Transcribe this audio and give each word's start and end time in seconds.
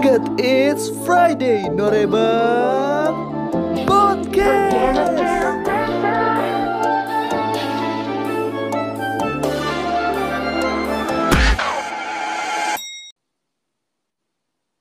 God 0.00 0.40
it's 0.40 0.88
Friday, 1.04 1.68
Norebang 1.68 3.12
Podcast. 3.84 5.12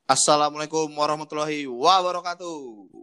Assalamualaikum 0.07 0.87
warahmatullahi 0.95 1.67
wabarakatuh. 1.67 2.96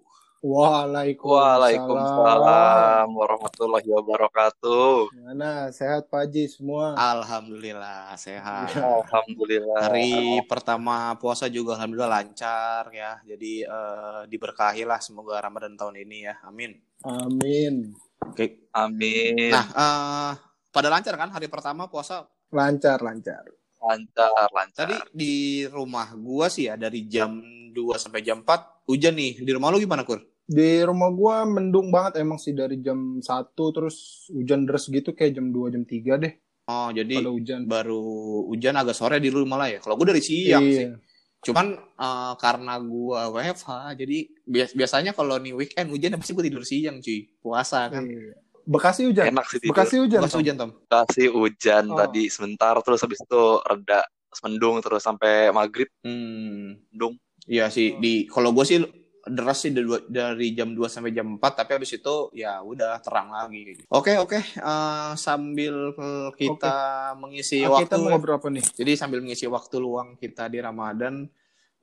Waalaikumsalam. 0.44 1.56
Waalaikumsalam 1.56 3.06
warahmatullahi 3.16 3.88
wabarakatuh. 3.88 5.08
Gimana? 5.16 5.72
Sehat 5.72 6.12
Pak 6.12 6.28
Haji 6.28 6.52
semua? 6.52 6.92
Alhamdulillah 7.00 8.12
sehat. 8.20 8.76
Alhamdulillah. 9.00 9.88
Hari 9.88 10.44
pertama 10.44 11.16
puasa 11.16 11.48
juga 11.48 11.80
alhamdulillah 11.80 12.20
lancar 12.20 12.92
ya. 12.92 13.24
Jadi 13.24 13.64
eh, 13.64 14.20
diberkahi 14.28 14.84
lah 14.84 15.00
semoga 15.00 15.40
Ramadan 15.40 15.80
tahun 15.80 16.04
ini 16.04 16.28
ya. 16.28 16.36
Amin. 16.44 16.76
Amin. 17.08 17.96
Oke. 18.20 18.68
Amin. 18.76 19.48
Nah, 19.48 19.64
eh, 19.64 20.32
pada 20.68 20.92
lancar 20.92 21.16
kan 21.16 21.32
hari 21.32 21.48
pertama 21.48 21.88
puasa? 21.88 22.28
Lancar, 22.52 23.00
lancar. 23.00 23.48
lancar, 23.80 24.48
lancar. 24.52 24.92
Tadi 24.92 24.96
di 25.12 25.64
rumah 25.72 26.12
gua 26.16 26.52
sih 26.52 26.68
ya 26.68 26.76
dari 26.76 27.08
jam 27.08 27.40
2 27.72 27.96
sampai 27.96 28.20
jam 28.20 28.44
4 28.44 28.84
hujan 28.92 29.16
nih. 29.16 29.40
Di 29.40 29.52
rumah 29.56 29.72
lu 29.72 29.80
gimana, 29.80 30.04
Kur? 30.04 30.33
Di 30.44 30.80
rumah 30.80 31.08
gua 31.08 31.36
mendung 31.42 31.88
banget 31.88 32.20
emang 32.20 32.36
sih 32.36 32.52
dari 32.52 32.76
jam 32.78 33.18
1 33.18 33.24
terus 33.54 33.96
hujan 34.28 34.64
deras 34.64 34.86
gitu 34.86 35.10
kayak 35.10 35.32
jam 35.32 35.48
2 35.48 35.72
jam 35.72 35.82
3 35.82 36.20
deh 36.20 36.34
Oh, 36.64 36.88
jadi 36.88 37.20
kalau 37.20 37.36
hujan. 37.36 37.60
baru 37.64 38.00
hujan 38.48 38.72
agak 38.74 38.92
sore 38.92 39.20
di 39.20 39.28
rumah 39.28 39.56
lah 39.58 39.68
ya. 39.68 39.78
Kalau 39.78 39.94
gua 39.94 40.08
dari 40.08 40.20
siang 40.20 40.64
sih. 40.64 40.88
Iya. 40.88 40.96
Cuman 41.40 41.66
eh, 41.76 42.32
karena 42.38 42.74
gua 42.78 43.28
WFH, 43.30 43.68
jadi 43.94 44.18
bias 44.42 44.72
biasanya 44.72 45.12
kalau 45.12 45.36
nih 45.36 45.52
weekend 45.52 45.88
hujan 45.88 46.16
pasti 46.16 46.32
gua 46.32 46.40
tidur 46.42 46.64
siang 46.64 46.98
cuy. 46.98 47.28
Puasa 47.36 47.88
kan. 47.88 48.04
Iya. 48.04 48.32
Bekasi 48.64 49.04
hujan. 49.04 49.28
Enak 49.28 49.44
sih 49.46 49.58
tidur. 49.60 49.76
Bekasi 49.76 49.94
hujan. 49.98 50.20
Tom? 50.24 50.40
hujan, 50.40 50.56
Tom. 50.56 50.70
Kasih 50.86 51.28
hujan 51.30 51.84
Oh. 51.86 52.00
tadi 52.00 52.22
sebentar 52.28 52.72
terus 52.80 53.00
habis 53.00 53.20
itu 53.20 53.42
reda 53.60 54.00
mendung 54.40 54.80
terus 54.80 55.00
sampai 55.00 55.52
maghrib 55.52 55.92
Hmm. 56.00 56.80
mendung. 56.88 57.20
Iya 57.44 57.68
sih 57.68 57.96
di 57.98 58.24
kalau 58.24 58.56
gua 58.56 58.64
sih 58.64 58.80
deras 59.28 59.64
sih 59.64 59.72
dari, 59.72 59.88
dari 60.08 60.48
jam 60.52 60.72
2 60.76 60.84
sampai 60.88 61.12
jam 61.12 61.26
4 61.36 61.40
tapi 61.40 61.70
habis 61.76 61.96
itu 61.96 62.14
ya 62.36 62.60
udah 62.60 63.00
terang 63.00 63.32
lagi 63.32 63.60
kayak 63.64 63.76
gitu. 63.80 63.88
Oke, 63.92 64.12
oke. 64.20 64.38
Eh, 64.40 65.12
sambil 65.16 65.96
kita 66.36 66.76
mengisi 67.16 67.64
Ah, 67.64 67.80
kita 67.80 67.96
waktu 67.96 68.04
mau 68.04 68.10
ngobrol 68.16 68.36
apa 68.36 68.48
nih? 68.52 68.64
Jadi 68.64 68.92
sambil 68.96 69.24
mengisi 69.24 69.48
waktu 69.48 69.76
luang 69.80 70.20
kita 70.20 70.48
di 70.52 70.58
Ramadan, 70.60 71.24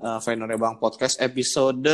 uh, 0.02 0.20
Venore 0.22 0.58
Bang 0.58 0.78
Podcast 0.78 1.18
episode 1.22 1.90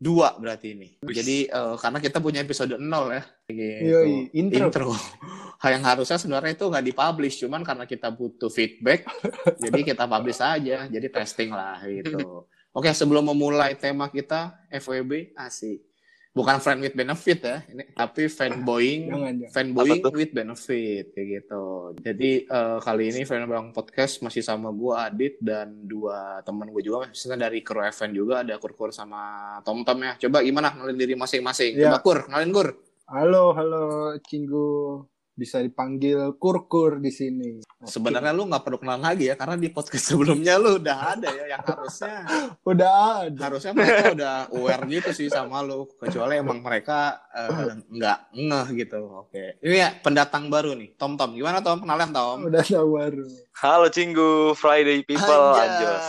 2 0.00 0.40
berarti 0.40 0.68
ini. 0.72 0.88
Jadi 1.04 1.44
eh, 1.44 1.74
karena 1.76 1.98
kita 2.00 2.18
punya 2.24 2.40
episode 2.40 2.80
0 2.80 2.88
ya. 3.12 3.22
Gitu. 3.52 3.84
Yoi, 3.84 4.32
intro. 4.32 4.66
intro. 4.72 4.90
yang 5.68 5.84
harusnya 5.84 6.16
sebenarnya 6.16 6.56
itu 6.56 6.64
nggak 6.64 6.86
dipublish, 6.88 7.36
cuman 7.44 7.60
karena 7.60 7.84
kita 7.84 8.08
butuh 8.08 8.48
feedback, 8.48 9.04
jadi 9.68 9.80
kita 9.92 10.08
publish 10.08 10.40
aja. 10.40 10.88
Jadi 10.88 11.06
testing 11.12 11.52
lah 11.52 11.84
gitu. 11.84 12.48
Oke, 12.70 12.94
sebelum 12.94 13.26
memulai 13.26 13.74
tema 13.74 14.06
kita 14.06 14.54
FWB 14.70 15.34
asik. 15.34 15.82
Bukan 16.30 16.62
friend 16.62 16.86
with 16.86 16.94
benefit 16.94 17.42
ya, 17.42 17.58
ini 17.66 17.90
tapi 17.90 18.30
fanboying 18.30 19.10
fanboying 19.50 19.98
with 20.14 20.30
benefit 20.30 21.10
kayak 21.10 21.26
gitu. 21.42 21.90
Jadi 21.98 22.46
eh, 22.46 22.78
kali 22.78 23.10
ini 23.10 23.26
Fan 23.26 23.50
Bang 23.50 23.74
Podcast 23.74 24.22
masih 24.22 24.38
sama 24.38 24.70
gua 24.70 25.10
Adit 25.10 25.42
dan 25.42 25.90
dua 25.90 26.38
teman 26.46 26.70
gue 26.70 26.86
juga, 26.86 27.10
misalnya 27.10 27.50
dari 27.50 27.66
kru 27.66 27.82
FN 27.82 28.14
juga 28.14 28.46
ada 28.46 28.62
Kurkur 28.62 28.94
sama 28.94 29.58
Tom 29.66 29.82
Tom 29.82 29.98
ya. 30.06 30.14
Coba 30.22 30.46
gimana 30.46 30.70
kenalin 30.70 30.94
diri 30.94 31.18
masing-masing. 31.18 31.74
Ya. 31.74 31.90
Coba 31.90 31.98
Kur, 31.98 32.18
kenalin 32.30 32.54
Kur. 32.54 32.68
Halo, 33.10 33.50
halo 33.50 34.14
Cinggu. 34.22 35.02
Bisa 35.40 35.64
dipanggil 35.64 36.36
Kurkur 36.36 37.00
di 37.00 37.08
sini. 37.08 37.64
Oke. 37.64 37.88
Sebenarnya 37.88 38.36
lu 38.36 38.44
nggak 38.44 38.60
perlu 38.60 38.76
kenalan 38.76 39.08
lagi 39.08 39.32
ya, 39.32 39.40
karena 39.40 39.56
di 39.56 39.72
podcast 39.72 40.04
sebelumnya 40.12 40.60
lu 40.60 40.76
udah 40.76 41.16
ada 41.16 41.32
ya 41.32 41.56
yang 41.56 41.64
harusnya 41.64 42.16
udah 42.76 42.92
ada. 43.24 43.40
harusnya 43.48 43.72
mereka 43.72 44.12
udah 44.12 44.34
aware 44.52 44.84
gitu 44.92 45.10
sih 45.16 45.32
sama 45.32 45.64
lu, 45.64 45.88
kecuali 45.96 46.36
emang 46.36 46.60
mereka 46.60 47.24
eh, 47.32 47.80
nggak 47.88 48.18
ngeh 48.36 48.66
gitu. 48.84 49.00
Oke, 49.24 49.56
ini 49.64 49.80
ya 49.80 49.96
pendatang 50.04 50.52
baru 50.52 50.76
nih, 50.76 50.92
Tom 51.00 51.16
Tom. 51.16 51.32
Gimana 51.32 51.64
Tom? 51.64 51.80
Kenalan 51.80 52.12
Tom? 52.12 52.38
Udah 52.44 52.60
ada 52.60 52.84
baru. 52.84 53.24
Halo 53.56 53.88
Cinggu, 53.88 54.52
Friday 54.60 55.00
people, 55.08 55.56
anjos. 55.56 56.04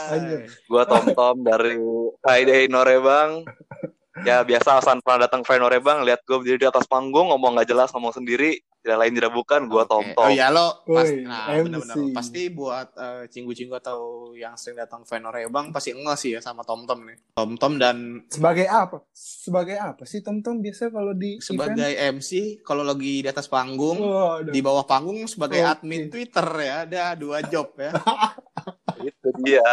Gua 0.68 0.84
Tom 0.84 1.08
Tom 1.16 1.40
dari 1.40 1.80
Friday 2.20 2.68
Norebang. 2.68 3.48
Ya 4.28 4.44
biasa 4.44 4.76
alasan 4.76 5.00
pernah 5.00 5.24
datang 5.24 5.48
Friday 5.48 5.64
Norebang, 5.64 6.04
lihat 6.04 6.28
gue 6.28 6.36
berdiri 6.36 6.60
di 6.60 6.68
atas 6.68 6.84
panggung, 6.84 7.32
ngomong 7.32 7.56
nggak 7.56 7.72
jelas, 7.72 7.96
ngomong 7.96 8.12
sendiri, 8.12 8.60
tidak 8.82 8.98
lain 8.98 9.14
tidak 9.14 9.32
bukan, 9.32 9.70
gua 9.70 9.86
Tom 9.86 10.02
Oke. 10.02 10.18
Tom. 10.18 10.26
Oh 10.26 10.30
iya 10.34 10.50
lo 10.50 10.82
pas, 10.90 11.06
Woi, 11.06 11.22
nah 11.22 11.54
MC. 11.54 11.64
benar-benar 11.70 11.96
pasti 12.18 12.42
buat 12.50 12.88
eh, 12.98 13.24
cinggu-cinggu 13.30 13.74
atau 13.78 14.00
yang 14.34 14.58
sering 14.58 14.82
datang 14.82 15.06
Venorebang 15.06 15.70
pasti 15.70 15.94
enggak 15.94 16.18
sih 16.18 16.34
ya 16.34 16.42
sama 16.42 16.66
Tom 16.66 16.90
Tom 16.90 17.06
nih. 17.06 17.18
Tom 17.38 17.56
Tom 17.62 17.78
dan 17.78 18.26
Sebagai 18.28 18.66
apa? 18.66 19.06
Sebagai 19.14 19.78
apa 19.78 20.04
sih 20.04 20.26
Tom 20.26 20.42
Tom 20.42 20.66
biasa 20.66 20.90
kalau 20.90 21.14
di 21.14 21.38
sebagai 21.38 21.94
MC 21.94 22.60
kalau 22.66 22.82
lagi 22.82 23.22
di 23.22 23.30
atas 23.30 23.46
panggung 23.46 24.02
event? 24.02 24.50
Waduh. 24.50 24.52
di 24.52 24.60
bawah 24.60 24.84
panggung 24.84 25.24
sebagai 25.30 25.62
Oke. 25.62 25.72
admin 25.78 26.10
Twitter 26.10 26.48
ya 26.60 26.76
ada 26.84 27.04
dua 27.14 27.46
job 27.46 27.72
ya 27.78 27.94
Itu 29.02 29.30
dia. 29.42 29.66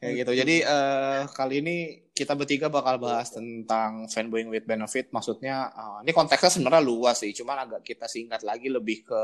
kayak 0.00 0.14
gitu. 0.24 0.32
Jadi 0.32 0.56
eh, 0.64 1.20
kali 1.30 1.54
ini 1.60 1.76
kita 2.16 2.36
bertiga 2.36 2.68
bakal 2.68 3.00
bahas 3.00 3.32
tentang 3.32 4.08
fanboying 4.08 4.48
with 4.48 4.64
benefit. 4.64 5.12
Maksudnya 5.12 5.72
eh, 5.72 5.98
ini 6.08 6.12
konteksnya 6.16 6.50
sebenarnya 6.50 6.82
luas 6.84 7.20
sih, 7.20 7.32
cuman 7.36 7.68
agak 7.68 7.80
kita 7.84 8.08
singkat 8.08 8.40
lagi 8.44 8.72
lebih 8.72 9.04
ke 9.04 9.20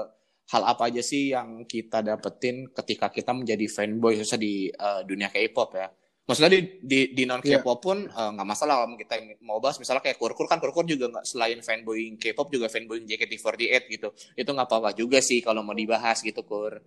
hal 0.47 0.63
apa 0.63 0.87
aja 0.87 1.03
sih 1.03 1.35
yang 1.35 1.67
kita 1.67 2.07
dapetin 2.07 2.71
ketika 2.71 3.11
kita 3.11 3.35
menjadi 3.35 3.67
fanboy 3.67 4.15
khususnya 4.15 4.41
di 4.41 4.71
eh, 4.71 5.01
dunia 5.03 5.29
K-pop 5.33 5.71
ya. 5.75 5.89
Maksudnya 6.27 6.59
di 6.59 6.61
di, 6.83 7.01
di 7.15 7.23
non 7.23 7.39
K-pop 7.39 7.79
pun 7.83 7.99
eh, 8.07 8.31
nggak 8.35 8.47
masalah 8.47 8.83
kalau 8.83 8.99
kita 8.99 9.15
mau 9.43 9.59
bahas 9.59 9.79
misalnya 9.83 10.03
kayak 10.03 10.19
Kurkur 10.19 10.47
kan 10.47 10.59
Kurkur 10.63 10.87
juga 10.87 11.11
nggak 11.11 11.27
selain 11.27 11.59
fanboying 11.63 12.19
K-pop 12.19 12.51
juga 12.51 12.71
fanboying 12.71 13.07
JKT48 13.11 13.83
gitu. 13.91 14.09
Itu 14.39 14.51
nggak 14.55 14.69
apa-apa 14.71 14.91
juga 14.95 15.19
sih 15.19 15.43
kalau 15.43 15.67
mau 15.67 15.75
dibahas 15.75 16.23
gitu 16.23 16.47
Kur. 16.47 16.79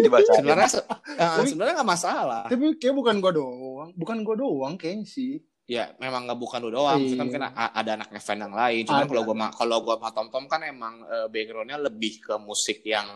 Dibaca. 0.00 0.30
Sebenarnya 0.36 0.68
se- 0.68 0.86
eh, 1.10 1.44
sebenarnya 1.44 1.74
nggak 1.76 1.90
masalah. 1.90 2.42
Tapi 2.46 2.76
kayak 2.76 2.94
bukan 2.94 3.16
gua 3.18 3.32
doang, 3.32 3.90
bukan 3.94 4.18
gua 4.20 4.36
doang 4.36 4.74
kayaknya 4.76 5.06
sih. 5.06 5.40
Ya, 5.64 5.94
memang 5.96 6.26
nggak 6.26 6.34
bukan 6.36 6.58
lu 6.60 6.70
doang. 6.72 6.98
Maksudnya 6.98 7.14
Iya. 7.14 7.24
mungkin 7.24 7.42
ada 7.46 7.90
anak 7.94 8.08
fan 8.18 8.38
yang 8.38 8.50
lain. 8.50 8.82
Cuman 8.82 9.06
kalau 9.06 9.22
gua 9.24 9.36
ma- 9.36 9.54
kalau 9.54 9.76
gua 9.80 9.94
sama 9.96 10.10
Tom 10.10 10.28
Tom 10.28 10.44
kan 10.44 10.60
emang 10.62 11.02
eh, 11.02 11.26
backgroundnya 11.26 11.78
lebih 11.80 12.18
ke 12.20 12.34
musik 12.36 12.82
yang 12.82 13.06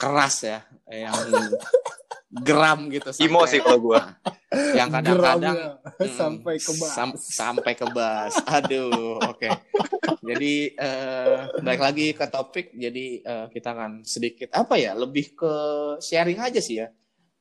keras 0.00 0.36
ya, 0.42 0.58
yang 0.88 1.12
geram 2.42 2.88
gitu. 2.88 3.10
Imo 3.26 3.44
sih 3.44 3.60
kalau 3.60 3.78
gua. 3.78 4.16
yang 4.78 4.88
kadang-kadang 4.88 5.56
Geramnya 5.78 6.00
mm, 6.00 6.10
sampai 6.10 6.54
ke 6.56 6.72
bas. 6.72 6.90
sam- 6.90 7.20
sampai 7.20 7.72
ke 7.74 7.86
bas. 7.86 8.34
Aduh, 8.42 9.20
oke. 9.22 9.50
Jadi 10.20 10.54
eh, 10.72 11.38
balik 11.56 11.80
lagi 11.80 12.06
ke 12.10 12.26
topik. 12.26 12.72
Jadi 12.72 13.20
eh, 13.20 13.46
kita 13.48 13.68
akan 13.70 13.92
sedikit 14.02 14.50
apa 14.52 14.74
ya, 14.74 14.92
lebih 14.92 15.32
ke 15.34 15.52
sharing 16.00 16.40
aja 16.40 16.58
sih 16.58 16.80
ya 16.80 16.88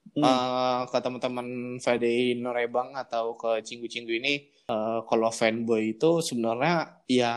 Hmm. 0.09 0.25
eh, 0.25 0.81
ke 0.89 0.97
teman-teman 0.99 1.45
Friday 1.77 2.33
Norebang 2.33 2.97
atau 2.97 3.37
ke 3.37 3.61
Cinggu-Cinggu 3.61 4.09
ini 4.11 4.33
eh, 4.65 4.99
kalau 5.05 5.29
fanboy 5.29 5.93
itu 5.93 6.17
sebenarnya 6.19 6.97
ya 7.05 7.33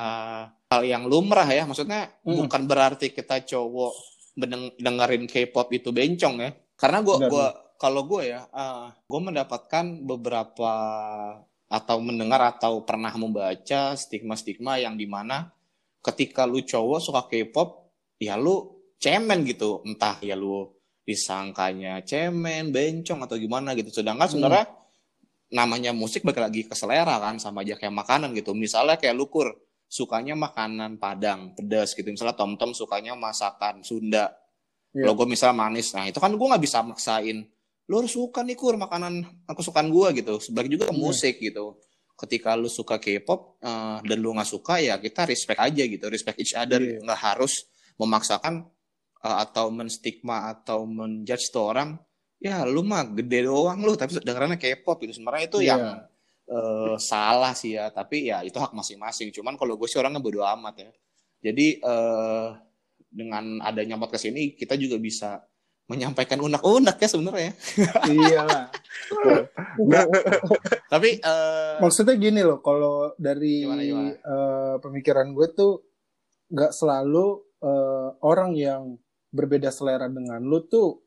hal 0.72 0.81
yang 0.81 1.04
lumrah 1.04 1.44
ya 1.44 1.69
maksudnya 1.69 2.09
Hmm. 2.25 2.33
bukan 2.41 2.65
berarti 2.65 3.12
kita 3.12 3.44
cowok 3.44 3.93
dengerin 4.78 5.28
K-pop 5.28 5.69
itu 5.72 5.93
bencong 5.93 6.34
ya 6.41 6.51
karena 6.77 6.98
gua 7.04 7.16
Benar, 7.21 7.30
gua 7.30 7.47
kalau 7.83 8.07
gue 8.07 8.30
ya 8.30 8.47
eh, 8.47 8.86
gue 8.95 9.21
mendapatkan 9.21 10.07
beberapa 10.07 10.72
atau 11.66 11.97
mendengar 11.98 12.39
atau 12.54 12.86
pernah 12.86 13.10
membaca 13.18 13.98
stigma-stigma 13.98 14.78
yang 14.78 14.95
di 14.95 15.10
mana 15.10 15.51
ketika 15.98 16.47
lu 16.47 16.62
cowok 16.62 17.01
suka 17.03 17.22
K-pop 17.27 17.91
ya 18.22 18.39
lu 18.39 18.78
cemen 19.03 19.42
gitu 19.42 19.83
entah 19.83 20.15
ya 20.22 20.39
lu 20.39 20.71
disangkanya 21.03 21.98
cemen, 22.07 22.71
bencong 22.71 23.27
atau 23.27 23.34
gimana 23.34 23.74
gitu. 23.74 23.91
Sedangkan 23.91 24.30
Hmm. 24.30 24.33
sebenarnya 24.39 24.65
namanya 25.51 25.91
musik 25.91 26.22
balik 26.22 26.39
lagi 26.39 26.62
ke 26.65 26.74
selera 26.78 27.18
kan 27.18 27.42
sama 27.42 27.66
aja 27.66 27.74
kayak 27.74 27.91
makanan 27.91 28.30
gitu. 28.39 28.54
Misalnya 28.54 28.95
kayak 28.95 29.18
lukur 29.18 29.51
sukanya 29.92 30.33
makanan 30.33 30.97
Padang 30.97 31.53
pedas 31.53 31.92
gitu. 31.92 32.09
Misalnya 32.09 32.33
Tom 32.33 32.56
Tom 32.56 32.72
sukanya 32.72 33.12
masakan 33.12 33.84
Sunda. 33.84 34.33
Kalau 34.92 35.12
gue 35.16 35.24
misalnya 35.28 35.56
manis, 35.68 35.92
nah 35.92 36.04
itu 36.09 36.16
kan 36.21 36.33
gue 36.33 36.47
nggak 36.48 36.65
bisa 36.65 36.80
maksain. 36.80 37.44
Lu 37.89 38.00
harus 38.00 38.12
suka 38.12 38.41
nih 38.41 38.56
kur 38.56 38.77
makanan 38.80 39.44
kesukaan 39.53 39.89
gue 39.92 40.21
gitu. 40.24 40.41
Sebagai 40.41 40.68
juga 40.72 40.89
Iya. 40.89 40.97
musik 40.97 41.41
gitu. 41.41 41.77
Ketika 42.16 42.56
lu 42.56 42.68
suka 42.68 42.97
K-pop 42.97 43.60
eh, 43.60 43.98
dan 44.04 44.16
lu 44.21 44.33
nggak 44.33 44.48
suka 44.48 44.80
ya 44.80 44.97
kita 44.97 45.28
respect 45.28 45.60
aja 45.60 45.83
gitu, 45.84 46.04
respect 46.09 46.41
each 46.41 46.53
other. 46.56 46.80
Nggak 46.80 47.21
harus 47.21 47.65
memaksakan 48.00 48.65
uh, 49.22 49.36
atau 49.45 49.71
menstigma 49.71 50.50
atau 50.50 50.84
menjudge 50.84 51.53
tuh 51.53 51.71
orang 51.71 51.95
ya 52.42 52.66
lu 52.66 52.83
mah 52.83 53.06
gede 53.06 53.47
doang 53.47 53.78
lu 53.78 53.95
tapi 53.95 54.18
dengarannya 54.18 54.59
K-pop 54.59 54.98
gitu 55.06 55.15
sebenarnya 55.15 55.45
itu 55.47 55.59
Iya. 55.62 55.68
yang 55.71 55.83
eh, 56.48 56.94
salah 56.98 57.53
sih 57.54 57.78
ya 57.78 57.91
tapi 57.94 58.30
ya 58.30 58.42
itu 58.42 58.56
hak 58.59 58.74
masing-masing 58.74 59.30
cuman 59.30 59.54
kalau 59.54 59.78
gue 59.78 59.86
sih 59.86 59.98
orangnya 60.00 60.18
bodo 60.22 60.42
amat 60.42 60.74
ya 60.83 60.91
jadi 61.42 61.66
eh, 61.83 62.48
dengan 63.12 63.60
adanya 63.60 64.00
podcast 64.00 64.30
ini 64.33 64.56
kita 64.56 64.74
juga 64.80 64.97
bisa 64.97 65.44
menyampaikan 65.91 66.41
unek-unek 66.41 66.97
ya 66.97 67.09
sebenarnya 67.10 67.53
iya 68.09 68.41
lah. 68.48 68.66
tapi 70.89 71.21
eh, 71.21 71.74
Maksudnya 71.83 72.16
gini 72.16 72.41
loh, 72.41 72.65
kalau 72.65 73.12
dari 73.21 73.66
Gimana, 73.66 73.83
gimana? 73.84 74.10
eh, 74.16 74.74
pemikiran 74.80 75.36
gue 75.36 75.48
tuh 75.53 75.72
nggak 76.48 76.72
selalu 76.72 77.27
eh, 77.60 78.09
orang 78.24 78.56
yang 78.56 78.97
berbeda 79.33 79.68
selera 79.68 80.09
dengan 80.09 80.41
lu 80.41 80.65
tuh 80.65 81.03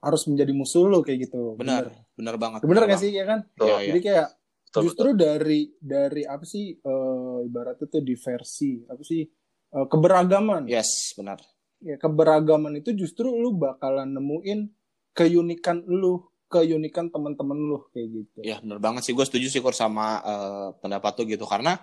harus 0.00 0.24
menjadi 0.24 0.52
musuh 0.56 0.88
lu 0.88 1.04
kayak 1.04 1.28
gitu. 1.28 1.60
benar 1.60 1.92
benar 2.16 2.34
banget 2.40 2.64
bener 2.64 2.84
gak 2.88 3.00
sih 3.00 3.12
ya 3.12 3.24
kan? 3.28 3.44
Iya. 3.60 3.92
Jadi 3.92 4.00
kayak 4.00 4.28
Betul, 4.70 4.82
justru 4.86 5.08
dari 5.18 5.60
dari 5.82 6.22
apa 6.22 6.46
sih 6.46 6.78
eh, 6.78 7.38
ibaratnya 7.42 7.90
tuh 7.90 8.00
diversi 8.00 8.86
apa 8.86 9.02
sih 9.02 9.26
eh, 9.74 9.86
keberagaman 9.90 10.70
yes 10.70 11.18
benar 11.18 11.42
ya 11.82 11.98
keberagaman 11.98 12.78
itu 12.78 12.94
justru 12.94 13.34
lu 13.34 13.50
bakalan 13.52 14.14
nemuin 14.14 14.70
keunikan 15.10 15.82
lu 15.90 16.22
keunikan 16.46 17.10
teman-teman 17.10 17.54
lu 17.54 17.78
kayak 17.90 18.08
gitu 18.10 18.38
Ya 18.42 18.58
benar 18.58 18.78
banget 18.78 19.06
sih 19.06 19.14
gue 19.14 19.22
setuju 19.22 19.46
sih 19.46 19.58
Kur 19.58 19.74
sama 19.74 20.18
eh, 20.22 20.68
pendapat 20.78 21.12
tuh 21.14 21.26
gitu 21.26 21.46
karena 21.46 21.78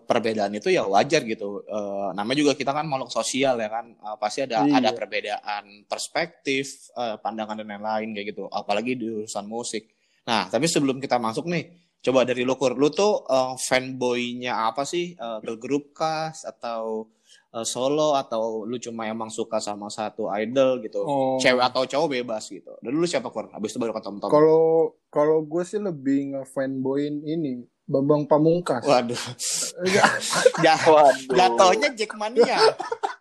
perbedaan 0.00 0.52
itu 0.52 0.68
ya 0.68 0.84
wajar 0.84 1.24
gitu. 1.24 1.64
Eh, 1.64 2.08
namanya 2.12 2.40
juga 2.40 2.52
kita 2.56 2.72
kan 2.72 2.84
makhluk 2.84 3.08
sosial 3.08 3.56
ya 3.56 3.68
kan 3.68 3.92
Eh, 3.92 4.16
pasti 4.16 4.44
ada 4.44 4.64
Iya. 4.64 4.76
ada 4.80 4.90
perbedaan 4.92 5.84
perspektif, 5.84 6.88
eh, 6.96 7.16
pandangan 7.16 7.60
dan 7.60 7.68
lain-lain 7.68 8.12
kayak 8.12 8.26
gitu. 8.32 8.44
Apalagi 8.48 8.96
di 8.96 9.08
urusan 9.08 9.44
musik. 9.44 9.88
Nah 10.28 10.52
tapi 10.52 10.68
sebelum 10.68 11.00
kita 11.00 11.16
masuk 11.16 11.48
nih, 11.48 11.64
coba 12.00 12.24
dari 12.24 12.42
lu 12.44 12.56
Kur, 12.56 12.76
lu 12.76 12.88
tuh 12.88 13.24
eh, 13.28 13.54
fanboy-nya 13.56 14.72
apa 14.72 14.82
sih? 14.88 15.14
Eh, 15.14 15.38
girl 15.44 15.60
group 15.60 15.92
kah 15.92 16.32
atau 16.32 17.08
eh, 17.52 17.66
solo 17.68 18.16
atau 18.16 18.64
lu 18.64 18.80
cuma 18.80 19.06
emang 19.06 19.28
suka 19.28 19.60
sama 19.60 19.92
satu 19.92 20.32
idol 20.32 20.80
gitu? 20.84 21.04
Oh. 21.04 21.36
Cewek 21.36 21.60
atau 21.60 21.84
cowok 21.84 22.08
bebas 22.20 22.48
gitu. 22.48 22.72
Dan 22.80 22.96
lu 22.96 23.04
siapa 23.04 23.28
Kur? 23.28 23.52
Abis 23.52 23.76
itu 23.76 23.78
baru 23.78 23.92
ke 23.92 24.02
Tom 24.02 24.16
Tom. 24.18 24.28
kalau 24.32 24.96
kalau 25.12 25.44
gue 25.44 25.62
sih 25.62 25.78
lebih 25.78 26.36
ngefanboyin 26.36 27.22
ini 27.26 27.64
Bambang 27.90 28.22
Pamungkas 28.30 28.86
Waduh. 28.86 29.18
Jatuhnya 31.34 31.90
Jackmania. 31.98 32.58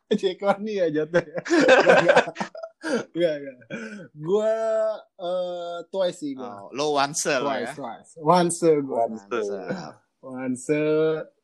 Jack 0.18 0.42
Mani 0.42 0.82
ya 0.82 0.88
jatuhnya 0.90 1.38
Enggak, 2.82 3.34
enggak, 3.36 3.54
enggak. 3.54 3.70
gue 4.14 4.54
eh, 5.18 5.78
Twice 5.86 6.18
sih 6.18 6.32
gue 6.32 6.42
Oh, 6.42 6.72
lo 6.72 6.94
once 6.94 7.28
lo 7.30 7.50
ya. 7.50 7.68
Twice, 7.68 7.76
Twice. 7.76 8.12
Once 8.18 8.60
gue 8.62 8.96
Once. 8.96 9.28
Once. 10.22 10.80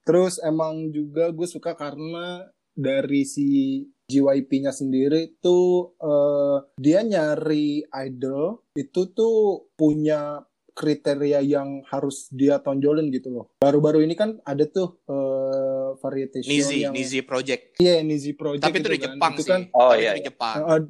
Terus 0.02 0.34
emang 0.40 0.90
juga 0.90 1.30
gue 1.30 1.46
suka 1.46 1.74
karena 1.74 2.46
dari 2.72 3.24
si 3.24 3.82
JYP-nya 4.06 4.70
sendiri 4.70 5.36
tuh 5.40 5.96
eh, 5.98 6.58
dia 6.76 7.02
nyari 7.02 7.82
idol 7.84 8.64
itu 8.74 9.02
tuh 9.10 9.36
punya 9.74 10.40
kriteria 10.72 11.40
yang 11.40 11.82
harus 11.86 12.28
dia 12.30 12.60
tonjolin 12.60 13.08
gitu 13.08 13.32
loh. 13.32 13.46
Baru-baru 13.58 14.04
ini 14.04 14.14
kan 14.14 14.38
ada 14.42 14.64
tuh 14.66 15.00
eh, 15.04 15.90
variety 15.98 16.40
show 16.40 16.52
Nizi, 16.52 16.78
yang 16.82 16.94
Nizi 16.94 17.20
Project. 17.22 17.80
Iya, 17.80 18.04
Nizi 18.04 18.32
Project 18.32 18.62
Tapi 18.62 18.78
itu 18.78 18.90
di 18.90 19.00
kan. 19.00 19.06
Jepang 19.10 19.34
Itu 19.34 19.42
sih. 19.42 19.50
kan 19.50 19.62
Oh, 19.72 19.90
Tapi 19.90 20.00
iya, 20.00 20.12
itu 20.12 20.14
di 20.14 20.22
iya. 20.22 20.28
Jepang. 20.30 20.56
eh, 20.62 20.82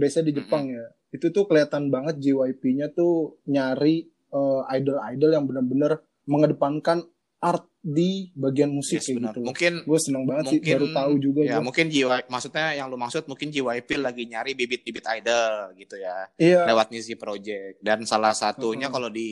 biasa 0.00 0.24
di 0.24 0.32
Jepang 0.32 0.64
ya. 0.66 0.84
Itu 1.10 1.28
tuh 1.28 1.44
kelihatan 1.44 1.92
banget 1.92 2.16
JYP-nya 2.18 2.90
tuh 2.90 3.36
nyari 3.44 4.08
eh, 4.08 4.60
idol-idol 4.72 5.30
yang 5.30 5.44
benar-benar 5.44 6.00
mengedepankan 6.24 7.04
art 7.40 7.64
di 7.80 8.28
bagian 8.36 8.68
musik 8.68 9.00
Yes, 9.00 9.08
kayak 9.08 9.32
gitu. 9.32 9.40
Mungkin 9.40 9.72
Gue 9.88 9.96
seneng 9.96 10.28
banget 10.28 10.52
sih 10.52 10.60
mungkin 10.60 10.76
baru 10.76 10.86
tahu 10.92 11.12
juga 11.16 11.40
ya 11.40 11.56
gua. 11.56 11.64
mungkin 11.64 11.86
JYP 11.88 12.24
maksudnya 12.28 12.66
yang 12.76 12.86
lu 12.92 13.00
maksud 13.00 13.24
mungkin 13.24 13.48
JYP 13.48 13.88
lagi 13.96 14.28
nyari 14.28 14.52
bibit-bibit 14.52 15.04
idol 15.08 15.72
gitu 15.74 15.96
ya 15.96 16.28
Iya. 16.36 16.68
lewat 16.68 16.92
Nizi 16.92 17.16
Project 17.16 17.80
dan 17.80 18.04
salah 18.04 18.36
satunya 18.36 18.86
Mm-mm. 18.86 18.94
kalau 18.94 19.08
di 19.08 19.28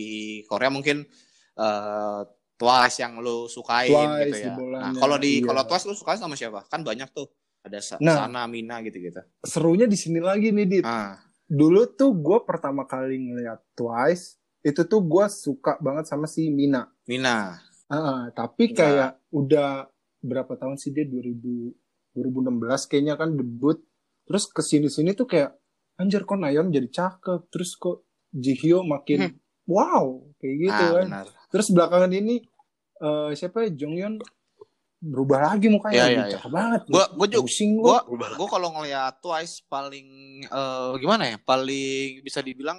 Korea 0.48 0.72
mungkin 0.72 1.04
eh, 1.54 2.20
Twice 2.58 2.98
yang 2.98 3.22
lu 3.22 3.46
sukain 3.46 3.86
Twice 3.86 4.34
gitu 4.34 4.64
ya. 4.66 4.80
Nah, 4.80 4.90
kalau 4.96 5.14
di 5.14 5.38
iya. 5.38 5.46
kalau 5.46 5.62
Twice 5.62 5.86
lu 5.86 5.94
suka 5.94 6.16
sama 6.16 6.34
siapa? 6.34 6.66
Kan 6.66 6.82
banyak 6.82 7.06
tuh. 7.12 7.28
Ada 7.68 7.80
Sa- 7.84 8.00
Nah. 8.00 8.24
Sana, 8.24 8.48
Mina 8.48 8.80
gitu-gitu. 8.80 9.20
Serunya 9.44 9.84
di 9.84 9.94
sini 9.94 10.18
lagi 10.18 10.48
nih, 10.50 10.66
Dit. 10.66 10.84
Ah, 10.84 11.20
Dulu 11.44 11.88
tuh 11.92 12.12
gue 12.12 12.38
pertama 12.44 12.84
kali 12.84 13.16
ngeliat 13.16 13.64
Twice, 13.72 14.36
itu 14.60 14.84
tuh 14.84 15.00
gue 15.00 15.24
suka 15.28 15.76
banget 15.78 16.04
sama 16.04 16.28
si 16.28 16.48
Mina. 16.48 16.88
Mina. 17.04 17.56
Ah, 17.88 18.28
tapi 18.32 18.76
kayak 18.76 19.16
udah 19.30 19.88
berapa 20.20 20.56
tahun 20.56 20.76
sih 20.76 20.92
dia 20.92 21.08
2000 21.08 21.72
2016 22.12 22.84
kayaknya 22.84 23.14
kan 23.14 23.32
debut. 23.32 23.78
Terus 24.26 24.44
ke 24.44 24.60
sini 24.60 24.90
sini 24.90 25.14
tuh 25.14 25.24
kayak 25.24 25.56
anjir 25.96 26.26
kok 26.26 26.36
Nayeon 26.36 26.68
jadi 26.68 26.84
cakep. 26.84 27.48
Terus 27.48 27.78
kok 27.78 28.04
Jihyo 28.28 28.84
makin 28.84 29.32
wow 29.64 30.20
kayak 30.36 30.56
gitu 30.58 30.84
ah, 30.84 30.92
kan. 31.00 31.06
benar. 31.08 31.26
Terus 31.48 31.68
belakangan 31.72 32.12
ini 32.12 32.44
eh, 32.98 33.30
siapa 33.32 33.64
ya 33.64 33.70
Jonghyun 33.72 34.20
berubah 35.00 35.54
lagi 35.54 35.66
mukanya 35.66 36.02
Aduh, 36.02 36.10
iya, 36.10 36.22
iya. 36.24 36.32
cakep 36.36 36.50
banget. 36.50 36.80
Gua- 36.86 37.10
gua 37.12 37.26
juga- 37.26 37.44
pusing 37.44 37.70
Gua 37.78 38.02
gua. 38.02 38.28
gue 38.34 38.48
kalau 38.48 38.68
ngeliat 38.74 39.14
Twice 39.18 39.62
paling 39.64 40.08
eh, 40.42 40.90
gimana 40.96 41.24
ya? 41.24 41.36
Paling 41.38 42.20
bisa 42.20 42.40
dibilang 42.40 42.78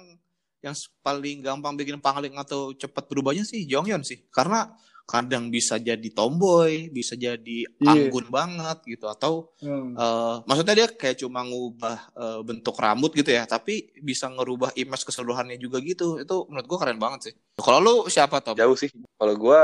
yang 0.60 0.72
paling 1.00 1.40
gampang 1.40 1.72
bikin 1.74 1.96
pangling 1.98 2.36
atau 2.36 2.72
cepat 2.72 3.04
berubahnya 3.06 3.42
sih 3.42 3.64
Jonghyun 3.64 4.04
sih. 4.04 4.28
Karena 4.28 4.68
kadang 5.02 5.48
bisa 5.48 5.74
jadi 5.74 6.06
tomboy, 6.10 6.86
bisa 6.88 7.16
jadi 7.16 7.66
Iya. 7.66 7.88
anggun 8.06 8.30
banget 8.30 8.78
gitu 8.86 9.08
atau 9.08 9.50
Hmm. 9.58 9.92
eh, 9.92 10.36
maksudnya 10.44 10.74
dia 10.76 10.86
kayak 10.86 11.18
cuma 11.18 11.40
ngubah 11.40 11.96
eh, 12.12 12.40
bentuk 12.44 12.76
rambut 12.76 13.10
gitu 13.10 13.26
ya, 13.28 13.42
tapi 13.44 13.90
bisa 13.98 14.28
ngerubah 14.28 14.76
image 14.76 15.02
keseluruhannya 15.02 15.56
juga 15.56 15.80
gitu. 15.80 16.14
Itu 16.16 16.44
menurut 16.46 16.68
gua 16.68 16.78
keren 16.78 17.00
banget 17.00 17.20
sih. 17.26 17.34
Kalau 17.56 17.80
lu 17.80 17.94
siapa 18.06 18.38
Tom? 18.38 18.54
Jauh 18.54 18.76
sih. 18.76 18.92
Kalau 19.16 19.34
gue 19.34 19.60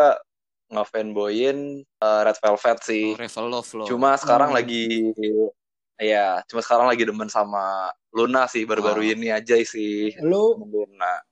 ngefanboyin 0.69 1.59
uh, 1.99 2.21
Red 2.23 2.39
Velvet 2.39 2.79
sih. 2.83 3.15
Revel 3.15 3.47
Love 3.49 3.71
lo. 3.75 3.85
Cuma 3.85 4.15
sekarang 4.15 4.51
Hmm. 4.51 4.59
lagi 4.59 4.87
ya, 5.97 6.43
cuma 6.45 6.61
sekarang 6.61 6.87
lagi 6.87 7.03
demen 7.03 7.27
sama 7.27 7.89
Luna 8.11 8.45
sih 8.47 8.63
baru-baru 8.63 9.01
Oh. 9.01 9.13
ini 9.13 9.29
aja 9.29 9.57
sih. 9.59 10.13
Lu 10.21 10.57
Luna. 10.59 11.23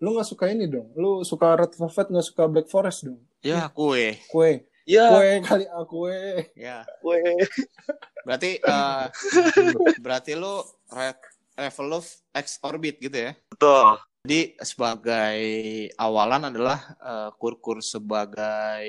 lu 0.00 0.16
nggak 0.16 0.26
suka 0.26 0.48
ini 0.48 0.64
dong? 0.64 0.88
Lu 0.94 1.20
suka 1.22 1.52
Red 1.54 1.76
Velvet 1.76 2.06
nggak 2.08 2.26
suka 2.26 2.42
Black 2.46 2.68
Forest 2.68 3.04
dong? 3.04 3.20
ya 3.40 3.68
kue. 3.68 4.16
Kue, 4.26 4.64
Ya, 4.84 5.06
kue 5.08 5.28
kali 5.40 5.64
ah 5.68 5.84
kue. 5.84 6.48
Ya. 6.52 6.82
gue. 6.98 7.20
Berarti 8.20 8.58
eh, 8.58 9.04
berarti 10.04 10.32
lu 10.34 10.60
Red 10.88 11.20
Revel 11.52 11.86
Love 11.90 12.08
X 12.32 12.56
Orbit 12.60 12.96
gitu 12.98 13.12
ya. 13.12 13.32
Betul. 13.46 14.00
Jadi 14.20 14.52
sebagai 14.60 15.40
awalan 15.96 16.52
adalah 16.52 16.78
eh, 16.94 17.30
Kurkur 17.34 17.80
sebagai 17.80 18.84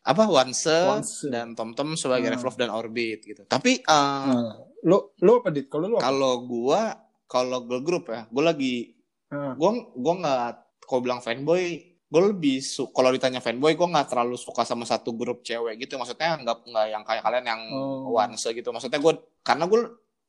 apa 0.00 0.22
Wanse 0.24 0.78
Wanse. 0.86 1.26
dan 1.26 1.52
TomTom 1.52 1.98
sebagai 1.98 2.30
Hmm. 2.30 2.38
Revolve 2.38 2.56
dan 2.56 2.70
Orbit 2.70 3.26
gitu. 3.26 3.42
Tapi 3.44 3.82
eh, 3.82 4.22
Nah, 4.30 4.54
lu 4.86 5.10
lu 5.18 5.30
apa 5.36 5.50
dit? 5.50 5.66
Kalau 5.66 5.84
lu 5.84 5.96
apa? 5.98 6.06
kalau 6.06 6.32
gua 6.40 6.94
kalau 7.26 7.58
girl 7.60 7.82
group 7.82 8.04
ya, 8.08 8.24
gua 8.28 8.54
lagi 8.54 8.94
Ah. 9.28 9.52
gua 9.52 9.74
gua 9.92 10.14
nggak 10.16 10.46
kalau 10.80 11.04
bilang 11.04 11.20
fanboy, 11.20 11.84
gue 12.08 12.22
lebih 12.24 12.64
su 12.64 12.88
kalau 12.88 13.12
ditanya 13.12 13.44
fanboy, 13.44 13.76
gua 13.76 13.90
nggak 13.90 14.08
terlalu 14.08 14.40
suka 14.40 14.64
sama 14.64 14.86
satu 14.86 15.12
grup 15.12 15.42
cewek 15.42 15.76
gitu. 15.76 15.98
Maksudnya 15.98 16.38
nggak 16.38 16.64
nggak 16.64 16.86
yang 16.88 17.02
kayak 17.02 17.20
kalian 17.20 17.44
yang 17.44 17.60
Oh. 17.68 18.14
Wanse 18.14 18.48
gitu. 18.48 18.70
Maksudnya 18.70 18.96
gua 18.96 19.12
karena 19.42 19.66
gue 19.66 19.80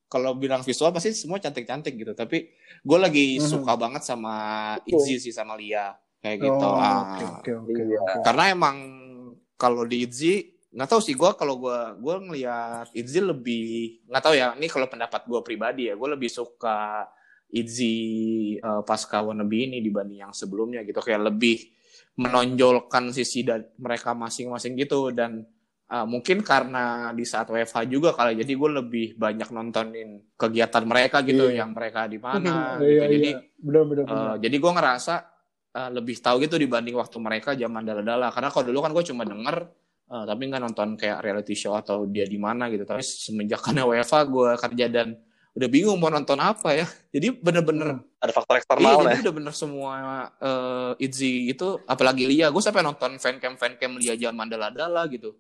kalau 0.10 0.34
bilang 0.34 0.60
visual 0.60 0.90
pasti 0.90 1.14
semua 1.14 1.38
cantik-cantik 1.38 1.94
gitu. 1.96 2.12
Tapi 2.12 2.50
gue 2.80 2.98
lagi 2.98 3.38
Mhm. 3.38 3.46
suka 3.46 3.74
banget 3.76 4.02
sama 4.02 4.36
Itzy 4.84 5.22
sih 5.22 5.32
sama 5.32 5.54
Lia 5.54 5.94
kayak 6.18 6.38
gitu. 6.42 6.66
Oh, 6.66 6.76
Ah. 6.76 7.16
Oke 7.40 7.54
oke 7.54 7.72
oke. 7.72 7.82
Iya. 7.86 8.02
Karena 8.20 8.44
emang 8.50 8.78
kalau 9.54 9.84
di 9.84 10.04
Itzy 10.04 10.34
nggak 10.70 10.86
tahu 10.88 11.02
sih 11.02 11.14
gue 11.14 11.30
kalau 11.32 11.58
gue 11.58 11.78
gue 11.98 12.16
ngelihat 12.24 12.90
Itzy 12.92 13.20
lebih 13.20 13.66
nggak 14.06 14.22
tahu 14.22 14.34
ya 14.34 14.54
ini 14.54 14.66
kalau 14.66 14.86
pendapat 14.86 15.26
gue 15.26 15.42
pribadi 15.42 15.90
ya 15.90 15.98
gue 15.98 16.10
lebih 16.10 16.30
suka 16.30 17.10
Itzy 17.50 17.96
eh, 18.56 18.82
pasca 18.84 19.20
wannabe 19.20 19.58
ini 19.60 19.78
dibanding 19.80 20.22
yang 20.22 20.34
sebelumnya 20.34 20.82
gitu 20.82 21.00
kayak 21.00 21.26
lebih 21.28 21.58
menonjolkan 22.16 23.10
sisi 23.10 23.42
da- 23.42 23.66
mereka 23.76 24.14
masing-masing 24.14 24.76
gitu 24.76 25.10
dan 25.10 25.48
eh, 25.90 26.06
mungkin 26.06 26.42
karena 26.42 26.84
di 27.12 27.24
saat 27.24 27.46
WFH 27.46 27.78
juga 27.86 28.14
kali 28.14 28.38
jadi 28.38 28.52
gue 28.52 28.70
lebih 28.76 29.08
banyak 29.16 29.50
nontonin 29.50 30.10
kegiatan 30.34 30.84
mereka 30.84 31.22
gitu 31.22 31.46
Iya. 31.46 31.62
yang 31.62 31.74
mereka 31.74 32.06
di 32.06 32.22
mana 32.26 32.78
gitu. 32.78 32.86
Iya 32.88 33.04
jadi 33.10 33.30
iya. 33.34 33.40
Benar 33.60 33.84
benar 33.84 34.04
Eh, 34.04 34.08
benar. 34.08 34.36
jadi 34.40 34.56
gue 34.56 34.72
ngerasa 34.72 35.14
eh, 35.70 35.90
lebih 35.92 36.16
tahu 36.18 36.36
gitu 36.42 36.56
dibanding 36.56 36.94
waktu 36.94 37.18
mereka 37.18 37.50
zaman 37.54 37.84
dala-dala. 37.84 38.30
Karena 38.30 38.50
kalau 38.50 38.66
dulu 38.66 38.80
kan 38.80 38.92
gue 38.92 39.04
cuma 39.04 39.24
denger, 39.24 39.58
eh, 40.08 40.24
tapi 40.26 40.42
nggak 40.46 40.62
nonton 40.64 40.88
kayak 40.96 41.20
reality 41.20 41.54
show 41.54 41.74
atau 41.74 42.06
dia 42.06 42.24
di 42.24 42.38
mana 42.38 42.66
gitu. 42.68 42.82
Tapi 42.84 43.02
semenjak 43.02 43.62
karena 43.62 43.84
WFA 43.84 44.26
gue 44.26 44.50
kerja 44.58 44.86
dan 44.88 45.14
udah 45.52 45.66
bingung 45.68 45.98
mau 45.98 46.08
nonton 46.08 46.38
apa 46.38 46.74
ya. 46.74 46.86
Jadi 47.10 47.34
bener-bener 47.36 48.02
Ada 48.18 48.32
faktor 48.32 48.54
Iya, 48.54 48.60
eksternal 48.60 48.96
jadi 49.02 49.10
ya. 49.12 49.22
udah 49.22 49.36
bener 49.36 49.54
semua 49.54 49.92
eh 50.40 50.92
Itzy 51.02 51.50
itu 51.50 51.68
apalagi 51.84 52.24
Lia, 52.24 52.48
gue 52.48 52.60
sampai 52.60 52.80
nonton 52.80 53.16
fancam 53.16 53.54
fancam 53.54 53.92
Lia 53.96 54.14
zaman 54.14 54.46
Mandala 54.48 55.04
gitu. 55.08 55.36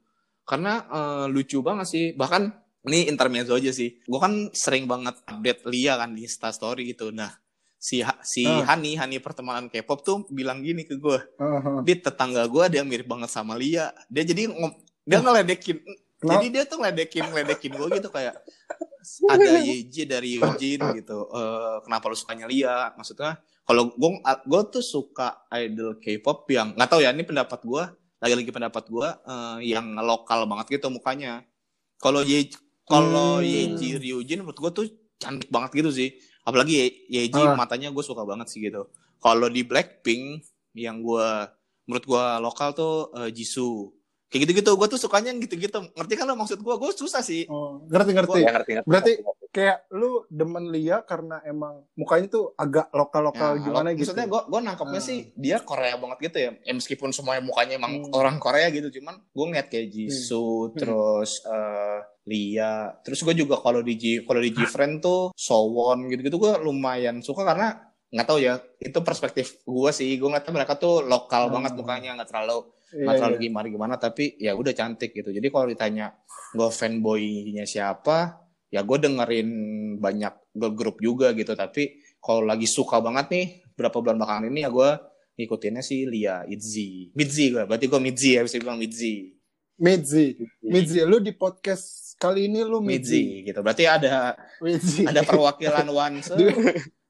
Karena 0.50 0.74
eh, 0.84 1.25
lucu 1.29 1.62
banget 1.62 1.86
sih. 1.86 2.06
Bahkan 2.12 2.44
ini 2.82 3.06
intermezzo 3.06 3.53
aja 3.53 3.70
sih. 3.70 4.01
Gue 4.01 4.18
kan 4.18 4.34
sering 4.50 4.84
banget 4.84 5.13
update 5.24 5.62
Lia 5.68 5.94
kan 5.94 6.10
di 6.10 6.25
Insta 6.25 6.50
story 6.50 6.89
gitu. 6.89 7.13
Nah, 7.13 7.29
si 7.77 8.01
Ha- 8.01 8.18
si 8.20 8.44
Ah. 8.44 8.65
Hani 8.65 8.98
Hani 8.98 9.20
pertemanan 9.20 9.70
K-pop 9.70 10.01
tuh 10.01 10.18
bilang 10.27 10.60
gini 10.60 10.84
ke 10.84 10.96
gue, 10.96 11.20
Aha. 11.38 11.79
di 11.79 11.94
tetangga 11.96 12.44
gue 12.44 12.65
dia 12.68 12.82
mirip 12.82 13.06
banget 13.06 13.29
sama 13.29 13.53
Lia. 13.53 13.94
Dia 14.08 14.25
jadi 14.25 14.50
ngom- 14.50 14.75
dia 15.06 15.20
ngeledekin 15.20 15.77
Kenapa? 16.18 16.34
jadi 16.36 16.48
dia 16.50 16.63
tuh 16.65 16.77
ngeledekin 16.77 17.24
ngeledekin 17.25 17.72
gue 17.72 17.88
gitu 17.96 18.10
kayak 18.10 18.36
ada 19.25 19.46
YJ 19.60 19.96
dari 20.06 20.36
Eugene 20.36 20.84
gitu. 20.94 21.29
Eh, 21.29 21.77
kenapa 21.82 22.08
lu 22.08 22.15
sukanya 22.15 22.46
Lia? 22.46 22.91
Maksudnya 22.94 23.38
kalau 23.63 23.91
gue 23.91 24.10
gue 24.24 24.62
tuh 24.70 24.84
suka 24.84 25.27
idol 25.53 25.96
K-pop 25.98 26.50
yang 26.50 26.74
nggak 26.74 26.89
tahu 26.89 27.00
ya 27.00 27.12
ini 27.12 27.24
pendapat 27.24 27.60
gue 27.62 27.84
lagi-lagi 28.19 28.49
pendapat 28.49 28.83
gue 28.85 29.07
eh, 29.07 29.57
yang 29.69 29.95
lokal 29.95 30.43
banget 30.45 30.77
gitu 30.77 30.88
mukanya. 30.88 31.43
Kalau 31.95 32.21
YJ 32.21 32.55
kalau 32.83 33.38
Hmm. 33.38 33.45
YJ 33.45 33.81
Ryujin 33.97 34.39
menurut 34.39 34.57
gue 34.57 34.71
tuh 34.73 34.85
cantik 35.15 35.47
banget 35.47 35.71
gitu 35.75 35.89
sih. 35.89 36.09
Apalagi 36.41 36.73
Ye- 36.73 36.95
YJ 37.25 37.38
Ah. 37.38 37.53
matanya 37.53 37.89
gue 37.89 38.01
suka 38.01 38.23
banget 38.23 38.47
sih 38.47 38.59
gitu. 38.61 38.88
Kalau 39.17 39.47
di 39.47 39.61
Blackpink 39.61 40.41
yang 40.73 40.99
gue 40.99 41.27
menurut 41.85 42.05
gue 42.05 42.23
lokal 42.39 42.71
tuh 42.71 42.93
eh, 43.15 43.29
Jisoo. 43.29 43.91
Kayak 44.27 44.45
gitu-gitu 44.45 44.71
gue 44.73 44.88
tuh 44.88 44.99
sukanya 44.99 45.29
yang 45.29 45.39
gitu-gitu. 45.39 45.89
Ngerti 45.91 46.13
kan 46.13 46.25
lo 46.25 46.35
maksud 46.35 46.57
gue? 46.57 46.75
Gue 46.75 46.91
susah 46.93 47.19
sih. 47.19 47.45
Oh, 47.45 47.81
ngerti 47.85 48.11
ngerti. 48.11 48.39
Ya, 48.39 48.51
ngerti, 48.51 48.71
ngerti. 48.75 48.85
Berarti 48.85 49.11
kayak 49.50 49.89
lu 49.89 50.24
demen 50.27 50.70
Lia 50.70 51.01
karena 51.01 51.41
emang 51.41 51.82
mukanya 51.94 52.29
tuh 52.29 52.53
agak 52.53 52.89
lokal-lokal 52.91 53.58
Ya, 53.58 53.62
gimana 53.63 53.88
lo- 53.88 53.94
gitu. 53.94 54.06
Maksudnya 54.08 54.27
gue 54.27 54.41
gue 54.46 54.60
nangkepnya 54.62 54.98
Ah. 54.98 55.08
sih 55.08 55.20
dia 55.34 55.58
Korea 55.60 55.96
banget 55.96 56.18
gitu 56.24 56.38
ya. 56.39 56.51
ya 56.60 56.72
meskipun 56.72 57.10
semuanya 57.10 57.41
mukanya 57.41 57.74
emang 57.75 57.94
Hmm. 58.00 58.13
orang 58.13 58.38
Korea 58.38 58.70
gitu, 58.70 58.89
cuman 58.91 59.18
gue 59.20 59.46
ngeliat 59.48 59.68
kayak 59.68 59.89
Jisoo, 59.89 60.39
Hmm. 60.68 60.74
terus 60.75 61.41
eh, 61.44 62.00
Lia, 62.25 62.74
terus 63.00 63.20
gue 63.20 63.34
juga 63.34 63.58
kalau 63.58 63.82
di 63.82 63.94
G 63.94 64.03
kalau 64.22 64.38
di 64.38 64.51
Gfriend 64.51 65.00
tuh 65.00 65.34
Sowon 65.34 66.06
gitu-gitu 66.08 66.38
gue 66.38 66.53
lumayan 66.60 67.20
suka 67.20 67.41
karena 67.44 67.74
nggak 68.08 68.25
tahu 68.25 68.38
ya 68.39 68.53
itu 68.79 69.00
perspektif 69.00 69.62
gue 69.63 69.91
sih 69.91 70.13
gue 70.15 70.25
ngeliatnya 70.25 70.53
mereka 70.56 70.74
tuh 70.75 71.01
lokal 71.01 71.46
Hmm. 71.46 71.53
banget 71.56 71.74
mukanya 71.75 72.13
nggak 72.15 72.25
terlalu 72.27 72.70
Iya, 72.89 73.01
nggak 73.01 73.15
terlalu 73.15 73.36
iya. 73.36 73.44
gimana 73.44 73.68
gimana 73.68 73.94
tapi 73.96 74.34
ya 74.36 74.51
udah 74.51 74.74
cantik 74.74 75.10
gitu 75.12 75.29
jadi 75.29 75.46
kalau 75.48 75.65
ditanya 75.68 76.18
gue 76.51 76.70
fanboynya 76.70 77.62
siapa 77.63 78.49
ya 78.69 78.81
gue 78.81 78.97
dengerin 78.97 79.49
banyak 79.97 80.33
girl 80.53 80.73
group 80.73 80.97
juga 80.99 81.33
gitu 81.33 81.53
tapi 81.53 81.97
kalau 82.17 82.45
lagi 82.45 82.65
suka 82.65 83.01
banget 83.01 83.25
nih 83.29 83.45
berapa 83.73 83.97
bulan 83.97 84.17
belakangan 84.17 84.47
ini 84.47 84.61
ya 84.61 84.69
gue 84.69 84.89
ngikutinnya 85.35 85.81
sih 85.81 86.05
Lia 86.05 86.43
Itzy 86.45 87.09
Mitzi 87.13 87.49
gue 87.49 87.63
berarti 87.63 87.85
gue 87.85 87.99
Mitzi 87.99 88.29
ya 88.35 88.43
bisa 88.43 88.57
bilang 88.57 88.77
Mitzi 88.77 89.33
Midzi. 89.79 90.35
Midzi, 90.59 91.07
lu 91.07 91.23
di 91.23 91.31
podcast 91.31 92.11
kali 92.19 92.51
ini 92.51 92.67
lu 92.67 92.83
Midzi. 92.83 93.47
Gitu 93.47 93.63
berarti 93.63 93.88
ada 93.88 94.35
Midzi. 94.59 95.07
ada 95.07 95.23
perwakilan 95.23 95.88
Wanse 95.95 96.35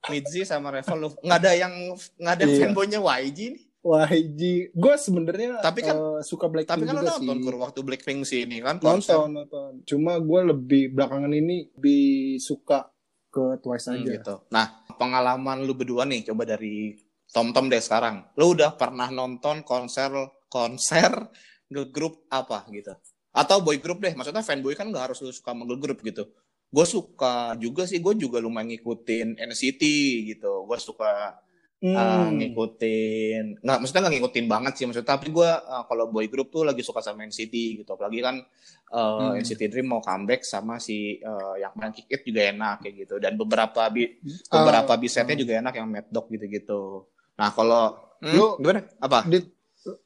Mitzi 0.05 0.45
sama 0.45 0.69
Revel 0.69 0.97
lu 1.01 1.09
nggak 1.17 1.39
ada 1.41 1.51
yang 1.57 1.73
nggak 2.21 2.33
ada 2.37 2.45
Iya. 2.45 2.69
fanboynya 2.69 3.01
YG 3.01 3.39
nih 3.57 3.63
YG. 3.79 4.41
Gue 4.71 4.93
sebenarnya 4.95 5.59
Tapi 5.59 5.79
kan- 5.81 5.95
eh, 5.95 6.21
suka 6.21 6.45
Blackpink 6.45 6.75
tapi 6.75 6.83
kan 6.83 6.95
juga 6.95 7.09
nonton 7.15 7.36
sih. 7.36 7.43
kur 7.43 7.55
waktu 7.57 7.79
Blackpink 7.79 8.19
sih 8.24 8.39
ini 8.43 8.59
kan 8.59 8.75
konser. 8.77 9.15
Nonton, 9.15 9.31
nonton. 9.39 9.71
Cuma 9.83 10.17
gue 10.17 10.41
lebih 10.45 10.83
belakangan 10.91 11.31
ini 11.31 11.71
lebih 11.71 12.05
suka 12.38 12.91
ke 13.27 13.57
Twice 13.57 13.88
Hmm, 13.88 13.98
aja. 13.98 14.12
gitu. 14.12 14.36
Nah, 14.50 14.65
pengalaman 14.91 15.63
lu 15.63 15.74
berdua 15.74 16.03
nih, 16.03 16.25
coba 16.25 16.43
dari 16.45 16.98
Tom 17.25 17.50
Tom 17.50 17.67
deh 17.67 17.79
sekarang. 17.79 18.25
Lu 18.36 18.51
udah 18.51 18.74
pernah 18.74 19.07
nonton 19.07 19.62
konser 19.62 20.09
konser 20.48 21.13
girl 21.65 21.88
group 21.88 22.25
apa 22.27 22.65
gitu? 22.69 22.91
Atau 23.29 23.62
boy 23.62 23.77
group 23.77 24.01
deh, 24.01 24.12
maksudnya 24.12 24.41
fanboy 24.41 24.74
kan 24.74 24.89
nggak 24.89 25.13
harus 25.13 25.21
lu 25.21 25.29
suka 25.29 25.53
sama 25.53 25.63
girl 25.63 25.77
group 25.79 26.01
gitu. 26.01 26.25
Gue 26.67 26.83
suka 26.83 27.53
juga 27.55 27.86
sih, 27.86 27.98
gue 27.98 28.13
juga 28.17 28.38
lumayan 28.38 28.69
ngikutin 28.69 29.38
NCT 29.39 29.81
gitu. 30.27 30.65
Gue 30.65 30.77
suka 30.77 31.38
uh, 31.79 31.95
Hmm. 32.27 32.36
ngikutin, 32.36 33.63
nggak 33.63 33.77
maksudnya 33.79 34.01
nggak 34.03 34.15
ngikutin 34.19 34.45
banget 34.45 34.74
sih 34.75 34.83
maksudnya. 34.83 35.09
Tapi 35.15 35.31
gue 35.31 35.48
uh, 35.50 35.83
kalau 35.88 36.12
boy 36.12 36.27
group 36.27 36.51
tuh 36.51 36.67
lagi 36.67 36.83
suka 36.83 37.00
sama 37.00 37.24
NCT 37.24 37.53
gitu. 37.79 37.89
Apalagi 37.95 38.19
kan 38.19 38.36
uh, 38.91 39.31
Hmm. 39.31 39.39
NCT 39.39 39.71
Dream 39.71 39.88
mau 39.88 40.03
comeback 40.03 40.43
sama 40.43 40.75
si 40.77 41.19
uh, 41.19 41.55
yang 41.55 41.71
main 41.75 41.91
Kick 41.91 42.12
It 42.12 42.21
juga 42.24 42.51
enak 42.51 42.83
kayak 42.83 42.95
gitu. 43.07 43.15
Dan 43.17 43.36
beberapa 43.36 43.88
bi 43.88 44.19
Ah, 44.51 44.59
beberapa 44.59 44.93
bisetnya 44.95 45.36
ah. 45.36 45.39
juga 45.39 45.53
enak 45.57 45.74
yang 45.74 45.88
Mad 45.88 46.07
Dog 46.12 46.27
gitu-gitu. 46.27 47.07
Nah 47.36 47.50
kalau 47.51 47.95
hmm, 48.19 48.36
Lu- 48.36 48.55
gimana? 48.59 48.83
Apa? 49.00 49.24
Dit, 49.24 49.48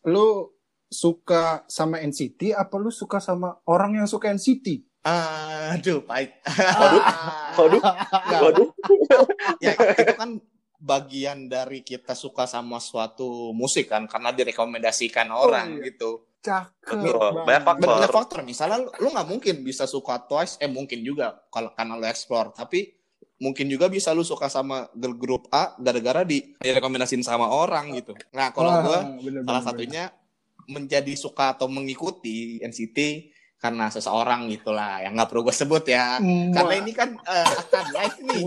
lu 0.05 0.53
suka 0.85 1.65
sama 1.65 1.97
NCT 1.97 2.53
apa 2.53 2.77
lu 2.77 2.93
suka 2.93 3.17
sama 3.17 3.57
orang 3.65 3.97
yang 3.97 4.05
suka 4.05 4.29
NCT? 4.29 4.85
Aduh, 5.03 5.99
pahit. 6.05 6.31
Waduh, 6.47 7.01
waduh, 7.59 7.81
waduh. 8.39 8.69
ya 9.59 9.73
itu 9.73 10.13
kan 10.15 10.29
bagian 10.83 11.47
dari 11.47 11.79
kita 11.79 12.11
suka 12.11 12.43
sama 12.43 12.83
suatu 12.83 13.55
musik 13.55 13.87
kan 13.87 14.03
karena 14.03 14.35
direkomendasikan 14.35 15.31
orang 15.31 15.79
iya. 15.79 15.87
gitu. 15.87 16.27
Cakep. 16.43 16.99
Betul, 16.99 17.47
banyak 17.47 17.63
faktor. 17.63 17.87
Banyak 17.87 18.11
faktor. 18.11 18.39
Misalnya 18.43 18.83
lu, 18.83 18.91
lu 18.99 19.07
nggak 19.15 19.27
mungkin 19.31 19.55
bisa 19.63 19.87
suka 19.87 20.19
Twice, 20.27 20.59
eh 20.59 20.67
mungkin 20.67 20.99
juga 20.99 21.39
kalau 21.47 21.71
karena 21.71 21.95
lu 21.95 22.03
explore, 22.03 22.51
tapi 22.51 22.99
mungkin 23.39 23.71
juga 23.71 23.87
bisa 23.87 24.11
lu 24.11 24.27
suka 24.27 24.51
sama 24.51 24.91
girl 24.91 25.15
group 25.15 25.47
A 25.55 25.71
gara-gara 25.79 26.27
di 26.27 26.51
direkomendasiin 26.59 27.23
sama 27.23 27.47
orang 27.47 27.95
gitu. 27.95 28.11
Nah 28.35 28.51
kalau 28.51 28.75
gua 28.83 28.99
bener, 29.23 29.47
salah 29.47 29.63
bener, 29.63 29.71
satunya 29.71 30.03
menjadi 30.67 31.13
suka 31.15 31.55
atau 31.55 31.71
mengikuti 31.71 32.59
NCT 32.59 33.31
karena 33.63 33.87
seseorang 33.87 34.51
gitulah 34.51 34.99
yang 34.99 35.15
nggak 35.15 35.31
perlu 35.31 35.47
gue 35.47 35.55
sebut 35.55 35.87
ya. 35.87 36.19
bener. 36.19 36.51
Karena 36.51 36.73
ini 36.83 36.91
kan 36.91 37.15
eh, 37.15 37.47
akan 37.63 37.85
live 37.95 38.17
nih, 38.19 38.43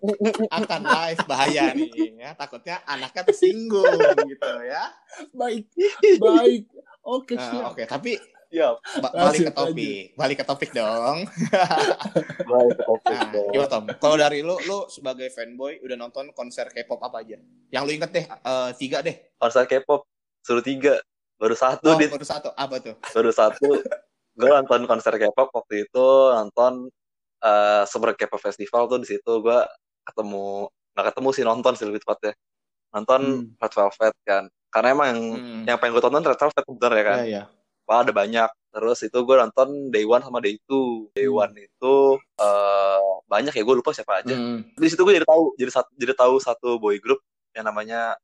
akan 0.64 0.80
live 0.88 1.20
bahaya 1.28 1.76
nih 1.76 1.92
ya. 2.16 2.30
Takutnya 2.32 2.80
anaknya 2.88 3.28
tersinggung 3.28 4.00
gitu 4.24 4.52
ya. 4.64 4.88
baik, 5.36 5.68
baik. 6.16 6.64
Oke, 7.04 7.36
Eh, 7.36 7.44
siap. 7.44 7.76
Oke, 7.76 7.84
tapi 7.84 8.16
Ya, 8.54 8.70
ba- 9.02 9.10
balik 9.10 9.50
ke 9.50 9.52
topik, 9.52 10.14
balik 10.14 10.36
ke 10.38 10.44
topik 10.46 10.70
dong. 10.70 11.26
baik, 12.54 12.76
oke. 12.86 13.10
Nah, 13.10 13.50
gimana 13.50 13.66
Tom? 13.66 13.84
Kalau 13.98 14.14
dari 14.14 14.46
lu, 14.46 14.54
lu 14.62 14.86
sebagai 14.86 15.26
fanboy 15.34 15.82
udah 15.82 15.98
nonton 15.98 16.30
konser 16.30 16.70
K-pop 16.70 17.02
apa 17.02 17.26
aja? 17.26 17.34
Yang 17.74 17.82
lu 17.82 17.90
inget 17.98 18.10
deh, 18.14 18.24
eh, 18.30 18.70
tiga 18.78 19.02
deh. 19.02 19.18
Konser 19.42 19.66
K-pop 19.66 20.06
suruh 20.46 20.62
tiga, 20.62 21.02
baru 21.34 21.58
satu 21.58 21.82
Oh, 21.82 21.98
dit, 21.98 22.06
baru 22.06 22.22
satu, 22.22 22.54
apa 22.54 22.78
tuh? 22.78 22.94
baru 23.10 23.34
satu. 23.34 23.68
Gue 24.34 24.50
nonton 24.50 24.80
konser 24.84 25.14
K-pop 25.14 25.48
waktu 25.50 25.86
itu 25.86 26.06
nonton 26.34 26.90
eh 27.38 27.82
Summer 27.86 28.12
K-pop 28.12 28.40
Festival 28.40 28.86
tuh 28.86 28.98
di 28.98 29.06
situ 29.06 29.32
gue 29.38 29.58
ketemu 30.02 30.66
nggak 30.94 31.06
ketemu 31.10 31.28
sih 31.30 31.44
nonton 31.44 31.72
sih 31.74 31.86
lebih 31.86 32.02
tepatnya 32.02 32.32
nonton 32.90 33.20
Hmm. 33.20 33.58
Red 33.58 33.72
Velvet 33.72 34.14
kan 34.22 34.44
karena 34.70 34.88
emang 34.90 35.06
yang 35.10 35.20
Hmm. 35.34 35.62
yang 35.66 35.76
pengen 35.78 35.92
gue 35.92 36.02
tonton 36.02 36.22
Red 36.22 36.38
Velvet 36.38 36.64
bener 36.68 36.92
ya 36.92 37.04
kan 37.04 37.18
Iya, 37.20 37.26
iya. 37.26 37.44
Wah, 37.84 38.00
ada 38.00 38.16
banyak. 38.16 38.48
Terus 38.72 39.04
itu 39.04 39.18
gue 39.20 39.36
nonton 39.36 39.92
Day 39.92 40.08
One 40.08 40.24
sama 40.24 40.40
Day 40.40 40.56
Two. 40.64 41.12
Day 41.12 41.28
Hmm. 41.28 41.36
One 41.36 41.54
itu 41.60 41.94
eh 42.40 43.00
banyak 43.28 43.52
ya, 43.52 43.62
gue 43.62 43.76
lupa 43.76 43.92
siapa 43.92 44.24
aja. 44.24 44.32
Hmm. 44.32 44.64
Di 44.72 44.88
situ 44.88 45.04
gue 45.04 45.12
jadi 45.14 45.28
tahu, 45.28 45.52
jadi 45.54 45.68
satu, 45.68 45.90
jadi 45.92 46.12
tahu 46.16 46.34
satu 46.40 46.80
boy 46.80 46.96
group 46.96 47.20
yang 47.52 47.68
namanya 47.68 48.16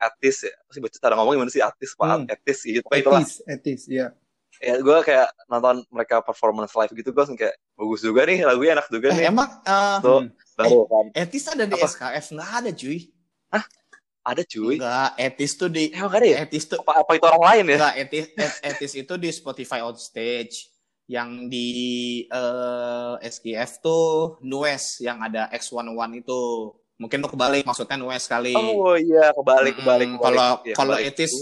Atis 0.00 0.42
ya. 0.42 0.54
Sih 0.66 0.80
baca 0.80 0.96
cara 0.96 1.14
ngomong 1.14 1.36
gimana 1.36 1.52
sih 1.52 1.60
Atis, 1.60 1.92
Pak? 1.92 2.08
Hmm. 2.08 2.24
Atis 2.24 2.58
gitu. 2.64 2.80
Etis, 2.88 3.44
etis, 3.44 3.82
ya. 3.84 4.16
Ya, 4.62 4.78
gue 4.78 4.98
kayak 5.02 5.26
nonton 5.50 5.82
mereka 5.90 6.22
performance 6.22 6.70
live 6.78 6.94
gitu, 6.94 7.10
gue 7.10 7.24
kayak 7.34 7.58
bagus 7.74 7.98
juga 7.98 8.22
nih, 8.30 8.46
lagunya 8.46 8.78
enak 8.78 8.86
juga 8.86 9.10
Eh, 9.10 9.16
nih. 9.18 9.24
emang 9.26 9.50
eh, 9.66 9.96
Tuh, 9.98 10.20
Hmm. 10.22 10.30
baru 10.54 10.80
kan. 10.86 11.04
Etis 11.18 11.44
ada 11.50 11.64
di 11.66 11.74
Apa? 11.74 11.88
SKF 11.90 12.26
nggak 12.38 12.50
ada 12.62 12.70
cuy? 12.70 12.98
Ada 14.22 14.46
cuy. 14.46 14.78
Enggak, 14.78 15.10
Etis 15.18 15.52
tuh 15.58 15.66
di 15.66 15.90
Emang 15.90 16.14
ada 16.14 16.22
ya? 16.22 16.46
Etis 16.46 16.70
tuh 16.70 16.78
Apa, 16.78 17.02
apa 17.02 17.10
itu 17.18 17.26
orang 17.26 17.42
lain 17.42 17.64
ya? 17.74 17.76
enggak 17.82 17.94
Etis 18.06 18.24
Et- 18.38 18.58
Etis 18.70 18.92
itu 18.94 19.14
di 19.18 19.28
Spotify 19.34 19.82
on 19.82 19.98
stage. 19.98 20.70
Yang 21.10 21.30
di 21.50 21.68
eh, 22.30 23.14
SKF 23.18 23.82
tuh 23.82 24.38
Nues 24.46 25.02
yang 25.02 25.18
ada 25.18 25.50
X11 25.50 26.22
itu. 26.22 26.42
Mungkin 26.94 27.18
lu 27.18 27.26
kebalik 27.26 27.64
maksudnya 27.64 27.96
Nues 27.96 28.24
kali. 28.24 28.52
Oh 28.52 28.94
iya, 28.94 29.32
kebalik, 29.32 29.74
kebalik, 29.76 30.08
Mm, 30.08 30.16
kebalik. 30.16 30.38
kalau- 30.38 30.56
Iya, 30.62 30.74
kalau. 30.74 30.96
Etis-. 30.96 31.34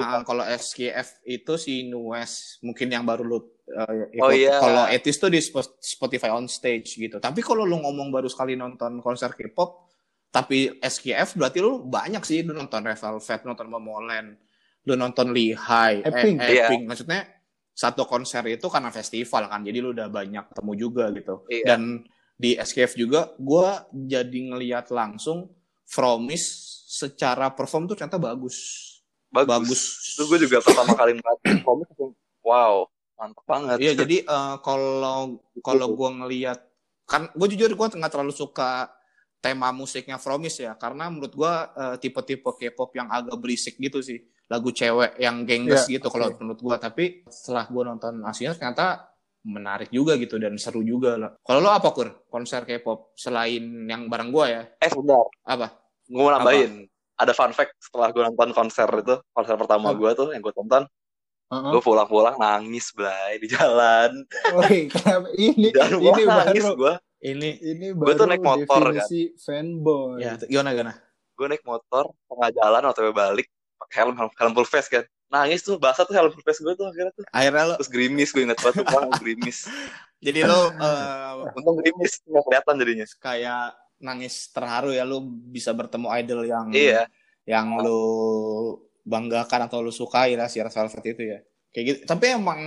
Nah, 0.00 0.22
kalau 0.22 0.44
SKF 0.44 1.08
itu 1.24 1.52
si 1.56 1.74
Nues 1.84 2.32
mungkin 2.60 2.88
yang 2.88 3.02
baru 3.02 3.22
lu 3.22 3.38
eh, 3.64 4.12
ikut. 4.12 4.22
Oh, 4.22 4.30
iya. 4.30 4.58
Kalau 4.58 4.84
Etis 4.86 5.16
tuh 5.16 5.28
di 5.28 5.38
Spo- 5.38 5.76
Spotify 5.78 6.28
on 6.28 6.44
stage 6.44 6.94
gitu. 6.94 7.16
Tapi 7.16 7.40
kalau 7.40 7.62
lu 7.62 7.78
ngomong 7.78 8.10
baru 8.10 8.26
sekali 8.26 8.52
nonton 8.52 8.98
konser 8.98 9.32
K-pop, 9.32 9.88
tapi 10.28 10.68
SKF 10.78 11.36
berarti 11.36 11.58
lu 11.58 11.82
banyak 11.82 12.20
sih 12.20 12.40
lu 12.40 12.52
nonton 12.52 12.82
Red 12.82 12.96
Velvet, 12.96 13.40
nonton 13.42 13.66
Momoland, 13.66 14.36
lu 14.82 14.94
nonton 14.94 15.30
Lehigh, 15.30 16.00
Epping. 16.00 16.36
eh. 16.38 16.58
Epping. 16.58 16.82
Maksudnya 16.84 17.24
satu 17.72 18.04
konser 18.04 18.44
itu 18.46 18.66
karena 18.66 18.88
festival 18.88 19.48
kan, 19.48 19.60
jadi 19.60 19.78
lu 19.78 19.92
udah 19.92 20.08
banyak 20.08 20.44
ketemu 20.48 20.72
juga 20.74 21.04
gitu. 21.10 21.34
Iya. 21.46 21.64
Dan 21.72 22.04
di 22.42 22.58
SKF 22.58 22.98
juga 22.98 23.30
gue 23.38 23.68
jadi 24.10 24.38
ngelihat 24.50 24.90
langsung 24.90 25.54
Fromis 25.86 26.42
secara 26.90 27.54
perform 27.54 27.86
tuh 27.86 27.94
ternyata 27.94 28.18
bagus. 28.18 28.90
Bagus, 29.30 29.48
bagus. 29.48 29.82
Itu 30.18 30.26
gue 30.26 30.38
juga 30.42 30.58
pertama 30.58 30.92
kali 30.98 31.16
ngeliat 31.16 31.38
langsung, 31.62 32.12
wow 32.42 32.90
mantap 33.14 33.44
banget. 33.46 33.76
Iya 33.78 33.92
jadi 34.02 34.16
eh, 34.26 34.56
kalau 34.66 35.38
kalau 35.62 35.86
gue 35.94 36.10
ngelihat 36.24 36.58
kan 37.06 37.30
gue 37.30 37.46
jujur 37.54 37.70
gue 37.78 37.86
nggak 37.94 38.10
terlalu 38.12 38.34
suka 38.34 38.90
tema 39.42 39.70
musiknya 39.70 40.18
Fromis 40.18 40.58
ya 40.58 40.74
karena 40.74 41.06
menurut 41.06 41.30
gue 41.38 41.54
eh, 41.78 41.96
tipe-tipe 42.02 42.50
K-pop 42.58 42.90
yang 42.98 43.06
agak 43.06 43.38
berisik 43.38 43.78
gitu 43.78 44.02
sih. 44.02 44.18
Lagu 44.50 44.68
cewek 44.74 45.16
yang 45.22 45.46
gengges 45.46 45.86
Iya, 45.88 45.96
gitu 46.02 46.10
kalau 46.10 46.28
oke. 46.34 46.42
menurut 46.42 46.60
gue 46.60 46.76
tapi 46.76 47.04
setelah 47.30 47.70
gue 47.70 47.82
nonton 47.86 48.20
aslinya 48.26 48.52
ternyata 48.58 49.11
menarik 49.42 49.90
juga 49.90 50.14
gitu 50.16 50.38
dan 50.38 50.54
seru 50.54 50.82
juga 50.82 51.18
lah. 51.18 51.30
Kalau 51.42 51.58
lo 51.58 51.70
apa 51.70 51.90
kur 51.90 52.08
konser 52.30 52.62
K-pop 52.62 53.14
selain 53.18 53.62
yang 53.84 54.06
bareng 54.06 54.30
gue 54.30 54.46
ya 54.46 54.62
eh 54.78 54.88
sebentar 54.88 55.26
apa? 55.42 55.66
gue 56.06 56.18
mau 56.18 56.30
nambahin 56.30 56.86
ada 57.14 57.32
fun 57.32 57.50
fact 57.50 57.74
setelah 57.78 58.10
gue 58.10 58.22
nonton 58.22 58.50
konser 58.50 58.86
itu 58.86 59.14
konser 59.30 59.54
pertama 59.58 59.90
Apa? 59.90 59.98
gue 59.98 60.10
tuh 60.14 60.28
yang 60.30 60.42
gue 60.42 60.54
tonton 60.54 60.82
Heeh. 61.52 61.70
gue 61.74 61.80
pulang-pulang 61.80 62.36
nangis 62.38 62.90
belai 62.94 63.38
di 63.38 63.46
jalan 63.46 64.10
Woi, 64.56 64.86
kenapa 64.88 65.28
ini 65.36 65.68
jalan 65.70 65.98
ini 65.98 66.22
gua 66.22 66.34
nangis 66.42 66.64
baru 66.64 66.74
gue 66.78 66.94
Ini 67.22 67.50
ini 67.62 67.86
Gua 67.94 68.02
baru 68.02 68.18
tuh 68.18 68.26
naik 68.26 68.42
motor, 68.42 68.82
kan. 68.90 69.06
fanboy. 69.38 70.18
ya 70.18 70.32
gimana 70.42 70.70
gimana? 70.74 70.92
gue 71.32 71.46
naik 71.46 71.62
motor 71.62 72.04
tengah 72.26 72.50
jalan 72.50 72.82
atau 72.82 73.02
balik 73.10 73.46
pakai 73.78 73.96
helm 74.02 74.14
helm, 74.18 74.30
helm 74.34 74.52
full 74.54 74.66
face 74.66 74.86
kan 74.86 75.02
nangis 75.32 75.64
tuh 75.64 75.80
basah 75.80 76.04
tuh 76.04 76.12
helm 76.12 76.36
face 76.44 76.60
gue 76.60 76.74
tuh 76.76 76.84
akhirnya 76.84 77.12
tuh. 77.16 77.24
Akhirnya 77.32 77.62
lo 77.72 77.74
terus 77.80 77.88
gerimis 77.88 78.28
gue 78.36 78.42
inget 78.44 78.60
banget 78.60 78.84
tuh 78.84 78.86
orang 78.92 79.12
gerimis. 79.16 79.58
Jadi 80.26 80.40
lo 80.44 80.60
eh, 80.86 81.56
untung 81.56 81.80
gerimis 81.80 82.20
nggak 82.28 82.44
kelihatan 82.44 82.74
jadinya. 82.76 83.06
kayak 83.16 83.64
nangis 84.02 84.52
terharu 84.52 84.92
ya 84.92 85.08
lu 85.08 85.24
bisa 85.48 85.72
bertemu 85.72 86.10
idol 86.20 86.40
yang 86.44 86.66
iya. 86.74 87.06
yang 87.48 87.80
lu 87.80 88.02
banggakan 89.06 89.70
atau 89.70 89.80
lu 89.80 89.90
sukai 89.94 90.36
lah 90.36 90.52
si 90.52 90.60
Velvet 90.60 91.04
itu 91.08 91.22
ya. 91.24 91.40
Kayak 91.72 91.84
gitu. 91.88 92.00
Tapi 92.04 92.24
emang 92.36 92.60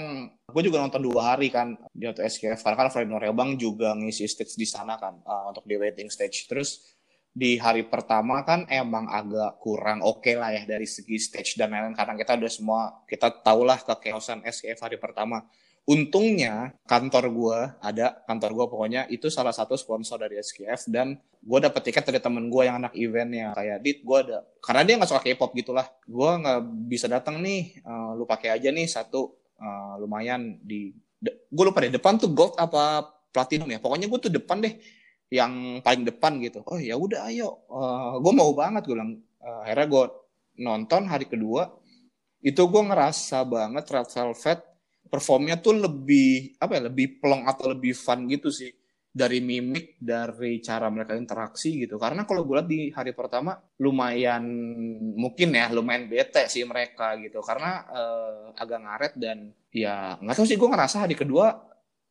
gue 0.50 0.64
juga 0.66 0.82
nonton 0.82 1.06
dua 1.06 1.36
hari 1.38 1.54
kan 1.54 1.78
di 1.94 2.10
waktu 2.10 2.26
SKF 2.26 2.66
karena 2.66 2.78
kan 2.82 2.90
Fred 2.90 3.10
Norebang 3.12 3.54
juga 3.62 3.94
ngisi 3.94 4.26
stage 4.26 4.58
di 4.58 4.66
sana 4.66 4.98
kan 4.98 5.22
uh, 5.22 5.54
untuk 5.54 5.70
di 5.70 5.78
waiting 5.78 6.10
stage. 6.10 6.50
Terus 6.50 6.95
di 7.36 7.60
hari 7.60 7.84
pertama 7.84 8.48
kan 8.48 8.64
emang 8.72 9.12
agak 9.12 9.60
kurang 9.60 10.00
oke 10.00 10.32
lah 10.40 10.56
ya 10.56 10.64
dari 10.64 10.88
segi 10.88 11.20
stage 11.20 11.60
dan 11.60 11.76
lain-lain. 11.76 11.92
Karena 11.92 12.16
kita 12.16 12.40
udah 12.40 12.52
semua 12.52 12.82
kita 13.04 13.28
tahulah 13.44 13.76
kekeosan 13.84 14.40
SKF 14.48 14.80
hari 14.80 14.96
pertama. 14.96 15.44
Untungnya 15.86 16.74
kantor 16.88 17.30
gue 17.30 17.60
ada 17.84 18.24
kantor 18.26 18.52
gue 18.56 18.66
pokoknya 18.72 19.02
itu 19.12 19.28
salah 19.28 19.52
satu 19.52 19.76
sponsor 19.76 20.18
dari 20.18 20.40
SKF 20.40 20.90
dan 20.90 21.20
gue 21.46 21.60
dapet 21.62 21.92
tiket 21.92 22.08
dari 22.08 22.24
temen 22.24 22.48
gue 22.48 22.64
yang 22.64 22.80
anak 22.80 22.96
eventnya. 22.96 23.52
Kayak 23.52 23.84
dit 23.84 24.00
gue 24.00 24.18
ada 24.18 24.48
karena 24.64 24.82
dia 24.88 24.94
nggak 24.96 25.10
suka 25.12 25.22
K-pop 25.28 25.52
gitulah. 25.60 25.86
Gue 26.08 26.32
nggak 26.40 26.60
bisa 26.88 27.12
datang 27.12 27.44
nih 27.44 27.84
eh, 27.84 28.10
lu 28.16 28.24
pakai 28.24 28.56
aja 28.56 28.72
nih 28.72 28.88
satu 28.88 29.36
eh, 29.60 29.94
lumayan 30.00 30.56
di 30.64 30.96
gue 31.52 31.64
lupa 31.68 31.84
deh 31.84 31.92
depan 31.92 32.16
tuh 32.16 32.32
gold 32.32 32.56
apa 32.56 33.12
platinum 33.36 33.68
ya? 33.68 33.84
Pokoknya 33.84 34.08
gue 34.08 34.20
tuh 34.24 34.32
depan 34.32 34.64
deh 34.64 34.80
yang 35.34 35.82
paling 35.82 36.06
depan 36.06 36.38
gitu. 36.40 36.62
Oh 36.70 36.78
ya 36.78 36.94
udah 36.96 37.26
ayo. 37.30 37.66
Gue 38.22 38.34
mau 38.34 38.54
banget 38.54 38.86
gue 38.86 38.96
bilang. 38.96 39.18
Eh, 39.42 39.60
akhirnya 39.66 39.88
gue 39.90 40.06
nonton 40.62 41.02
hari 41.10 41.26
kedua. 41.26 41.70
Itu 42.40 42.70
gue 42.70 42.82
ngerasa 42.86 43.42
banget 43.44 43.90
Red 43.90 44.10
Velvet 44.14 44.60
performnya 45.06 45.62
tuh 45.62 45.78
lebih 45.78 46.58
apa 46.58 46.78
ya 46.78 46.82
lebih 46.90 47.22
plong 47.22 47.46
atau 47.46 47.74
lebih 47.74 47.98
fun 47.98 48.30
gitu 48.30 48.54
sih. 48.54 48.70
Dari 49.16 49.40
mimik 49.40 49.96
dari 49.98 50.60
cara 50.60 50.92
mereka 50.92 51.16
interaksi 51.16 51.80
gitu. 51.80 51.96
Karena 51.96 52.28
kalau 52.28 52.44
gue 52.44 52.56
lihat 52.60 52.68
di 52.68 52.92
hari 52.92 53.16
pertama 53.16 53.56
lumayan 53.80 54.44
mungkin 55.16 55.56
ya 55.56 55.72
lumayan 55.72 56.12
bete 56.12 56.46
sih 56.52 56.68
mereka 56.68 57.16
gitu. 57.18 57.40
Karena 57.42 57.82
eh, 57.90 58.60
agak 58.60 58.80
ngaret 58.84 59.14
dan 59.18 59.38
ya 59.72 60.20
nggak 60.22 60.36
tahu 60.36 60.46
sih 60.46 60.60
gue 60.60 60.70
ngerasa 60.70 61.08
hari 61.08 61.16
kedua 61.16 61.48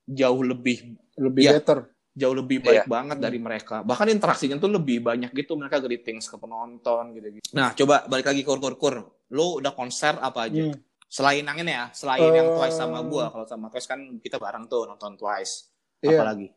jauh 0.05 0.42
lebih 0.42 0.96
Lebih 1.14 1.42
Iya. 1.46 1.53
better. 1.62 1.93
Jauh 2.14 2.33
lebih 2.33 2.62
baik 2.62 2.87
Iya. 2.87 2.88
banget 2.88 3.18
dari 3.18 3.37
mereka 3.37 3.83
bahkan 3.83 4.07
interaksinya 4.07 4.55
tuh 4.57 4.70
lebih 4.70 5.03
banyak 5.03 5.35
gitu 5.35 5.55
mereka 5.55 5.79
greetings 5.79 6.24
ke 6.24 6.35
penonton 6.35 7.11
gitu, 7.12 7.27
gitu. 7.35 7.46
nah 7.50 7.74
coba 7.74 8.07
balik 8.07 8.27
lagi 8.27 8.40
kur 8.40 8.57
kur 8.57 8.74
kur 8.74 8.94
lu 9.29 9.59
udah 9.59 9.70
konser 9.70 10.14
apa 10.16 10.46
aja 10.46 10.62
Hmm. 10.64 10.79
selain 11.05 11.42
yang 11.42 11.59
ini 11.59 11.70
ya 11.70 11.90
selain 11.90 12.22
yang 12.24 12.48
Eh, 12.48 12.55
Twice 12.55 12.77
sama 12.77 13.03
gua 13.03 13.29
kalau 13.29 13.42
sama 13.44 13.66
Twice 13.66 13.87
kan 13.87 13.98
kita 14.18 14.38
bareng 14.38 14.64
tuh 14.64 14.87
nonton 14.87 15.14
Twice 15.14 15.74
Iya. 16.00 16.16
apalagi 16.16 16.48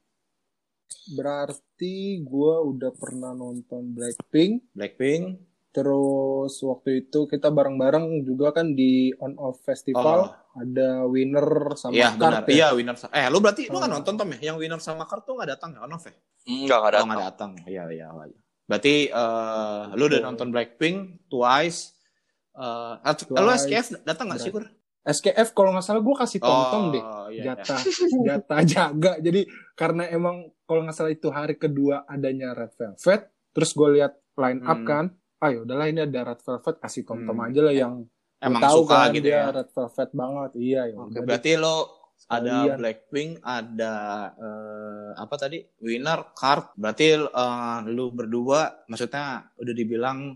Berarti 1.09 1.95
gue 2.21 2.53
udah 2.65 2.91
pernah 2.93 3.31
nonton 3.31 3.91
Blackpink. 3.91 4.71
Blackpink 4.71 5.23
Terus 5.77 6.57
waktu 6.59 7.05
itu 7.05 7.19
kita 7.23 7.47
bareng-bareng 7.47 8.25
juga 8.25 8.49
kan 8.51 8.73
di 8.73 9.13
On 9.15 9.37
Off 9.37 9.61
Festival. 9.61 10.25
Oh. 10.25 10.33
Ada 10.57 11.05
winner 11.05 11.45
sama 11.77 11.93
iya 11.93 12.09
benar 12.11 12.41
Kart 12.41 12.49
ya. 12.49 12.55
iya 12.57 12.67
winner 12.73 12.97
sa- 12.97 13.13
eh 13.13 13.29
lu 13.29 13.37
berarti 13.37 13.69
lu 13.69 13.77
nggak 13.77 13.93
Oh. 13.93 13.95
nonton 13.95 14.17
Tom 14.17 14.29
ya 14.33 14.39
yang 14.43 14.57
winner 14.57 14.81
sama 14.81 15.05
Kart 15.05 15.21
tuh 15.21 15.37
nggak 15.37 15.53
datang 15.53 15.69
ya 15.71 15.85
on 15.85 15.93
off 15.93 16.01
ya 16.01 16.17
enggak 16.43 16.65
nggak 16.73 16.81
oh 16.81 16.89
ada 16.89 16.99
nggak 17.05 17.21
datang 17.29 17.51
iya 17.63 17.83
iya 17.85 18.09
iya. 18.09 18.37
berarti 18.65 18.95
eh, 19.05 19.81
lu 19.93 20.03
udah 20.03 20.17
Oh. 20.17 20.25
nonton 20.25 20.47
Blackpink 20.49 20.97
Twice 21.27 21.93
eh 22.51 22.93
at- 22.99 23.21
lu 23.23 23.37
Twice, 23.37 23.69
SKF 23.69 23.87
datang 24.01 24.33
nggak 24.33 24.41
sih 24.41 24.49
kur 24.49 24.65
SKF 25.05 25.47
kalau 25.53 25.69
nggak 25.71 25.85
salah 25.85 26.01
gue 26.01 26.15
kasih 26.17 26.39
tonton 26.41 26.83
deh. 26.89 26.99
iya, 26.99 27.21
iya. 27.31 27.43
Jatah, 27.55 27.79
jatah 28.25 28.59
jaga. 28.65 29.11
Jadi 29.17 29.41
karena 29.71 30.03
emang 30.09 30.35
kalau 30.65 30.83
nggak 30.83 30.91
salah 30.91 31.13
itu 31.13 31.29
hari 31.29 31.55
kedua 31.55 32.03
adanya 32.03 32.51
Red 32.51 32.73
Velvet. 32.73 33.21
Terus 33.53 33.71
gue 33.71 33.89
lihat 33.93 34.19
line 34.35 34.59
up 34.63 34.75
Hmm. 34.75 34.83
kan. 34.83 35.05
Ayo 35.37 35.63
udahlah 35.63 35.85
ini 35.85 36.01
ada 36.01 36.19
Red 36.25 36.41
Velvet 36.41 36.75
kasih 36.77 37.03
tonton 37.03 37.31
Hmm. 37.31 37.45
aja 37.45 37.61
lah 37.61 37.71
yang 37.71 37.93
emang 38.39 38.61
tahu 38.63 38.77
suka 38.83 38.95
kan 38.97 39.13
gitu 39.13 39.27
dia 39.27 39.37
ya 39.37 39.45
Red 39.51 39.69
Velvet 39.69 40.09
banget. 40.11 40.51
Iya 40.55 40.81
ya. 40.87 40.95
Oke, 40.97 41.19
berarti 41.21 41.51
lo 41.55 41.75
ada. 42.25 42.73
Blackpink, 42.73 43.31
ada 43.39 43.93
eh, 44.33 45.09
apa 45.15 45.35
tadi? 45.37 45.61
Winner, 45.79 46.33
Card. 46.33 46.73
Berarti 46.73 47.05
eh, 47.15 47.77
lu 47.87 48.09
berdua 48.09 48.85
maksudnya 48.85 49.25
udah 49.53 49.73
dibilang 49.73 50.33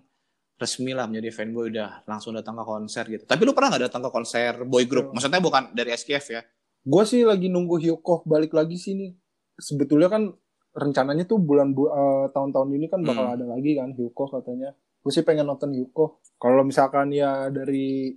resmi 0.56 0.94
lah 0.94 1.10
menjadi 1.10 1.34
fanboy 1.34 1.74
udah 1.74 2.06
langsung 2.06 2.38
datang 2.38 2.54
ke 2.54 2.64
konser 2.64 3.04
gitu. 3.10 3.24
Tapi 3.26 3.42
lu 3.42 3.52
pernah 3.52 3.74
nggak 3.74 3.90
datang 3.90 4.06
ke 4.06 4.10
konser 4.10 4.62
boy 4.64 4.86
group? 4.86 5.10
Hmm. 5.10 5.18
Maksudnya 5.18 5.42
bukan 5.42 5.74
dari 5.74 5.90
SKF 5.92 6.26
ya? 6.30 6.42
Gue 6.82 7.04
sih 7.04 7.26
lagi 7.26 7.50
nunggu 7.50 7.82
Hyukoh 7.82 8.22
balik 8.24 8.54
lagi 8.54 8.78
sini. 8.78 9.10
Sebetulnya 9.58 10.10
kan 10.10 10.30
rencananya 10.72 11.26
tuh 11.26 11.42
bulan 11.42 11.74
bu 11.74 11.90
eh, 11.90 12.26
tahun-tahun 12.30 12.70
ini 12.72 12.86
kan 12.86 13.02
bakal 13.02 13.26
Hmm. 13.26 13.36
ada 13.36 13.46
lagi 13.50 13.74
kan 13.74 13.90
Hyukoh 13.92 14.30
katanya. 14.32 14.78
Gue 15.02 15.12
sih 15.12 15.26
pengen 15.26 15.50
nonton 15.50 15.74
Hyukoh. 15.74 16.22
Kalau 16.38 16.62
misalkan 16.62 17.10
ya 17.14 17.50
dari 17.50 18.14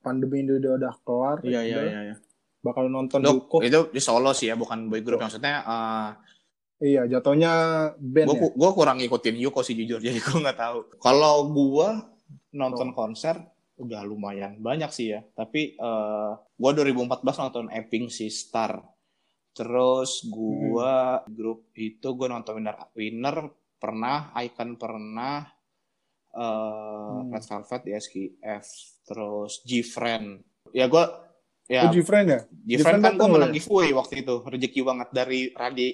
pandemi 0.00 0.42
ini 0.42 0.58
udah 0.58 0.72
udah 0.80 0.94
kelar, 1.04 1.38
Iya 1.44 1.60
ya 1.60 1.62
iya 1.62 1.80
iya. 1.84 2.00
iya. 2.12 2.16
bakal 2.62 2.88
nonton 2.88 3.22
Lo, 3.22 3.38
Hyukoh. 3.38 3.60
itu 3.62 3.80
di 3.92 4.00
solo 4.02 4.32
sih 4.32 4.48
ya, 4.50 4.56
bukan 4.56 4.88
boy 4.90 5.00
group. 5.04 5.20
Maksudnya 5.20 5.62
eh, 5.62 6.08
Iya, 6.82 7.06
jatuhnya 7.06 7.52
band 7.94 8.26
gue 8.34 8.38
ya. 8.42 8.50
gua 8.58 8.70
kurang 8.74 8.98
ngikutin 8.98 9.38
Yuko 9.38 9.62
sih 9.62 9.78
jujur, 9.78 10.02
jadi 10.06 10.18
gue 10.18 10.38
nggak 10.42 10.58
tahu. 10.58 10.78
Kalau 10.98 11.46
gua 11.54 12.10
nonton 12.50 12.90
konser 12.90 13.38
udah 13.78 14.02
lumayan 14.02 14.58
banyak 14.58 14.90
sih 14.90 15.14
ya. 15.14 15.22
Tapi 15.22 15.78
eh 15.78 16.32
gua 16.34 16.70
2014 16.74 17.22
nonton 17.22 17.66
Epping 17.70 18.10
si 18.10 18.26
Star. 18.34 18.82
Terus 19.54 20.26
gua 20.26 21.22
grup 21.30 21.70
itu 21.78 22.18
gua 22.18 22.34
nonton 22.34 22.58
Winner 22.58 22.76
Winner 22.98 23.36
pernah, 23.78 24.34
Icon 24.42 24.74
pernah, 24.74 25.46
eh 26.32 26.40
Hmm. 27.12 27.28
Red 27.30 27.44
Velvet 27.44 27.82
di 27.82 27.92
SKF, 27.94 28.66
terus 29.02 29.52
G-Friend. 29.62 30.26
Ya 30.70 30.86
gua 30.86 31.04
ya 31.64 31.86
Oh, 31.86 31.90
Gfriend 31.90 32.28
ya? 32.28 32.40
Gfriend 32.74 33.00
kan 33.00 33.14
gue 33.14 33.28
menang 33.28 33.50
ya? 33.50 33.56
giveaway 33.56 33.92
waktu 33.92 34.14
itu 34.20 34.34
rezeki 34.42 34.80
banget 34.82 35.08
dari 35.10 35.40
radio 35.52 35.88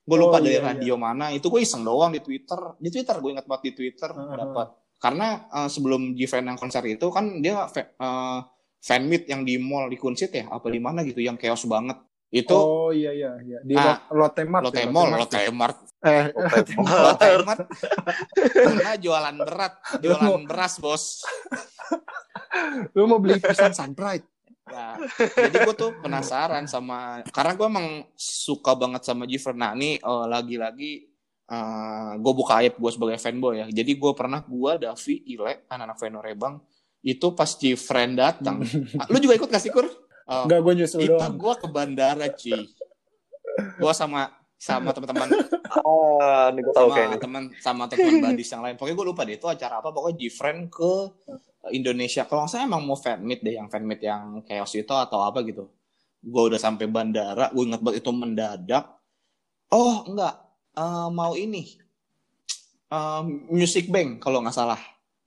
gue 0.00 0.16
lupa 0.16 0.36
Oh, 0.36 0.42
dari 0.42 0.56
iya, 0.56 0.64
radio 0.64 0.94
mana 0.96 1.28
itu 1.28 1.46
gue 1.46 1.60
iseng 1.60 1.82
doang 1.82 2.10
di 2.10 2.18
Twitter 2.18 2.56
di 2.76 2.88
Twitter 2.88 3.14
gue 3.14 3.30
ingat 3.30 3.44
banget 3.44 3.62
di 3.62 3.72
Twitter 3.76 4.10
Uh-huh. 4.10 4.32
dapat 4.32 4.68
karena 4.96 5.28
eh, 5.46 5.68
sebelum 5.68 6.14
Gfriend 6.14 6.46
yang 6.46 6.58
konser 6.58 6.82
itu 6.84 7.06
kan 7.08 7.38
dia 7.38 7.62
eh, 7.68 8.38
fan 8.80 9.02
meet 9.04 9.28
yang 9.28 9.44
di 9.44 9.54
mall 9.54 9.86
di 9.86 9.94
Kunsit 9.94 10.32
ya 10.32 10.48
apa 10.48 10.66
di 10.66 10.80
mana 10.80 11.04
gitu 11.04 11.20
yang 11.20 11.36
chaos 11.36 11.62
banget 11.64 12.00
itu 12.30 12.50
Oh 12.50 12.90
iya 12.90 13.10
iya 13.10 13.34
iya. 13.40 13.58
Di 13.60 13.74
Ah, 13.74 13.98
Lot- 14.06 14.30
Lotte 14.32 14.42
Mart. 14.44 14.62
Lotte 14.64 14.80
ya, 14.80 14.86
Mall, 14.86 15.06
Mart. 15.08 15.20
Lotte 15.26 15.40
Mart, 15.50 15.78
Eh, 16.00 16.24
Lotte 16.78 17.28
Mart, 17.42 17.60
karena 18.32 18.92
jualan 18.96 19.36
berat, 19.36 19.74
jualan 19.98 20.42
beras 20.44 20.74
bos. 20.78 21.04
lu 22.92 23.04
mau 23.04 23.18
beli 23.18 23.38
pisang 23.38 23.74
Sunbright? 23.78 24.24
Ya, 24.64 24.94
jadi 25.34 25.66
gue 25.66 25.74
tuh 25.74 25.90
penasaran 25.98 26.62
sama 26.64 27.26
karena 27.28 27.52
gue 27.52 27.66
emang 27.66 27.88
suka 28.14 28.70
banget 28.72 29.02
sama 29.02 29.26
Jifren. 29.26 29.58
Nah 29.58 29.74
ini 29.74 29.98
eh, 29.98 30.24
lagi-lagi 30.26 31.10
gue 32.14 32.32
buka 32.32 32.62
aib 32.62 32.78
gue 32.78 32.90
sebagai 32.90 33.18
fanboy 33.18 33.58
ya. 33.58 33.66
Jadi 33.68 33.92
gue 33.92 34.12
pernah 34.14 34.38
gue 34.40 34.72
Davi 34.78 35.14
Ile 35.28 35.66
anak-anak 35.66 35.98
Venorebang 35.98 36.54
itu 37.02 37.34
pas 37.34 37.50
Jifren 37.50 38.14
datang. 38.14 38.62
Ah, 39.02 39.10
Lu 39.10 39.18
juga 39.18 39.34
ikut 39.34 39.50
gak 39.50 39.58
sih 39.58 39.68
Kur? 39.68 39.90
Eh, 40.30 40.42
Enggak, 40.46 40.60
gue 40.62 40.72
nyusul 40.76 41.00
itu 41.02 41.10
doang. 41.10 41.34
gue 41.34 41.54
ke 41.56 41.66
bandara 41.66 42.26
cuy. 42.30 42.62
Gue 43.76 43.92
sama 43.92 44.30
sama 44.54 44.92
teman-teman 44.92 45.26
Ah, 45.66 46.52
ini 46.52 46.60
gue 46.60 46.70
tahu 46.70 46.86
sama 46.86 46.94
kayaknya. 46.94 47.18
teman 47.18 47.42
sama 47.58 47.82
teman 47.86 48.14
badis 48.20 48.48
yang 48.48 48.62
lain. 48.62 48.74
Pokoknya 48.74 48.94
gue 48.94 49.06
lupa 49.06 49.22
deh 49.24 49.34
itu 49.34 49.46
acara 49.46 49.74
apa. 49.78 49.90
Pokoknya 49.90 50.16
Gfriend 50.20 50.60
ke 50.68 50.92
Indonesia. 51.70 52.22
Kalau 52.24 52.44
nggak 52.44 52.52
salah 52.52 52.64
emang 52.64 52.82
mau 52.84 52.94
fan 52.94 53.18
meet 53.20 53.40
deh, 53.40 53.54
yang 53.54 53.66
fan 53.66 53.82
meet 53.82 54.00
yang 54.00 54.38
chaos 54.42 54.70
itu 54.72 54.88
atau 54.88 55.18
apa 55.20 55.42
gitu. 55.42 55.66
Gue 56.20 56.42
udah 56.46 56.60
sampai 56.60 56.86
bandara, 56.86 57.48
gue 57.48 57.64
ingat 57.64 57.80
banget 57.80 58.00
itu 58.00 58.10
mendadak. 58.10 58.84
Oh 59.68 60.04
enggak, 60.04 60.34
Eh, 60.70 61.08
mau 61.10 61.34
ini 61.34 61.66
Eh, 62.88 63.22
Music 63.48 63.86
Bank 63.86 64.18
kalau 64.18 64.38
nggak 64.40 64.52
salah. 64.52 64.78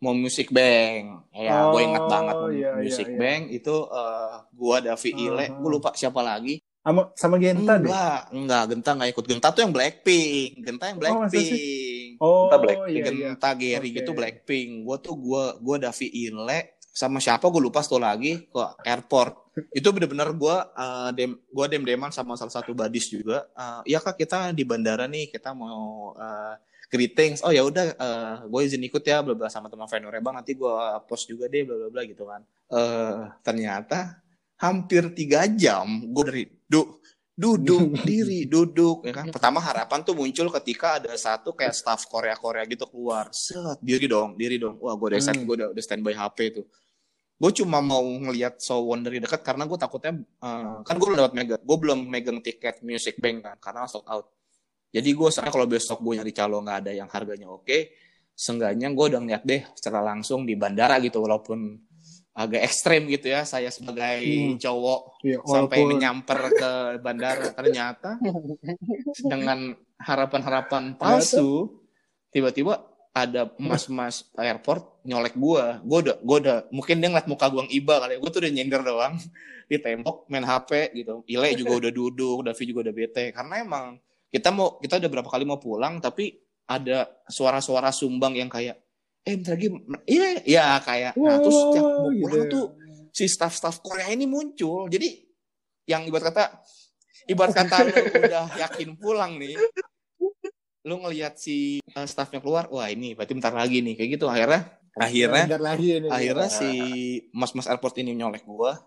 Mau 0.03 0.11
Music 0.13 0.51
Bank, 0.51 1.03
ya 1.31 1.71
gue 1.71 1.81
ingat 1.81 2.03
Oh, 2.03 2.11
banget 2.11 2.35
mau 2.35 2.51
iya, 2.51 2.69
iya, 2.69 2.71
Music 2.77 3.07
iya. 3.07 3.15
Bank 3.15 3.41
itu 3.49 3.75
eh, 3.87 4.33
gue 4.51 4.75
Davi 4.83 5.09
Ile, 5.15 5.45
Uh-huh. 5.45 5.57
gue 5.57 5.69
lupa 5.71 5.89
siapa 5.93 6.19
lagi. 6.19 6.59
Sama 6.83 7.01
sama 7.15 7.39
Genta 7.39 7.79
deh. 7.79 7.87
Enggak, 7.87 8.19
enggak, 8.29 8.63
Genta 8.67 8.89
nggak 8.91 9.09
ikut. 9.09 9.25
Genta 9.25 9.47
tuh 9.49 9.61
yang 9.63 9.71
Blackpink, 9.71 10.51
Genta 10.59 10.83
yang 10.85 10.97
Oh? 10.97 11.01
Blackpink. 11.01 12.09
Oh, 12.19 12.43
Kita 12.43 12.57
Blackpink. 12.59 12.91
iya 12.91 12.99
iya. 12.99 13.27
Genta 13.31 13.49
Gary 13.55 13.87
Oke. 13.87 13.95
gitu 13.97 14.11
Blackpink. 14.11 14.69
Gue 14.83 14.97
tuh 14.99 15.15
gue 15.15 15.43
gue 15.57 15.75
Davi 15.79 16.07
Ile 16.11 16.59
sama 16.83 17.17
siapa 17.17 17.47
gue 17.47 17.57
lupa 17.57 17.79
satu 17.79 17.95
lagi 17.97 18.43
ke 18.45 18.63
airport. 18.83 19.55
Itu 19.71 19.89
bener-bener 19.89 20.27
gue 20.33 20.55
uh, 20.75 21.09
dem 21.15 21.39
gue 21.39 21.65
dem 21.71 21.81
deman 21.81 22.11
sama 22.11 22.35
salah 22.35 22.51
satu 22.51 22.75
badis 22.75 23.07
juga. 23.07 23.47
Uh, 23.55 23.79
Iya 23.87 23.97
kak 23.97 24.19
kita 24.19 24.51
di 24.51 24.61
bandara 24.61 25.07
nih 25.07 25.31
kita 25.31 25.55
mau 25.55 26.11
uh, 26.13 26.53
greetings. 26.93 27.41
Oh 27.41 27.49
ya 27.49 27.65
udah 27.65 27.97
uh, 27.97 28.35
gue 28.45 28.61
izin 28.69 28.85
ikut 28.85 29.01
ya 29.01 29.25
bla 29.25 29.33
bla 29.33 29.49
sama 29.49 29.73
teman 29.73 29.89
Venure 29.89 30.21
bang 30.21 30.33
nanti 30.37 30.53
gue 30.53 30.75
post 31.09 31.25
juga 31.25 31.49
deh 31.49 31.65
bla 31.65 31.75
bla 31.81 31.89
bla 31.89 32.01
gitu 32.05 32.29
kan. 32.29 32.45
Eh 32.69 33.21
ternyata 33.41 34.21
hampir 34.61 35.09
tiga 35.17 35.49
jam 35.49 36.13
gue 36.13 36.23
dari 36.23 36.43
du 36.69 37.01
duduk 37.33 37.97
diri 38.09 38.45
duduk 38.45 39.09
ya 39.09 39.13
kan 39.13 39.33
pertama 39.33 39.57
harapan 39.57 40.05
tuh 40.05 40.13
muncul 40.13 40.53
ketika 40.61 41.01
ada 41.01 41.17
satu 41.17 41.57
kayak 41.57 41.73
staff 41.73 42.05
Korea 42.05 42.37
Korea 42.37 42.61
gitu 42.69 42.85
keluar 42.85 43.33
set 43.33 43.81
diri 43.81 44.05
dong 44.05 44.37
diri 44.37 44.61
dong 44.61 44.77
wah 44.77 44.93
gue 44.93 45.17
udah 45.17 45.19
Hmm. 45.19 45.41
gue 45.41 45.55
udah, 45.57 45.67
udah 45.73 45.83
standby 45.83 46.13
HP 46.13 46.61
tuh 46.61 46.65
gue 47.33 47.51
cuma 47.59 47.81
mau 47.81 48.05
ngelihat 48.05 48.61
Sowon 48.61 49.01
dari 49.01 49.17
dekat 49.17 49.41
karena 49.41 49.65
gue 49.65 49.75
takutnya 49.75 50.13
eh, 50.21 50.75
kan 50.85 50.95
gue 50.95 51.07
belum 51.09 51.19
dapat 51.25 51.33
megang 51.33 51.61
gue 51.65 51.77
belum 51.81 51.99
megang 52.05 52.39
tiket 52.39 52.85
Music 52.85 53.17
Bank 53.17 53.41
kan 53.41 53.57
karena 53.57 53.89
sold 53.89 54.05
out 54.05 54.29
jadi 54.93 55.09
gue 55.09 55.29
soalnya 55.33 55.51
kalau 55.51 55.65
besok 55.65 55.99
gue 56.05 56.21
nyari 56.21 56.31
calo 56.31 56.61
nggak 56.61 56.77
ada 56.85 56.91
yang 56.93 57.09
harganya 57.09 57.49
oke 57.49 57.91
seenggaknya 58.37 58.93
gue 58.93 59.05
udah 59.09 59.19
ngeliat 59.21 59.43
deh 59.43 59.61
secara 59.73 60.05
langsung 60.05 60.45
di 60.45 60.53
bandara 60.53 61.01
gitu 61.01 61.21
walaupun 61.25 61.81
agak 62.33 62.65
ekstrem 62.65 63.05
gitu 63.13 63.29
ya 63.29 63.45
saya 63.45 63.69
sebagai 63.69 64.21
Hmm. 64.25 64.57
cowok 64.57 65.01
sampai 65.21 65.77
walaupun 65.77 65.85
menyamper 65.93 66.39
ke 66.49 66.71
bandara 66.97 67.45
ternyata 67.53 68.17
dengan 69.21 69.77
harapan-harapan 70.01 70.97
palsu 70.97 71.69
tiba-tiba 72.33 72.81
ada 73.13 73.53
mas-mas 73.61 74.25
airport 74.33 75.05
nyolek 75.05 75.37
gua 75.37 75.77
gua 75.85 76.01
udah 76.01 76.15
gua 76.25 76.37
udah 76.41 76.57
mungkin 76.73 76.97
dia 76.97 77.13
ngeliat 77.13 77.29
muka 77.29 77.45
gua 77.53 77.61
yang 77.61 77.71
iba 77.71 78.01
kali 78.01 78.17
ya. 78.17 78.19
gua 78.19 78.29
tuh 78.33 78.41
udah 78.41 78.51
nyender 78.57 78.81
doang 78.81 79.13
di 79.69 79.77
tembok 79.77 80.25
main 80.25 80.41
HP 80.41 80.97
gitu 80.97 81.21
Ile 81.29 81.53
juga 81.53 81.73
udah 81.85 81.91
duduk 81.93 82.37
Davi 82.41 82.63
juga 82.65 82.89
udah 82.89 82.95
bete 82.97 83.29
karena 83.29 83.61
emang 83.61 84.01
kita 84.33 84.49
mau 84.49 84.81
kita 84.81 84.97
udah 84.97 85.09
berapa 85.13 85.29
kali 85.29 85.45
mau 85.45 85.61
pulang 85.61 86.01
tapi 86.01 86.33
ada 86.65 87.21
suara-suara 87.29 87.93
sumbang 87.93 88.33
yang 88.33 88.49
kayak 88.49 88.81
eh 89.23 89.37
bentar 89.37 89.53
lagi 89.53 89.69
iya 90.09 90.27
ya 90.41 90.65
kayak 90.81 91.13
nah 91.15 91.37
terus 91.37 91.57
setiap 91.69 91.85
mau 91.85 92.09
pulang 92.09 92.43
gitu. 92.49 92.51
tuh 92.51 92.65
si 93.13 93.29
staff-staff 93.29 93.79
Korea 93.85 94.09
ini 94.09 94.25
muncul. 94.25 94.89
Jadi 94.89 95.21
yang 95.85 96.03
ibarat 96.09 96.33
kata 96.33 96.43
ibarat 97.29 97.53
kata 97.53 97.75
lu 97.85 97.93
udah 98.25 98.45
yakin 98.57 98.89
pulang 98.97 99.37
nih, 99.37 99.53
lu 100.89 100.95
ngelihat 101.05 101.37
si 101.37 101.79
uh, 101.93 102.07
staffnya 102.09 102.41
keluar, 102.41 102.67
wah 102.73 102.89
ini 102.89 103.13
berarti 103.13 103.37
bentar 103.37 103.53
lagi 103.53 103.85
nih 103.85 103.93
kayak 103.95 104.09
gitu. 104.17 104.25
Akhirnya 104.27 104.81
akhirnya 104.97 105.45
Bentar 105.49 105.63
lagi 105.63 105.87
ini. 106.01 106.09
akhirnya 106.09 106.49
si 106.49 106.69
mas-mas 107.31 107.69
airport 107.69 107.95
ini 108.01 108.17
nyolek 108.17 108.43
gua, 108.49 108.81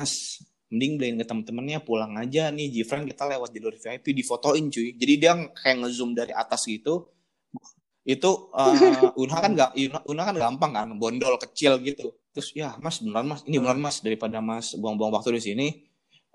Mas 0.00 0.40
mending 0.66 0.98
beliin 0.98 1.16
ke 1.22 1.24
temen-temennya 1.26 1.78
pulang 1.86 2.18
aja 2.18 2.50
nih 2.50 2.66
Jifran 2.74 3.06
kita 3.06 3.22
lewat 3.30 3.54
jalur 3.54 3.74
VIP 3.78 4.06
difotoin 4.10 4.66
cuy. 4.66 4.98
Jadi 4.98 5.12
dia 5.14 5.32
kayak 5.54 5.86
ngezoom 5.86 6.10
dari 6.16 6.34
atas 6.34 6.66
gitu. 6.66 7.06
Itu 8.02 8.50
uh, 8.54 9.14
Unha 9.14 9.36
kan 9.38 9.50
gak 9.54 9.70
Unha 10.06 10.22
kan 10.26 10.34
gampang 10.34 10.72
kan 10.74 10.88
bondol 10.98 11.38
kecil 11.38 11.78
gitu. 11.82 12.14
Terus 12.34 12.50
ya 12.54 12.74
mas 12.82 12.98
beneran 12.98 13.26
mas. 13.30 13.40
Ini 13.46 13.62
beneran 13.62 13.78
mas. 13.78 14.02
Daripada 14.02 14.42
mas 14.42 14.74
buang-buang 14.74 15.14
waktu 15.14 15.38
di 15.38 15.42
sini 15.42 15.68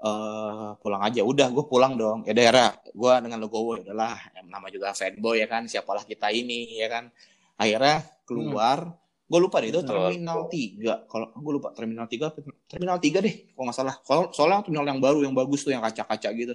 eh 0.02 0.70
pulang 0.80 1.02
aja. 1.04 1.22
Udah 1.28 1.52
gue 1.52 1.66
pulang 1.68 2.00
dong. 2.00 2.24
Ya 2.24 2.32
daerah 2.32 2.72
gue 2.88 3.14
dengan 3.20 3.40
logo 3.44 3.76
udahlah 3.76 4.16
ya, 4.32 4.42
nama 4.48 4.68
juga 4.72 4.96
fanboy 4.96 5.44
ya 5.44 5.48
kan 5.52 5.68
siapalah 5.68 6.08
kita 6.08 6.32
ini 6.32 6.80
ya 6.80 6.88
kan. 6.88 7.12
Akhirnya 7.60 8.08
keluar 8.24 8.96
gue 9.32 9.40
lupa 9.40 9.64
deh 9.64 9.72
itu 9.72 9.80
terminal 9.88 10.52
3 10.52 11.08
kalau 11.08 11.32
gue 11.32 11.54
lupa 11.56 11.72
terminal 11.72 12.04
3 12.04 12.20
apa 12.20 12.40
terminal 12.68 13.00
3 13.00 13.24
deh 13.24 13.36
kalau 13.56 13.64
nggak 13.72 13.78
salah. 13.80 13.96
Soalnya, 14.04 14.28
soalnya 14.36 14.60
terminal 14.68 14.86
yang 14.92 15.00
baru 15.00 15.24
yang 15.24 15.32
bagus 15.32 15.64
tuh 15.64 15.72
yang 15.72 15.80
kaca-kaca 15.80 16.30
gitu. 16.36 16.52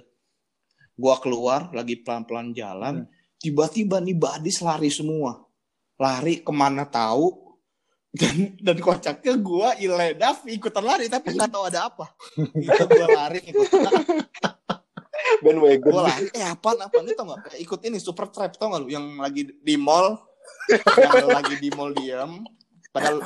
Gue 0.93 1.15
keluar 1.25 1.73
lagi 1.73 1.97
pelan-pelan 1.97 2.53
jalan 2.53 3.09
tiba-tiba 3.41 3.97
nih 3.97 4.13
badis 4.13 4.61
lari 4.61 4.93
semua. 4.93 5.41
Lari 5.97 6.45
ke 6.45 6.53
mana 6.53 6.85
tahu 6.85 7.57
dan 8.13 8.53
dan 8.61 8.77
kocaknya 8.77 9.33
gue 9.41 9.69
Ile 9.81 10.13
Davi 10.13 10.53
ikutan 10.53 10.85
lari 10.85 11.09
tapi 11.09 11.33
nggak 11.33 11.49
tahu 11.49 11.63
ada 11.65 11.89
apa. 11.89 12.13
Itu 12.37 12.85
gue 12.85 13.07
lari 13.09 13.41
ikutan 13.41 13.93
bandwagon 15.37 15.91
gue 15.91 16.01
lari 16.01 16.25
eh 16.33 16.45
apaan 16.45 16.77
apaan 16.77 17.09
lu 17.09 17.13
tau 17.17 17.25
nggak? 17.25 17.39
Kayak 17.49 17.59
ikut 17.65 17.79
ini 17.89 17.97
super 17.97 18.29
trap 18.29 18.53
tau 18.53 18.69
nggak 18.69 18.81
lu? 18.85 18.89
Yang 18.93 19.05
lagi 19.17 19.41
di 19.65 19.75
mall 19.81 20.21
yang 20.97 21.29
lagi 21.33 21.55
di 21.57 21.69
mall 21.73 21.91
diam 21.97 22.45
padahal 22.97 23.17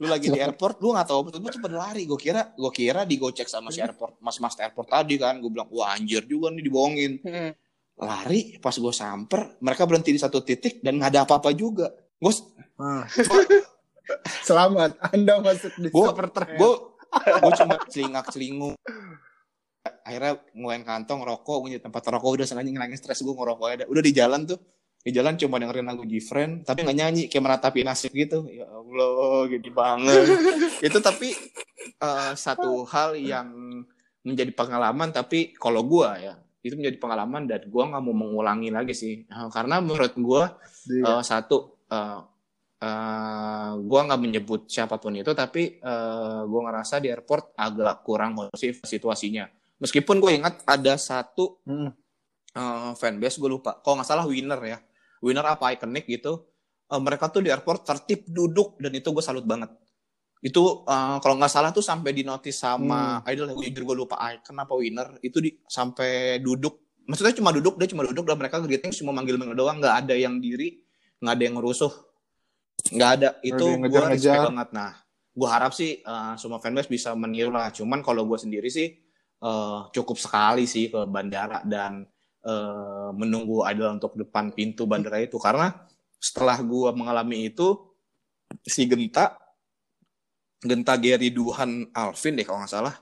lu 0.00 0.06
lagi 0.08 0.32
di 0.32 0.40
airport 0.40 0.80
lu 0.80 0.96
nggak 0.96 1.06
tahu 1.06 1.18
apa 1.28 1.28
gue 1.36 1.52
cepet 1.60 1.72
lari. 1.76 2.02
Gue 2.08 2.16
kira 2.16 2.56
gue 2.56 2.72
kira 2.72 3.04
digocek 3.04 3.46
sama 3.46 3.68
si 3.68 3.84
airport 3.84 4.16
mas 4.24 4.40
mas 4.40 4.56
airport 4.56 4.88
tadi 4.88 5.20
kan. 5.20 5.36
Gue 5.44 5.52
bilang 5.52 5.68
wah 5.68 5.92
anjir 5.92 6.24
juga 6.24 6.48
nih 6.48 6.64
dibohongin. 6.64 7.12
Lari 8.00 8.56
pas 8.58 8.72
gue 8.72 8.94
samper 8.96 9.60
mereka 9.60 9.84
berhenti 9.84 10.10
di 10.10 10.18
satu 10.18 10.40
titik 10.40 10.80
dan 10.80 10.96
nggak 10.96 11.12
ada 11.12 11.20
apa-apa 11.28 11.52
juga. 11.52 11.92
Gue 12.16 12.32
Ah. 12.74 13.06
Selamat, 14.44 14.98
Anda 15.14 15.38
masuk 15.40 15.78
di 15.78 15.88
trap. 15.88 16.58
gue 16.58 16.72
gue 17.14 17.52
cuma 17.62 17.74
celingak 17.86 18.26
celingu 18.34 18.74
akhirnya 20.04 20.40
ngeluarin 20.52 20.84
kantong 20.84 21.20
rokok 21.24 21.56
gue 21.64 21.70
di 21.76 21.80
tempat 21.80 22.02
rokok 22.04 22.40
udah 22.40 22.46
sengaja 22.48 22.68
ngilangin 22.68 22.98
stres 22.98 23.24
gue 23.24 23.32
ngerokok 23.32 23.66
ada 23.68 23.84
udah 23.88 24.02
di 24.04 24.12
jalan 24.12 24.44
tuh 24.44 24.58
di 25.04 25.12
jalan 25.12 25.36
cuma 25.36 25.60
dengerin 25.60 25.84
lagu 25.84 26.00
Gfriend 26.08 26.64
tapi 26.64 26.80
nggak 26.80 26.96
nyanyi 26.96 27.22
kayak 27.28 27.44
meratapi 27.44 27.84
nasib 27.84 28.08
gitu. 28.16 28.48
Ya 28.48 28.64
Allah 28.64 29.44
gini 29.52 29.68
banget. 29.68 30.24
Itu 30.88 30.98
tapi 31.04 31.36
eh, 31.84 32.32
satu 32.32 32.88
hal 32.88 33.20
yang 33.20 33.52
menjadi 34.24 34.48
pengalaman 34.56 35.12
tapi 35.12 35.52
kalau 35.60 35.84
gue 35.84 36.08
ya 36.24 36.40
itu 36.64 36.80
menjadi 36.80 36.96
pengalaman 36.96 37.44
dan 37.44 37.68
gue 37.68 37.82
nggak 37.84 38.00
mau 38.00 38.16
mengulangi 38.16 38.72
lagi 38.72 38.96
sih. 38.96 39.28
Eh, 39.28 39.48
karena 39.52 39.84
menurut 39.84 40.16
gue. 40.16 40.42
Eh, 40.84 41.22
satu 41.24 41.84
uh, 41.92 42.20
uh, 42.80 43.72
gue 43.76 44.00
nggak 44.08 44.20
menyebut 44.20 44.68
siapa 44.68 44.96
pun 44.96 45.16
itu 45.16 45.32
tapi 45.32 45.80
uh, 45.80 46.44
gue 46.44 46.60
ngerasa 46.60 47.00
di 47.00 47.08
airport 47.12 47.52
agak 47.60 48.00
kurang 48.00 48.40
kondusif 48.40 48.80
situasinya. 48.88 49.44
Meskipun 49.84 50.16
gue 50.16 50.32
ingat 50.40 50.64
ada 50.64 50.96
satu 50.96 51.60
Hmm. 51.68 51.92
uh, 52.56 52.96
fanbase 52.96 53.36
gue 53.36 53.52
lupa. 53.52 53.84
Kalau 53.84 54.00
nggak 54.00 54.08
salah 54.08 54.24
winner 54.24 54.60
ya 54.64 54.80
winner 55.24 55.48
apa 55.48 55.72
iconic 55.72 56.04
gitu 56.04 56.44
Uh, 56.84 57.00
mereka 57.00 57.32
tuh 57.32 57.40
di 57.40 57.48
airport 57.48 57.80
tertib 57.80 58.28
duduk 58.28 58.76
dan 58.76 58.92
itu 58.92 59.08
gue 59.08 59.24
salut 59.24 59.40
banget. 59.48 59.72
Itu 60.44 60.84
uh, 60.84 61.16
kalau 61.16 61.40
nggak 61.40 61.48
salah 61.48 61.72
tuh 61.72 61.80
sampai 61.80 62.12
di 62.12 62.20
notice 62.20 62.60
sama 62.60 63.24
idol 63.32 63.56
jujur 63.56 63.88
gue 63.88 63.96
lupa 64.04 64.20
icon 64.28 64.52
apa 64.60 64.74
winner 64.76 65.16
itu 65.24 65.40
di 65.40 65.56
sampai 65.64 66.44
duduk. 66.44 67.00
Maksudnya 67.08 67.32
cuma 67.40 67.56
duduk 67.56 67.80
dia 67.80 67.88
cuma 67.88 68.04
duduk 68.04 68.28
dan 68.28 68.36
mereka 68.36 68.60
greeting 68.60 68.92
cuma 69.00 69.16
manggil 69.16 69.40
manggil 69.40 69.56
doang 69.56 69.80
nggak 69.80 70.04
ada 70.04 70.12
yang 70.12 70.36
diri 70.36 70.84
nggak 71.24 71.32
ada 71.32 71.42
yang 71.48 71.54
ngerusuh 71.56 71.92
nggak 72.92 73.10
ada 73.16 73.28
itu 73.40 73.64
gue 73.80 74.02
respect 74.04 74.44
banget. 74.52 74.68
Nah 74.76 74.92
gue 75.32 75.48
harap 75.48 75.72
sih 75.72 76.04
uh, 76.04 76.36
semua 76.36 76.60
fanbase 76.60 76.92
bisa 76.92 77.16
meniru 77.16 77.48
lah. 77.48 77.72
Cuman 77.72 78.04
kalau 78.04 78.28
gue 78.28 78.36
sendiri 78.36 78.68
sih 78.68 78.92
uh, 79.40 79.88
cukup 79.88 80.20
sekali 80.20 80.68
sih 80.68 80.92
ke 80.92 81.00
bandara 81.08 81.64
dan 81.64 82.04
uh, 82.44 83.10
menunggu 83.12 83.64
idol 83.68 83.96
untuk 83.96 84.14
depan 84.14 84.52
pintu 84.52 84.84
bandara 84.84 85.18
itu 85.20 85.36
karena 85.36 85.72
setelah 86.16 86.56
gue 86.60 86.88
mengalami 86.92 87.48
itu 87.48 87.76
si 88.64 88.84
Genta 88.84 89.36
Genta 90.64 90.96
Gary 90.96 91.28
Duhan 91.28 91.92
Alvin 91.92 92.36
deh 92.38 92.44
kalau 92.46 92.64
nggak 92.64 92.72
salah 92.72 92.94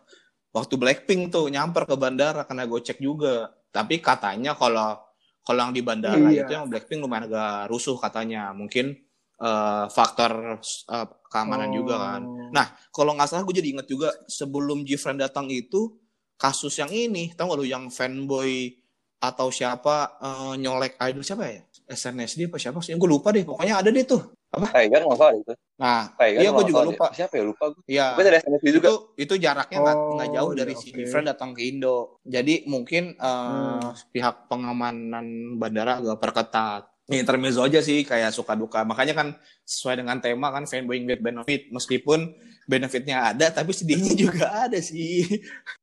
waktu 0.50 0.74
Blackpink 0.74 1.30
tuh 1.30 1.46
nyamper 1.46 1.86
ke 1.86 1.94
bandara 1.94 2.42
karena 2.42 2.66
gue 2.66 2.80
cek 2.82 2.98
juga 2.98 3.50
tapi 3.70 4.02
katanya 4.02 4.58
kalau 4.58 4.98
kalau 5.42 5.58
yang 5.66 5.74
di 5.74 5.82
bandara 5.82 6.18
Iya. 6.30 6.46
itu 6.46 6.52
yang 6.54 6.66
Blackpink 6.66 7.02
lumayan 7.02 7.26
agak 7.30 7.70
rusuh 7.70 7.94
katanya 7.98 8.50
mungkin 8.50 8.98
eh, 9.38 9.84
faktor 9.90 10.58
eh, 10.90 11.06
keamanan 11.30 11.70
Oh. 11.70 11.74
juga 11.82 11.94
kan 11.98 12.22
Nah, 12.52 12.66
kalau 12.92 13.16
nggak 13.16 13.26
salah 13.32 13.42
gue 13.48 13.56
jadi 13.56 13.72
inget 13.74 13.88
juga 13.88 14.12
sebelum 14.28 14.84
Gfriend 14.84 15.24
datang 15.24 15.48
itu 15.48 15.96
kasus 16.36 16.76
yang 16.76 16.90
ini, 16.90 17.32
tau 17.32 17.48
gak 17.48 17.58
lu 17.58 17.64
yang 17.64 17.88
fanboy 17.88 18.74
atau 19.22 19.48
siapa 19.54 20.18
eh, 20.18 20.52
nyolek 20.58 20.98
idol 20.98 21.22
siapa 21.22 21.46
ya 21.46 21.62
SNSD 21.86 22.50
apa 22.50 22.58
siapa 22.58 22.78
sih 22.82 22.98
gue 22.98 23.06
lupa 23.06 23.30
deh 23.30 23.46
pokoknya 23.46 23.78
ada 23.78 23.90
deh 23.94 24.02
tuh 24.02 24.34
Tiger 24.52 25.00
nggak 25.08 25.16
salah 25.16 25.32
itu. 25.32 25.52
nah 25.80 26.12
Tiger 26.12 26.40
iya 26.44 26.50
gue 26.52 26.64
juga 26.68 26.84
lupa 26.84 27.08
dia. 27.08 27.24
Siapa 27.24 27.40
ya 27.40 27.44
lupa 27.48 27.64
gue. 27.72 27.82
Iya. 27.88 28.06
Gue 28.12 28.24
dari 28.28 28.36
SNSD 28.36 28.66
juga. 28.68 28.76
itu 28.76 28.94
itu 29.16 29.34
jaraknya 29.40 29.78
nggak 29.80 29.96
Oh, 29.96 30.12
nggak 30.12 30.28
jauh 30.36 30.52
dari 30.52 30.72
iya, 30.76 30.82
si. 30.84 30.88
Different 30.92 31.26
datang 31.32 31.50
ke 31.56 31.60
Indo 31.64 32.20
jadi 32.20 32.54
mungkin 32.68 33.16
eh, 33.16 33.30
Hmm. 33.48 33.96
pihak 34.12 34.52
pengamanan 34.52 35.56
bandara 35.56 36.04
agak 36.04 36.20
perketat 36.20 36.82
ini 37.08 37.24
intermezzo 37.24 37.64
aja 37.64 37.80
sih 37.80 38.04
kayak 38.04 38.30
suka 38.30 38.52
duka 38.54 38.84
makanya 38.84 39.16
kan 39.16 39.28
sesuai 39.64 40.04
dengan 40.04 40.20
tema 40.22 40.52
kan 40.52 40.68
fanboying 40.68 41.08
with 41.08 41.18
benefit 41.24 41.72
meskipun 41.72 42.36
benefitnya 42.64 43.32
ada 43.32 43.50
tapi 43.50 43.72
sedihnya 43.74 44.12
juga 44.28 44.68
ada 44.68 44.78
sih 44.78 45.26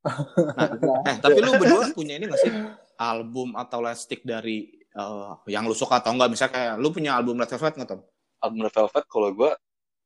nah, 0.06 1.02
eh, 1.10 1.16
tapi 1.20 1.42
lu 1.42 1.58
berdua 1.58 1.92
punya 1.92 2.16
ini 2.16 2.30
gak 2.30 2.40
sih 2.40 2.52
album 3.00 3.56
atau 3.56 3.80
lightstick 3.80 4.22
dari 4.22 4.68
eh, 4.76 5.32
yang 5.48 5.64
lu 5.64 5.74
suka 5.74 5.98
atau 5.98 6.12
enggak 6.12 6.30
misalnya 6.30 6.54
kayak 6.54 6.74
lu 6.78 6.90
punya 6.90 7.16
album 7.16 7.40
Red 7.40 7.50
Velvet 7.50 7.74
nggak 7.76 7.90
Tom? 7.90 8.02
Album 8.40 8.60
Red 8.62 8.74
Velvet 8.74 9.06
kalau 9.08 9.30
gue 9.32 9.52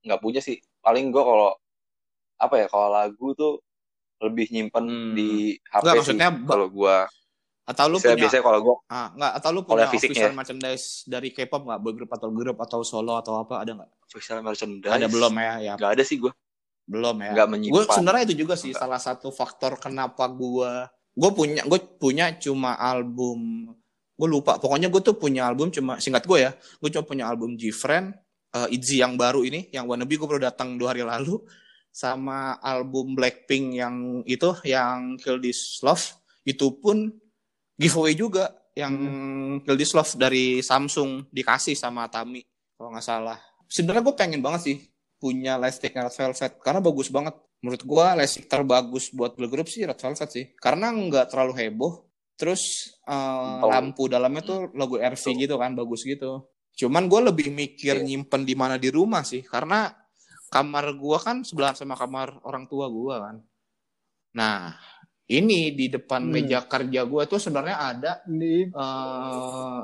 nggak 0.03 0.19
punya 0.19 0.39
sih. 0.39 0.57
Paling 0.79 1.09
gue 1.09 1.19
kalau 1.19 1.51
apa 2.35 2.55
ya 2.55 2.67
kalau 2.67 2.89
lagu 2.91 3.27
tuh 3.33 3.53
lebih 4.19 4.47
nyimpen 4.49 4.83
Hmm. 4.83 5.13
di 5.13 5.57
HP 5.65 5.81
Nggak, 5.81 5.95
sih. 6.01 6.17
Kalau 6.45 6.67
gue 6.69 6.97
atau 7.63 7.85
lu 7.87 7.95
biasanya, 7.95 8.11
punya 8.11 8.21
biasanya 8.21 8.43
kalau 8.43 8.59
gue 8.59 8.75
ah 8.91 9.07
nggak 9.15 9.31
atau 9.33 9.49
lu 9.49 9.61
punya 9.63 9.85
fisiknya 9.87 10.11
official 10.19 10.35
merchandise 10.35 10.85
dari 11.07 11.29
K-pop 11.31 11.63
nggak 11.63 11.79
boy 11.79 11.93
group 11.93 12.11
atau 12.11 12.27
grup 12.27 12.57
atau 12.59 12.79
solo 12.83 13.15
atau 13.15 13.39
apa 13.39 13.63
ada 13.63 13.71
nggak? 13.73 13.89
official 14.03 14.43
merchandise 14.43 14.91
Ada 14.91 15.07
belum 15.07 15.33
ya? 15.33 15.53
Ya 15.61 15.73
Nggak 15.79 15.91
ada 15.95 16.03
sih 16.03 16.19
gue. 16.19 16.31
belum 16.83 17.15
ya. 17.23 17.31
Gue 17.47 17.83
sebenarnya 17.87 18.23
itu 18.27 18.35
juga 18.37 18.59
sih 18.59 18.69
Nggak. 18.69 18.83
salah 18.83 18.99
satu 18.99 19.31
faktor 19.31 19.79
kenapa 19.79 20.27
gue 20.27 20.71
gue 21.13 21.29
punya 21.33 21.61
gue 21.65 21.79
punya 22.01 22.33
cuma 22.41 22.73
album 22.77 23.69
gue 24.13 24.27
lupa. 24.29 24.57
Pokoknya 24.57 24.89
gue 24.89 25.01
tuh 25.01 25.17
punya 25.17 25.49
album 25.49 25.69
cuma 25.69 25.97
singkat 26.01 26.25
gue 26.25 26.39
ya 26.49 26.51
gue 26.53 26.89
cuma 26.89 27.05
punya 27.05 27.25
album 27.29 27.57
G-Friend 27.57 28.13
eh, 28.57 28.75
Itzy 28.75 29.01
yang 29.01 29.17
baru 29.17 29.45
ini 29.45 29.69
yang 29.73 29.85
Wannabe 29.89 30.17
gue 30.17 30.27
baru 30.27 30.41
datang 30.41 30.77
dua 30.77 30.93
hari 30.93 31.05
lalu 31.05 31.41
sama 31.93 32.57
album 32.57 33.13
Blackpink 33.13 33.77
yang 33.77 34.25
itu 34.25 34.49
yang 34.65 35.15
Kill 35.21 35.37
This 35.37 35.81
Love. 35.85 36.17
Itu 36.43 36.81
pun 36.81 37.13
giveaway 37.77 38.17
juga 38.17 38.49
yang 38.73 38.93
Kill 39.61 39.77
This 39.77 39.93
Love 39.93 40.17
dari 40.17 40.65
Samsung 40.65 41.29
dikasih 41.29 41.77
sama 41.77 42.09
Tami 42.09 42.41
kalau 42.73 42.89
nggak 42.89 43.05
salah. 43.05 43.37
Sebenarnya 43.69 44.01
gue 44.01 44.15
pengen 44.17 44.41
banget 44.41 44.61
sih 44.65 44.77
punya 45.21 45.55
lightstick 45.55 45.95
Red 45.95 46.11
Velvet 46.11 46.53
karena 46.59 46.81
bagus 46.83 47.07
banget 47.07 47.37
menurut 47.63 47.79
gue 47.81 48.05
lightstick 48.19 48.45
terbagus 48.45 49.07
buat 49.09 49.33
girl 49.33 49.47
group 49.47 49.71
sih 49.71 49.87
Red 49.87 49.95
Velvet 49.95 50.29
sih. 50.29 50.45
Karena 50.59 50.91
nggak 50.91 51.31
terlalu 51.31 51.53
heboh 51.57 51.93
terus 52.35 52.91
eh, 53.07 53.13
Oh. 53.63 53.71
lampu 53.71 54.11
dalamnya 54.11 54.43
tuh 54.43 54.59
logo 54.75 54.99
RV 54.99 55.23
gitu 55.39 55.55
kan 55.55 55.71
bagus 55.71 56.03
gitu. 56.03 56.43
Cuman 56.75 57.07
gue 57.07 57.21
lebih 57.23 57.47
mikir 57.49 58.01
Iya. 58.01 58.03
nyimpen 58.03 58.43
di 58.43 58.51
mana 58.53 58.75
di 58.75 58.91
rumah 58.91 59.23
sih 59.23 59.41
karena 59.41 59.95
kamar 60.49 60.93
gue 60.93 61.17
kan 61.17 61.41
sebelah 61.41 61.71
sama 61.73 61.95
kamar 61.95 62.43
orang 62.43 62.67
tua 62.67 62.91
gue 62.91 63.15
kan. 63.15 63.35
Nah 64.33 64.73
ini 65.23 65.71
di 65.71 65.87
depan 65.87 66.25
Hmm. 66.27 66.33
meja 66.35 66.65
kerja 66.65 67.05
gue 67.07 67.23
tuh 67.25 67.39
sebenarnya 67.39 67.77
ada 67.79 68.11
Ini. 68.27 68.69
eh 68.69 69.79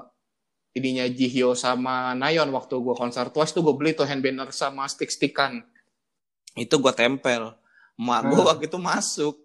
ininya 0.69 1.05
Jihyo 1.07 1.55
sama 1.55 2.11
Nayon 2.13 2.49
waktu 2.49 2.75
gue 2.75 2.95
konser. 2.95 3.29
Twice 3.29 3.51
tuh 3.51 3.63
gue 3.63 3.75
beli 3.75 3.91
tuh 3.93 4.03
hand 4.03 4.19
banner 4.19 4.49
sama 4.49 4.83
stick-stickan. 4.85 5.59
Itu 6.55 6.79
gue 6.79 6.91
tempel 6.91 7.55
mak 7.99 8.31
gue 8.31 8.39
Hmm. 8.39 8.47
waktu 8.47 8.65
itu 8.71 8.79
masuk. 8.79 9.35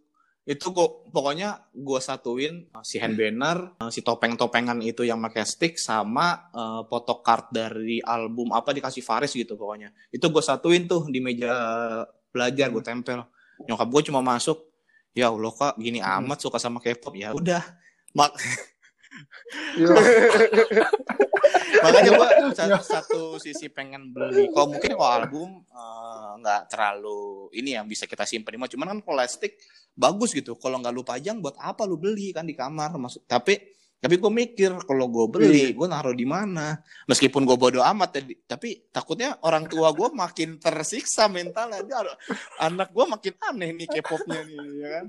Itu 0.44 0.76
gue 0.76 0.88
pokoknya 1.08 1.72
gue 1.72 2.00
satuin 2.04 2.68
uh, 2.70 2.84
si 2.84 3.00
hand 3.00 3.16
banner 3.16 3.80
uh, 3.80 3.88
si 3.88 4.04
topeng-topengan 4.04 4.76
itu 4.84 5.00
yang 5.00 5.16
pakai 5.24 5.42
stick 5.48 5.80
sama 5.80 6.52
uh, 6.52 6.84
foto 6.84 7.24
card 7.24 7.48
dari 7.48 7.96
album 8.04 8.52
apa 8.52 8.76
dikasih 8.76 9.00
Faris 9.00 9.32
gitu 9.32 9.56
pokoknya. 9.56 9.88
Itu 10.12 10.28
gue 10.28 10.44
satuin 10.44 10.84
tuh 10.84 11.08
di 11.08 11.24
meja 11.24 11.50
belajar 12.28 12.68
gue 12.68 12.84
tempel. 12.84 13.24
Nyokap 13.64 13.88
gue 13.88 14.02
cuma 14.12 14.20
masuk 14.20 14.68
ya 15.16 15.32
Allah 15.32 15.48
kak 15.48 15.80
gini 15.80 16.04
amat 16.04 16.38
suka 16.44 16.60
sama 16.60 16.76
K-pop. 16.76 17.16
Ya 17.16 17.32
udah. 17.32 17.64
Mak 18.12 18.30
makanya 21.84 22.10
gua 22.16 22.28
sa- 22.56 22.80
satu 22.80 23.36
sisi 23.38 23.68
pengen 23.68 24.10
beli. 24.10 24.48
Kalau 24.50 24.72
mungkin 24.72 24.90
kalau 24.96 25.10
album 25.10 25.48
eh, 25.68 26.30
nggak 26.40 26.62
terlalu 26.72 27.52
ini 27.54 27.76
yang 27.76 27.86
bisa 27.86 28.08
kita 28.08 28.24
simpan 28.24 28.56
rumah 28.56 28.70
cuman 28.70 28.86
kan 28.94 28.98
kalau 29.04 29.16
plastik 29.20 29.60
bagus 29.94 30.34
gitu. 30.34 30.56
Kalau 30.58 30.80
nggak 30.80 30.94
lu 30.94 31.04
pajang 31.06 31.38
buat 31.38 31.54
apa 31.60 31.86
lu 31.86 32.00
beli? 32.00 32.34
Kan 32.34 32.48
di 32.48 32.56
kamar 32.56 32.96
maksud 32.96 33.28
tapi 33.28 33.74
tapi 34.04 34.20
gue 34.20 34.28
mikir 34.28 34.84
kalau 34.84 35.08
gue 35.08 35.26
beli 35.32 35.72
gue 35.72 35.88
naruh 35.88 36.12
di 36.12 36.28
mana? 36.28 36.76
Meskipun 37.08 37.48
gue 37.48 37.56
bodoh 37.56 37.80
amat 37.80 38.20
tapi 38.44 38.84
takutnya 38.92 39.40
orang 39.40 39.64
tua 39.64 39.96
gue 39.96 40.12
makin 40.12 40.60
tersiksa 40.60 41.24
mentalnya. 41.24 41.80
Dia, 41.80 42.04
anak 42.60 42.92
gue 42.92 43.04
makin 43.08 43.32
aneh 43.48 43.72
nih 43.72 43.88
K-popnya 43.88 44.44
nih 44.44 44.60
ya 44.60 44.88
kan? 45.00 45.04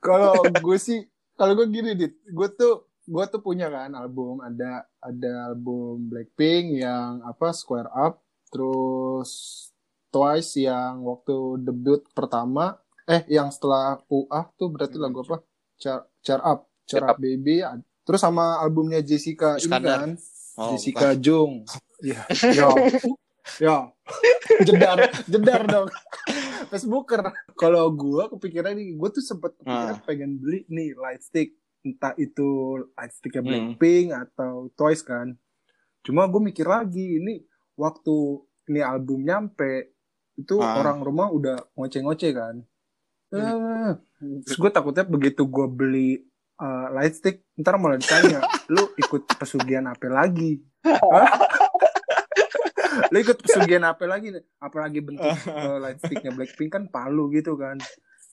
Kalau 0.00 0.48
gue 0.48 0.78
sih 0.80 1.04
kalau 1.36 1.52
gue 1.60 1.68
gini 1.68 1.92
dit. 1.92 2.16
Gue 2.32 2.48
tuh 2.56 2.88
gue 3.02 3.24
tuh 3.26 3.40
punya 3.40 3.66
kan 3.66 3.90
album 3.92 4.38
ada 4.38 4.86
ada 4.98 5.50
album 5.50 6.06
Blackpink 6.06 6.78
yang 6.78 7.18
apa 7.22 7.50
Square 7.50 7.90
Up 7.90 8.22
terus 8.48 9.30
Twice 10.08 10.60
yang 10.60 11.02
waktu 11.02 11.58
debut 11.58 12.04
pertama 12.12 12.78
eh 13.02 13.24
yang 13.26 13.50
setelah 13.50 13.98
UA 14.06 14.40
tuh 14.54 14.68
berarti 14.70 14.96
lagu 14.96 15.24
apa? 15.24 15.42
Cheer, 15.74 16.06
Cheer 16.22 16.40
Up 16.40 16.68
Cheer 16.84 17.02
Cheer 17.02 17.10
Up. 17.10 17.16
Baby 17.18 17.56
terus 18.02 18.20
sama 18.20 18.60
albumnya 18.60 19.00
Jessica 19.00 19.56
ini 19.56 19.66
Iskandar. 19.66 19.98
kan 19.98 20.10
oh, 20.58 20.68
Jessica 20.74 21.08
Jung. 21.16 21.66
Ya 22.02 22.22
ya 22.50 22.68
ya 23.62 23.76
jedar 24.62 24.98
jedar 25.24 25.62
dong. 25.64 25.86
Facebooker. 26.66 27.20
Kalau 27.54 27.90
gue 27.90 28.22
kepikiran 28.32 28.74
nih 28.74 28.94
gue 28.94 29.08
tuh 29.10 29.20
sempet 29.20 29.54
kepikiran 29.56 29.96
Ah. 29.96 30.02
pengen 30.02 30.38
beli 30.38 30.64
nih 30.66 30.94
light 30.94 31.20
stick 31.20 31.54
entah 31.82 32.14
itu 32.14 32.48
light 32.94 33.12
sticknya 33.12 33.42
Hmm. 33.42 33.48
Blackpink 33.74 34.06
atau 34.14 34.70
Twice 34.72 35.02
kan. 35.02 35.34
Cuma 36.02 36.26
gue 36.26 36.40
mikir 36.40 36.66
lagi 36.66 37.18
ini 37.18 37.42
waktu 37.74 38.14
ini 38.66 38.80
album 38.80 39.22
nyampe 39.22 39.94
itu 40.34 40.58
Ah. 40.58 40.78
orang 40.78 41.02
rumah 41.02 41.28
udah 41.28 41.58
ngoceh-ngoceh 41.74 42.32
kan. 42.32 42.56
Eh, 43.32 43.92
terus 44.44 44.56
gue 44.56 44.70
takutnya 44.70 45.02
begitu 45.02 45.42
gue 45.44 45.66
beli 45.66 46.10
eh, 46.54 46.86
light 46.92 47.16
stick 47.16 47.42
ntar 47.56 47.74
malah 47.74 47.96
ditanya 47.96 48.38
lu 48.74 48.86
ikut 48.94 49.24
pesugihan 49.34 49.88
apa 49.88 50.06
lagi? 50.06 50.60
Lu 53.10 53.16
ikut 53.18 53.38
pesugihan 53.40 53.84
apa 53.84 54.04
lagi 54.04 54.30
apalagi 54.58 55.00
bentuk 55.00 55.24
eh, 55.48 55.76
light 55.80 55.98
sticknya 55.98 56.30
Blackpink 56.30 56.70
kan 56.70 56.84
palu 56.86 57.28
gitu 57.30 57.56
kan 57.56 57.76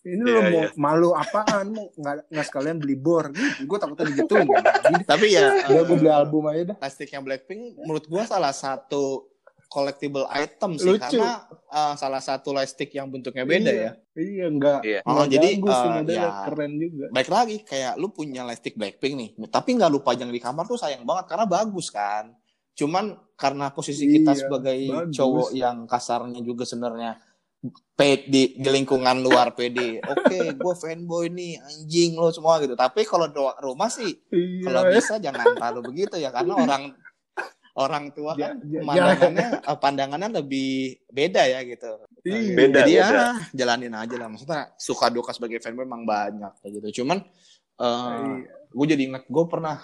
ini 0.01 0.15
lu 0.17 0.31
Iya, 0.31 0.41
mau 0.41 0.61
iya. 0.61 0.67
malu 0.75 1.09
apaan 1.11 1.65
mau 1.69 1.91
nggak 1.91 2.31
nggak 2.31 2.45
sekalian 2.45 2.77
beli 2.77 2.95
bor 2.95 3.27
gitu 3.29 3.67
gue 3.67 3.77
takutnya 3.77 4.07
Jadi, 4.07 5.03
tapi 5.11 5.25
ya 5.29 5.67
udah 5.67 5.83
gue 5.83 5.95
beli 5.97 6.07
eh, 6.07 6.15
album 6.15 6.43
aja 6.47 6.63
dah 6.71 6.77
plastiknya 6.77 7.19
Blackpink 7.19 7.61
menurut 7.77 8.05
gua 8.05 8.23
salah 8.23 8.51
satu 8.51 9.27
collectible 9.65 10.25
item 10.31 10.81
sih 10.81 10.89
Lucu. 10.89 10.97
karena 11.13 11.45
uh, 11.69 11.93
salah 11.93 12.17
satu 12.17 12.49
lightstick 12.49 12.89
yang 12.89 13.05
bentuknya 13.05 13.45
beda 13.45 13.69
Iya. 13.69 13.81
ya. 13.85 13.91
iya 14.17 14.45
enggak 14.49 14.79
Iya. 14.81 14.99
Oh, 15.05 15.23
jadi, 15.23 15.47
tuh 15.55 15.69
eh, 15.69 15.85
modelnya 15.93 16.17
ya. 16.25 16.41
keren 16.49 16.71
juga 16.75 17.05
Baik 17.13 17.29
lagi 17.29 17.57
kayak 17.61 17.93
lu 17.95 18.09
punya 18.09 18.41
lightstick 18.41 18.73
Blackpink 18.73 19.13
nih, 19.13 19.29
tapi 19.47 19.77
nggak 19.77 19.89
lu 19.89 20.01
pajang 20.01 20.27
di 20.27 20.41
kamar 20.41 20.65
tuh 20.65 20.73
sayang 20.73 21.05
banget 21.05 21.29
karena 21.29 21.45
bagus 21.45 21.93
kan. 21.93 22.33
Cuman 22.73 23.05
karena 23.35 23.69
posisi 23.69 24.09
kita 24.09 24.33
Iya, 24.33 24.39
sebagai 24.41 24.79
bagus. 24.89 25.13
cowok 25.13 25.49
yang 25.53 25.77
kasarnya 25.85 26.41
juga 26.41 26.65
sebenarnya 26.65 27.21
di, 28.25 28.55
di 28.55 28.69
lingkungan 28.69 29.19
luar 29.19 29.51
PD. 29.51 29.99
Oke, 29.99 30.55
gue 30.55 30.73
fanboy 30.73 31.27
nih, 31.27 31.59
anjing 31.59 32.15
lo 32.15 32.31
semua 32.31 32.55
gitu. 32.57 32.73
Tapi 32.73 33.03
kalau 33.03 33.27
doa 33.27 33.59
rumah 33.59 33.87
sih 33.87 34.15
iya 34.29 34.63
kalau 34.63 34.81
ya. 34.85 34.91
bisa 34.95 35.13
jangan 35.17 35.45
terlalu 35.53 35.79
begitu 35.85 36.15
ya 36.15 36.31
karena 36.31 36.55
orang 36.55 36.83
orang 37.75 38.11
tua 38.11 38.35
kan 38.35 38.59
ja- 38.61 38.83
pandangannya 38.83 39.47
eh, 39.61 39.77
pandangannya 39.77 40.29
lebih 40.33 40.71
beda 41.07 41.43
ya 41.45 41.59
gitu. 41.63 41.91
Iya. 42.23 42.55
Beda, 42.55 42.77
Jadi 42.81 42.91
ya 42.93 43.05
beda. 43.05 43.25
jalanin 43.53 43.93
aja 43.93 44.15
lah. 44.15 44.27
Maksudnya 44.27 44.61
suka 44.75 45.07
duka 45.07 45.31
sebagai 45.31 45.59
fanboy 45.59 45.83
memang 45.83 46.03
banyak 46.03 46.53
kayak 46.59 46.71
gitu. 46.79 47.03
Cuman 47.03 47.23
eh 47.75 47.83
Iya. 47.83 48.55
gue 48.69 48.85
jadi 48.87 49.03
inget 49.03 49.23
gue 49.25 49.45
pernah 49.47 49.77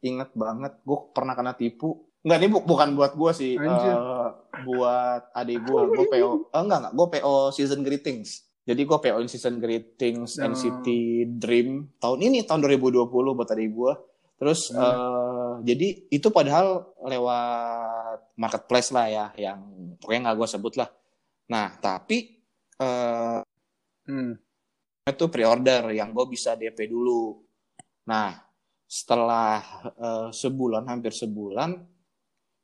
inget 0.00 0.30
banget 0.32 0.72
gue 0.80 0.98
pernah 1.12 1.32
kena 1.32 1.52
tipu. 1.52 2.11
Enggak 2.22 2.38
ini 2.38 2.48
bu- 2.48 2.62
bukan 2.64 2.88
buat 2.92 3.12
gue 3.12 3.32
sih, 3.32 3.52
Anjir. 3.54 3.92
eh, 3.92 4.28
buat 4.62 5.22
adik 5.32 5.58
gue. 5.60 5.80
Gue 5.92 6.06
PO, 6.08 6.30
eh, 6.46 6.60
enggak 6.60 6.78
enggak, 6.80 6.94
gue 6.94 7.06
PO 7.12 7.34
season 7.50 7.80
greetings. 7.80 8.30
Jadi 8.62 8.80
gue 8.80 8.94
PO 8.96 9.18
in 9.18 9.26
season 9.26 9.58
greetings 9.58 10.38
Oh. 10.38 10.46
NCT 10.46 10.86
Dream 11.34 11.68
tahun 11.96 12.18
ini 12.22 12.42
tahun 12.42 12.62
2020 12.62 13.10
buat 13.32 13.48
adik 13.48 13.70
gue. 13.70 13.92
Terus 14.36 14.70
Hmm. 14.70 14.78
eh, 14.78 15.52
jadi 15.64 15.86
itu 16.08 16.28
padahal 16.28 16.94
lewat 16.96 18.18
marketplace 18.36 18.90
lah 18.90 19.06
ya, 19.06 19.26
yang 19.36 19.58
pokoknya 19.98 20.20
nggak 20.24 20.36
gue 20.36 20.48
sebut 20.48 20.74
lah. 20.76 20.88
Nah 21.48 21.74
tapi 21.76 22.38
eh 22.76 23.42
Hmm. 24.02 24.34
itu 25.04 25.24
pre-order 25.26 25.90
yang 25.90 26.10
gue 26.10 26.26
bisa 26.28 26.54
DP 26.54 26.86
dulu. 26.86 27.42
Nah 28.04 28.34
setelah 28.84 29.58
eh, 29.92 30.28
sebulan 30.30 30.86
hampir 30.86 31.10
sebulan 31.10 31.91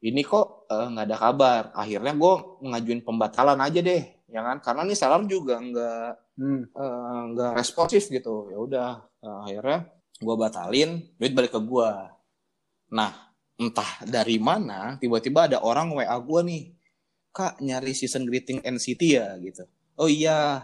ini 0.01 0.23
kok 0.23 0.71
eh, 0.71 0.87
nggak 0.89 1.07
ada 1.07 1.17
kabar. 1.19 1.63
Akhirnya 1.75 2.13
gue 2.13 2.35
ngajuin 2.63 3.03
pembatalan 3.03 3.59
aja 3.59 3.81
deh 3.81 4.03
ya 4.29 4.41
kan? 4.43 4.57
Karena 4.61 4.83
nih 4.85 4.99
seller 4.99 5.23
juga 5.25 5.59
nggak 5.59 6.11
Hmm. 6.39 6.63
eh, 6.71 7.21
nggak 7.35 7.53
responsif 7.59 8.07
gitu. 8.09 8.47
Ya 8.49 8.59
udah 8.59 8.91
eh, 9.19 9.39
akhirnya 9.51 9.79
gue 10.19 10.35
batalin 10.35 10.91
duit 11.15 11.31
balik 11.31 11.55
ke 11.55 11.61
gue 11.63 11.91
nah 12.89 13.13
entah 13.55 14.01
dari 14.03 14.41
mana 14.41 14.97
tiba-tiba 14.97 15.45
ada 15.45 15.59
orang 15.61 15.93
wa 15.93 16.03
gue 16.03 16.41
nih 16.43 16.63
kak 17.29 17.61
nyari 17.61 17.93
season 17.93 18.25
greeting 18.25 18.59
NCT 18.63 19.03
ya 19.05 19.35
gitu. 19.39 19.67
Oh 19.95 20.07
iya 20.07 20.63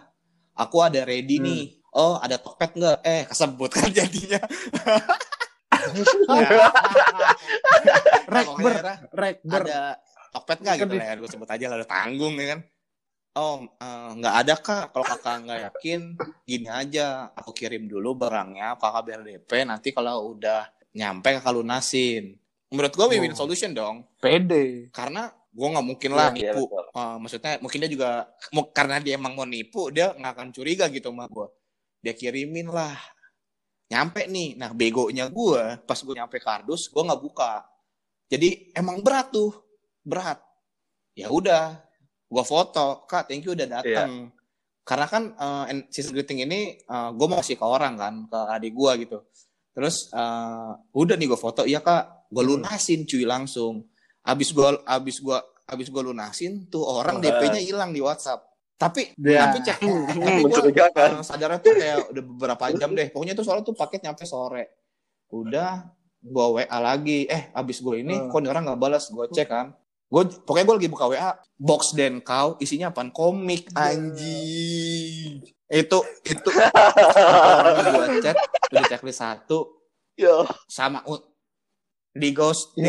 aku 0.54 0.78
ada 0.78 1.02
ready 1.02 1.38
Hmm. 1.38 1.46
nih. 1.46 1.62
Oh 1.90 2.18
ada 2.18 2.38
tokped 2.38 2.74
nggak? 2.74 2.98
Eh 3.02 3.22
kesebut 3.26 3.70
kan 3.70 3.90
jadinya 3.90 4.38
Rekber, 8.26 8.74
rekber. 9.12 9.62
ada 9.64 9.98
tokped 10.32 10.58
nggak 10.60 10.76
gitu 10.80 10.94
lah 10.96 11.06
ya? 11.06 11.14
Gue 11.16 11.28
sebut 11.28 11.48
aja 11.48 11.64
lah 11.68 11.76
udah 11.78 11.88
tanggung 11.88 12.34
ya 12.36 12.46
kan? 12.56 12.60
Oh 13.34 13.56
eh, 13.66 14.10
nggak 14.16 14.34
ada 14.40 14.54
kak. 14.56 14.84
Kalau 14.90 15.04
kakak 15.04 15.36
nggak 15.44 15.60
yakin 15.70 16.00
gini 16.44 16.68
aja. 16.70 17.30
Aku 17.34 17.50
kirim 17.50 17.86
dulu 17.86 18.14
barangnya 18.14 18.78
kakak 18.78 19.02
biar 19.04 19.20
DP 19.22 19.50
nanti 19.66 19.90
kalau 19.90 20.32
udah 20.32 20.64
nyampe 20.92 21.34
kakak 21.34 21.54
lunasin. 21.54 22.38
Menurut 22.70 22.92
gue 22.92 23.06
win-win 23.08 23.34
Oh. 23.34 23.40
solution 23.40 23.70
dong. 23.70 24.06
Pede. 24.18 24.88
karena 24.90 25.28
gue 25.54 25.68
nggak 25.70 25.86
mungkin 25.86 26.10
lah 26.10 26.34
Iya, 26.34 26.50
nipu. 26.50 26.66
betul. 26.66 26.84
Eh, 26.90 27.16
maksudnya 27.22 27.52
mungkin 27.62 27.78
dia 27.78 27.90
juga 27.90 28.10
mau 28.50 28.64
karena 28.68 28.96
dia 28.98 29.14
emang 29.14 29.34
mau 29.34 29.46
nipu 29.46 29.86
dia 29.90 30.10
nggak 30.10 30.32
akan 30.34 30.48
curiga 30.50 30.90
gitu 30.90 31.14
sama 31.14 31.30
gue 31.30 31.46
dia 32.02 32.10
kirimin 32.12 32.66
lah 32.68 32.98
nyampe 33.90 34.24
nih. 34.28 34.56
Nah 34.56 34.72
begonya 34.72 35.28
gue 35.28 35.62
pas 35.84 35.98
gue 35.98 36.14
nyampe 36.16 36.40
kardus 36.40 36.88
gue 36.88 37.02
nggak 37.02 37.22
buka. 37.22 37.64
Jadi 38.28 38.72
emang 38.72 39.04
berat 39.04 39.32
tuh. 39.32 39.52
Berat. 40.04 40.40
Ya 41.14 41.28
udah 41.30 41.80
gue 42.28 42.44
foto. 42.44 43.04
Kak 43.04 43.28
thank 43.28 43.44
you 43.44 43.52
udah 43.52 43.68
datang 43.68 44.32
karena 44.84 45.06
kan 45.08 45.22
eh, 45.32 45.64
en- 45.72 45.86
season 45.88 46.12
greeting 46.12 46.44
ini 46.44 46.76
gue 46.88 47.26
mau 47.28 47.40
kasih 47.40 47.56
ke 47.56 47.64
orang 47.64 47.94
kan 47.96 48.14
ke 48.28 48.38
adik 48.52 48.72
gue 48.76 48.92
gitu. 49.08 49.18
Terus 49.74 50.08
eh, 50.12 50.72
udah 50.92 51.14
nih 51.16 51.28
gue 51.28 51.40
foto. 51.40 51.64
Iya 51.64 51.80
kak. 51.82 52.30
Gue 52.32 52.44
lunasin 52.44 53.04
cuy 53.06 53.24
langsung. 53.24 53.84
Abis 54.24 54.50
gue 54.50 54.68
abis 54.88 55.20
gue 55.20 55.38
abis 55.64 55.88
gue 55.88 56.02
lunasin 56.02 56.68
tuh 56.68 56.84
orang. 56.84 57.20
DP-nya 57.20 57.60
hilang 57.60 57.92
di 57.92 58.00
WhatsApp 58.00 58.53
tapi 58.74 59.14
Ya. 59.16 59.48
tapi 59.48 59.58
cek. 59.62 59.78
Tapi 59.80 60.70
gue 60.70 60.88
sadarnya 61.28 61.58
tuh 61.58 61.72
kayak 61.72 61.98
udah 62.10 62.22
beberapa 62.24 62.64
jam 62.74 62.90
deh. 62.92 63.08
Pokoknya 63.08 63.34
tuh 63.34 63.44
soalnya 63.46 63.64
tuh 63.64 63.74
paket 63.74 64.02
nyampe 64.02 64.26
sore. 64.26 64.64
Udah 65.30 65.88
gue 66.20 66.46
WA 66.58 66.78
lagi. 66.78 67.26
Eh 67.26 67.50
abis 67.50 67.78
gue 67.80 68.02
ini 68.02 68.14
Hmm. 68.16 68.28
kok 68.28 68.38
ini 68.38 68.48
orang 68.48 68.64
nggak 68.66 68.80
balas 68.80 69.08
gue 69.08 69.24
cek 69.30 69.48
kan. 69.48 69.66
Gue 70.04 70.22
pokoknya 70.42 70.64
gue 70.64 70.76
lagi 70.78 70.90
buka 70.90 71.04
WA 71.08 71.30
box 71.54 71.94
dan 71.94 72.18
kau 72.20 72.54
isinya 72.58 72.90
apaan? 72.90 73.10
Komik 73.10 73.70
anjing 73.74 75.42
itu 75.66 75.98
itu. 76.22 76.50
Gue 76.54 78.20
chat 78.20 78.36
udah 78.70 78.84
checklist 78.86 79.18
satu. 79.18 79.80
Yo. 80.14 80.46
sama 80.70 81.02
di 82.14 82.30
ghosting 82.30 82.86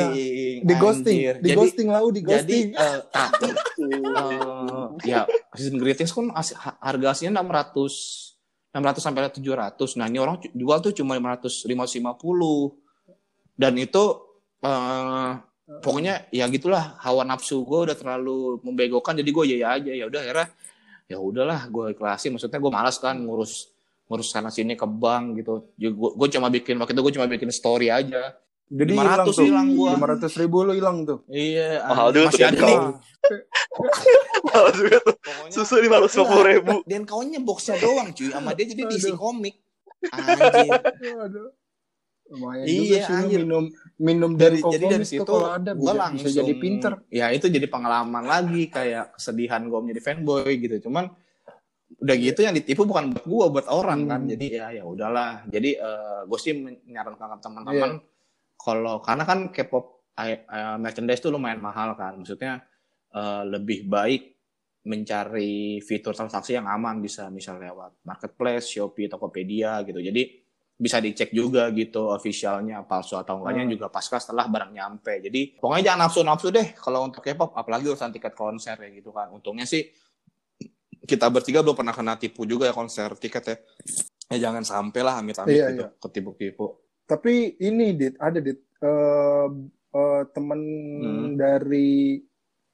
Di 0.62 0.74
ghosting, 0.76 1.18
anjir. 1.18 1.36
di 1.36 1.50
jadi 1.50 1.58
ghosting 1.58 1.88
lau, 1.90 2.08
di 2.08 2.22
jadi 2.22 2.46
ghosting. 2.46 2.68
eh, 2.72 3.00
tapi 3.10 3.48
eh, 3.82 4.86
ya 5.04 5.26
season 5.52 5.78
greetings 5.78 6.14
kan 6.14 6.30
as- 6.32 6.54
harga 6.56 7.08
aslinya 7.12 7.42
600 7.42 8.38
600 8.70 9.02
sampai 9.02 9.26
700 9.26 9.98
nah 9.98 10.06
ini 10.06 10.20
orang 10.20 10.38
jual 10.46 10.78
tuh 10.80 10.94
cuma 10.94 11.18
500 11.18 11.66
550 11.66 12.78
dan 13.56 13.74
itu 13.76 14.04
eh 14.62 15.32
pokoknya 15.66 16.30
ya 16.30 16.46
gitulah 16.46 16.94
hawa 17.02 17.26
nafsu 17.26 17.66
gue 17.66 17.90
udah 17.90 17.98
terlalu 17.98 18.62
membegokan 18.62 19.18
jadi 19.18 19.30
gue 19.32 19.44
ya 19.48 19.58
ya 19.58 19.70
aja. 19.74 19.92
Ya 19.92 20.06
udah 20.06 20.22
akhirnya 20.22 20.48
ya 21.08 21.18
udahlah 21.18 21.62
gue 21.66 21.86
ikhlasin. 21.92 22.34
Maksudnya 22.34 22.60
gue 22.60 22.70
malas 22.70 22.98
kan 22.98 23.18
ngurus 23.18 23.74
ngurus 24.06 24.30
sana 24.30 24.54
sini 24.54 24.78
ke 24.78 24.86
bank 24.86 25.42
gitu. 25.42 25.66
Gue 25.90 26.28
cuma 26.30 26.54
bikin 26.54 26.78
waktu 26.78 26.94
itu 26.94 27.02
gue 27.02 27.14
cuma 27.18 27.26
bikin 27.26 27.50
story 27.50 27.90
aja 27.90 28.38
Jadi 28.66 28.92
500 28.92 28.98
hilang 28.98 29.28
tuh. 29.30 29.46
hilang 29.46 29.68
gua. 29.74 29.92
500 29.94 30.42
ribu 30.42 30.58
lu 30.62 30.74
hilang 30.74 30.98
tuh. 31.04 31.20
iya 31.28 31.86
Mahal 31.86 32.08
ah, 32.08 32.12
juga 32.12 32.26
masih 32.28 32.42
tuh 32.42 32.50
ada 32.50 32.66
Mahal 34.44 34.68
juga 34.72 34.98
tuh. 35.02 35.16
pokoknya 35.16 35.52
Susu 35.52 35.76
lima 35.78 35.96
ratus 35.98 36.14
lima 36.16 36.26
puluh 36.28 36.46
ribu. 36.46 36.74
dan 36.84 37.02
kaunya 37.04 37.40
boxnya 37.40 37.76
doang 37.78 38.10
cuy 38.10 38.28
sama 38.28 38.50
dia 38.52 38.66
jadi 38.66 38.84
diisi 38.86 39.12
komik 39.14 39.56
anjir 40.08 40.82
Aduh. 41.20 41.50
Lumayan 42.26 42.66
Iya, 42.66 43.06
juga 43.06 43.22
sih 43.22 43.38
minum 43.38 43.64
minum 44.00 44.32
dari 44.34 44.58
jadi 44.58 44.86
dari 44.92 45.06
situ 45.06 45.22
kalau 45.24 45.46
ada 45.52 45.72
gue 45.72 45.82
bisa, 45.84 45.94
langsung 45.96 46.26
bisa 46.26 46.42
jadi 46.42 46.54
pinter. 46.56 46.92
ya 47.08 47.30
itu 47.30 47.46
jadi 47.46 47.66
pengalaman 47.66 48.26
lagi 48.26 48.66
kayak 48.68 49.14
kesedihan 49.14 49.62
gue 49.62 49.78
menjadi 49.80 50.02
fanboy 50.04 50.58
gitu 50.58 50.90
cuman 50.90 51.14
udah 51.96 52.16
gitu 52.18 52.42
yang 52.42 52.52
ditipu 52.52 52.82
bukan 52.84 53.14
buat 53.14 53.24
gue 53.24 53.46
buat 53.52 53.68
orang 53.70 54.10
kan 54.10 54.20
Hmm. 54.22 54.32
jadi 54.34 54.46
ya 54.52 54.68
ya 54.74 54.84
udahlah 54.84 55.46
jadi 55.46 55.70
gue 56.26 56.40
sih 56.40 56.54
menyarankan 56.56 57.38
ke 57.38 57.72
Iya. 57.72 58.02
Kalau 58.56 59.04
karena 59.04 59.24
kan 59.24 59.52
K-pop 59.52 60.10
eh, 60.18 60.44
eh, 60.48 60.78
merchandise 60.80 61.22
tuh 61.22 61.32
lumayan 61.36 61.62
mahal 61.62 61.94
kan 61.94 62.18
maksudnya 62.20 62.64
eh, 63.14 63.44
lebih 63.46 63.88
baik 63.88 64.36
mencari 64.86 65.82
fitur 65.82 66.14
transaksi 66.14 66.54
yang 66.54 66.70
aman 66.70 67.02
bisa 67.02 67.34
misal 67.34 67.58
lewat 67.58 68.06
marketplace 68.06 68.70
Shopee 68.70 69.10
Tokopedia 69.10 69.82
gitu 69.82 69.98
jadi 69.98 70.46
bisa 70.76 71.00
dicek 71.00 71.32
juga 71.32 71.72
gitu 71.72 72.12
officialnya 72.12 72.84
palsu 72.84 73.16
atau 73.16 73.40
enggaknya 73.40 73.64
Hmm. 73.64 73.74
juga 73.80 73.88
pasca 73.88 74.20
setelah 74.20 74.52
barang 74.52 74.76
nyampe. 74.76 75.24
Jadi 75.24 75.56
pokoknya 75.56 75.84
jangan 75.88 76.00
nafsu-nafsu 76.04 76.52
deh 76.52 76.68
kalau 76.76 77.08
untuk 77.08 77.24
K-pop 77.24 77.56
apalagi 77.56 77.88
urusan 77.88 78.12
tiket 78.12 78.36
konser 78.36 78.76
ya 78.76 78.92
gitu 78.92 79.16
kan. 79.16 79.32
Untungnya 79.32 79.64
sih 79.64 79.88
kita 81.08 81.32
bertiga 81.32 81.64
belum 81.64 81.80
pernah 81.80 81.96
kena 81.96 82.20
tipu 82.20 82.44
juga 82.44 82.68
ya 82.68 82.76
konser 82.76 83.16
tiket 83.16 83.44
ya. 83.48 83.56
Ya 84.36 84.52
jangan 84.52 84.68
sampai 84.68 85.00
lah 85.00 85.24
amit-amit 85.24 85.56
Iya, 85.56 85.66
gitu 85.72 85.86
ketipu-tipu. 85.96 86.85
Tapi 87.06 87.34
ini 87.60 87.94
dit 87.94 88.16
ada 88.18 88.38
dit 88.38 88.58
eh 88.82 89.48
eh, 89.96 90.22
temen 90.34 90.62
Hmm. 90.96 91.28
dari 91.38 92.20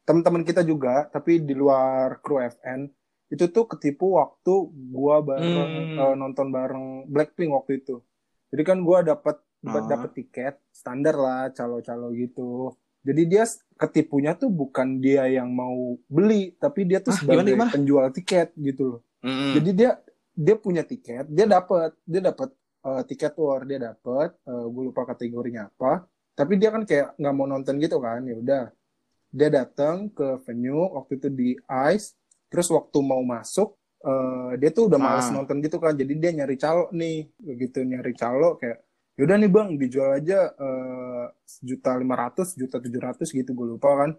teman-teman 0.02 0.42
kita 0.42 0.66
juga 0.66 1.06
tapi 1.08 1.40
di 1.40 1.54
luar 1.54 2.18
kru 2.20 2.42
FN 2.42 2.90
itu 3.30 3.48
tuh 3.48 3.64
ketipu 3.64 4.18
waktu 4.18 4.54
gua 4.90 5.22
bareng 5.22 5.72
Hmm. 5.72 6.00
eh, 6.00 6.16
nonton 6.18 6.48
bareng 6.50 6.86
Blackpink 7.08 7.52
waktu 7.52 7.80
itu. 7.80 8.02
Jadi 8.50 8.64
kan 8.64 8.82
gua 8.82 9.04
dapat 9.04 9.40
dapat 9.62 9.84
Ah. 9.86 9.90
dapat 9.94 10.10
tiket 10.12 10.56
standar 10.74 11.16
lah 11.16 11.54
calo-calo 11.54 12.10
gitu. 12.12 12.74
Jadi 13.02 13.22
dia 13.26 13.44
ketipunya 13.78 14.34
tuh 14.34 14.50
bukan 14.50 14.98
dia 14.98 15.26
yang 15.28 15.50
mau 15.50 15.98
beli 16.06 16.54
tapi 16.56 16.86
dia 16.86 16.98
tuh 16.98 17.14
Hah, 17.14 17.20
sebagai 17.20 17.46
gimana, 17.46 17.70
gimana? 17.70 17.72
penjual 17.74 18.06
tiket 18.12 18.50
gitu 18.58 18.84
loh. 18.86 19.02
Mm-mm. 19.22 19.54
Jadi 19.58 19.70
dia 19.74 19.92
dia 20.32 20.56
punya 20.56 20.82
tiket, 20.82 21.30
dia 21.30 21.46
dapat 21.46 21.94
dia 22.04 22.22
dapat 22.24 22.50
eh, 22.82 23.04
tiket 23.06 23.34
war, 23.38 23.62
dia 23.70 23.78
dapat 23.80 24.34
gue 24.46 24.84
lupa 24.90 25.06
kategorinya 25.06 25.70
apa. 25.70 26.06
Tapi 26.32 26.56
dia 26.58 26.72
kan 26.74 26.82
kayak 26.88 27.14
nggak 27.20 27.34
mau 27.36 27.46
nonton 27.46 27.76
gitu 27.78 28.00
kan, 28.02 28.24
ya 28.26 28.36
udah. 28.40 28.66
Dia 29.32 29.48
datang 29.48 30.10
ke 30.12 30.40
venue 30.44 30.92
waktu 30.92 31.16
itu 31.20 31.28
di 31.30 31.50
Ice, 31.92 32.16
terus 32.52 32.68
waktu 32.72 32.98
mau 33.00 33.22
masuk 33.24 33.78
eh, 34.02 34.58
dia 34.58 34.74
tuh 34.74 34.90
udah 34.90 34.98
males 34.98 35.30
Ah. 35.30 35.34
nonton 35.38 35.62
gitu 35.62 35.78
kan, 35.78 35.94
jadi 35.94 36.14
dia 36.18 36.32
nyari 36.42 36.58
calo 36.58 36.90
nih, 36.90 37.30
begitu 37.38 37.86
nyari 37.86 38.18
calo 38.18 38.58
kayak 38.58 38.82
yaudah 39.14 39.38
nih 39.38 39.52
bang 39.54 39.70
dijual 39.78 40.18
aja 40.18 40.50
eh, 40.58 41.26
sejuta 41.46 41.94
lima 42.02 42.18
ratus, 42.18 42.58
juta 42.58 42.82
tujuh 42.82 42.98
ratus 42.98 43.30
gitu 43.30 43.54
gue 43.54 43.78
lupa 43.78 43.94
kan. 43.94 44.12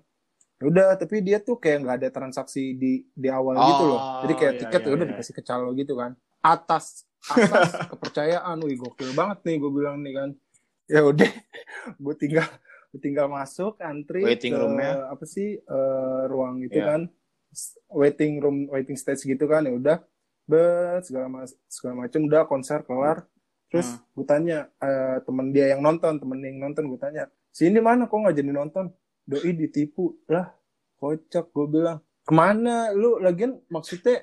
Ya 0.62 0.64
Udah, 0.70 0.88
tapi 0.94 1.18
dia 1.27 1.42
tuh 1.42 1.59
kayak 1.59 1.83
nggak 1.83 1.96
ada 1.98 2.09
transaksi 2.14 2.79
di 2.79 3.03
di 3.11 3.27
awal 3.27 3.59
gitu 3.59 3.83
loh. 3.90 3.98
Oh, 3.98 4.20
Jadi 4.22 4.33
kayak 4.38 4.55
iya, 4.55 4.61
tiket 4.62 4.81
iya, 4.81 4.87
ya 4.87 4.92
udah 4.94 5.03
iya. 5.03 5.12
dikasih 5.18 5.35
ke 5.35 5.42
calo 5.42 5.68
gitu 5.75 5.92
kan. 5.98 6.11
Atas 6.38 6.85
atas 7.24 7.70
kepercayaan, 7.92 8.56
wih 8.61 8.77
gokil 8.77 9.12
banget 9.12 9.38
nih 9.42 9.56
gue 9.56 9.70
bilang 9.70 10.00
nih 10.00 10.12
kan. 10.12 10.31
Ya 10.87 11.00
udah, 11.02 11.31
gue 11.96 12.14
tinggal 12.16 12.46
gue 12.88 13.00
tinggal 13.00 13.25
masuk 13.27 13.81
antri 13.81 14.20
Waiting 14.20 14.52
ke 14.52 14.58
room-nya. 14.58 15.08
apa 15.08 15.25
sih 15.25 15.56
eh, 15.56 16.23
ruang 16.27 16.60
itu 16.60 16.77
Iya. 16.77 16.85
kan 16.87 17.00
waiting 17.88 18.37
room 18.37 18.68
waiting 18.68 18.96
stage 18.96 19.25
gitu 19.25 19.44
kan 19.44 19.62
ya 19.62 19.73
udah 19.73 19.98
bet 20.42 21.00
segala 21.02 21.29
mas 21.31 21.56
segala 21.66 22.04
macam 22.04 22.20
udah 22.23 22.44
konser 22.44 22.81
kelar 22.83 23.25
terus 23.68 23.88
Hmm. 23.88 24.04
gue 24.12 24.27
tanya 24.27 24.58
eh, 24.77 25.18
temen 25.20 25.48
dia 25.50 25.73
yang 25.73 25.81
nonton 25.81 26.16
temen 26.16 26.37
dia 26.37 26.52
yang 26.52 26.60
nonton 26.62 26.85
gue 26.85 26.98
tanya 26.98 27.25
sini 27.48 27.81
mana 27.81 28.04
kok 28.04 28.12
nggak 28.14 28.37
jadi 28.37 28.52
nonton 28.52 28.92
doi 29.23 29.52
ditipu 29.52 30.12
lah 30.29 30.52
kocak 30.96 31.48
gue 31.48 31.66
bilang 31.70 31.96
ke 32.20 32.33
mana 32.33 32.92
lu 32.92 33.16
lagian 33.16 33.56
maksudnya 33.66 34.20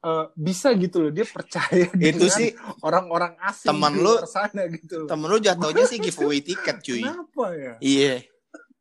eh, 0.00 0.26
bisa 0.34 0.72
gitu 0.74 0.96
loh 0.98 1.10
dia 1.10 1.24
percaya 1.24 1.86
Itu 1.94 2.26
sih 2.26 2.50
orang-orang 2.80 3.36
asing 3.38 3.68
teman 3.70 3.92
di 3.92 4.00
lu- 4.00 4.22
sana 4.24 4.62
gitu 4.66 4.94
loh. 5.00 5.08
temen 5.08 5.26
lu 5.26 5.38
jatuhnya 5.38 5.84
sih 5.84 5.98
giveaway 6.02 6.40
tiket 6.40 6.76
cuy. 6.78 7.00
kenapa 7.00 7.44
ya 7.52 7.74
Iya. 7.78 8.14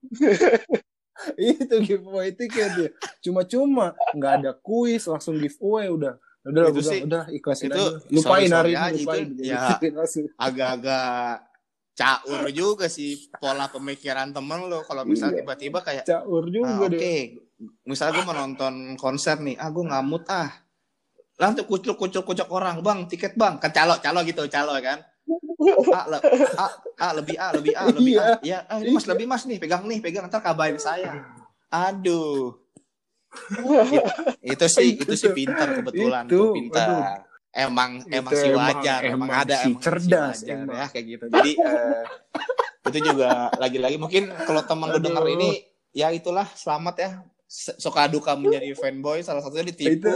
itu 1.38 1.76
giveaway 1.82 2.32
tiket 2.32 2.70
dia 2.74 2.90
cuma-cuma 3.20 3.86
nggak 4.12 4.34
ada 4.38 4.52
kuis 4.56 5.04
langsung 5.04 5.36
giveaway 5.36 5.88
udah 5.88 6.16
udah 6.42 6.64
Itu 6.66 6.74
gue 6.74 6.84
sih- 6.86 7.04
udah 7.04 7.24
ikhlasin 7.30 7.68
itu 7.68 7.76
aja 7.76 8.00
lupain 8.10 8.48
hari 8.50 8.74
aja, 8.74 8.88
ini 8.90 9.04
lupain 9.04 9.28
itu 9.28 9.44
ya. 9.46 9.76
langsung. 9.92 10.26
Agak-agak 10.34 11.44
caur 11.92 12.48
juga 12.50 12.88
sih 12.88 13.12
pola 13.36 13.68
pemikiran 13.68 14.32
temen 14.32 14.64
lo 14.64 14.80
kalau 14.82 15.04
misalnya 15.04 15.44
tiba-tiba 15.44 15.84
kayak 15.84 16.08
Caur 16.08 16.42
ah, 16.42 16.50
juga 16.50 16.88
oke 16.88 16.96
deh. 16.96 17.24
misalnya 17.84 18.14
gue 18.14 18.24
mau 18.24 18.38
nonton 18.38 18.74
konser 18.96 19.36
nih 19.38 19.60
ah 19.60 19.68
gue 19.68 19.84
ngamut 19.84 20.24
ah 20.26 20.48
langsung 21.40 21.66
kucuk 21.66 21.96
kucuk 21.96 22.24
kucuk 22.28 22.48
orang 22.52 22.84
bang 22.84 23.08
tiket 23.08 23.34
bang. 23.34 23.56
Kan 23.58 23.72
calo 23.72 23.96
calo 23.98 24.20
gitu 24.22 24.44
calo 24.46 24.76
kan? 24.84 25.00
A, 25.94 26.02
le, 26.10 26.18
A, 26.58 26.66
A 27.00 27.08
lebih 27.16 27.36
A 27.38 27.48
lebih 27.56 27.74
A 27.74 27.84
lebih 27.88 28.14
A. 28.18 28.26
Ya 28.44 28.66
ah, 28.66 28.80
mas 28.82 29.06
lebih 29.08 29.24
mas 29.24 29.48
nih 29.48 29.56
pegang 29.56 29.88
nih 29.88 30.04
pegang 30.04 30.28
ntar 30.28 30.44
kabarin 30.44 30.76
saya. 30.76 31.16
Aduh. 31.72 32.60
Itu 34.42 34.66
sih 34.68 34.98
itu 34.98 35.14
sih 35.14 35.30
pintar 35.32 35.70
kebetulan 35.72 36.26
Itu, 36.26 36.34
tuh 36.34 36.48
pintar. 36.58 37.24
emang 37.50 38.02
Itu 38.02 38.14
emang 38.14 38.34
sih 38.34 38.50
emang- 38.50 38.68
wajar 38.74 39.00
emang, 39.06 39.30
emang 39.30 39.30
ada 39.38 39.58
si 39.62 39.70
emang 39.70 39.82
cerdas, 39.82 40.38
wajar, 40.42 40.58
emang. 40.66 40.76
ya 40.76 40.86
kayak 40.90 41.06
gitu. 41.08 41.26
Jadi 41.30 41.52
eh, 41.56 42.04
itu 42.90 43.00
juga 43.06 43.30
lagi-lagi 43.62 43.98
mungkin 44.02 44.24
kalau 44.44 44.62
teman 44.66 44.90
lu 44.90 45.00
denger 45.00 45.26
ini 45.30 45.50
ya 45.94 46.10
itulah 46.10 46.48
selamat 46.52 46.96
ya 46.98 47.10
suka 47.50 48.06
duka 48.06 48.38
menjadi 48.38 48.78
fanboy 48.78 49.26
salah 49.26 49.42
satunya 49.42 49.74
ditipu 49.74 50.06
Itu. 50.06 50.16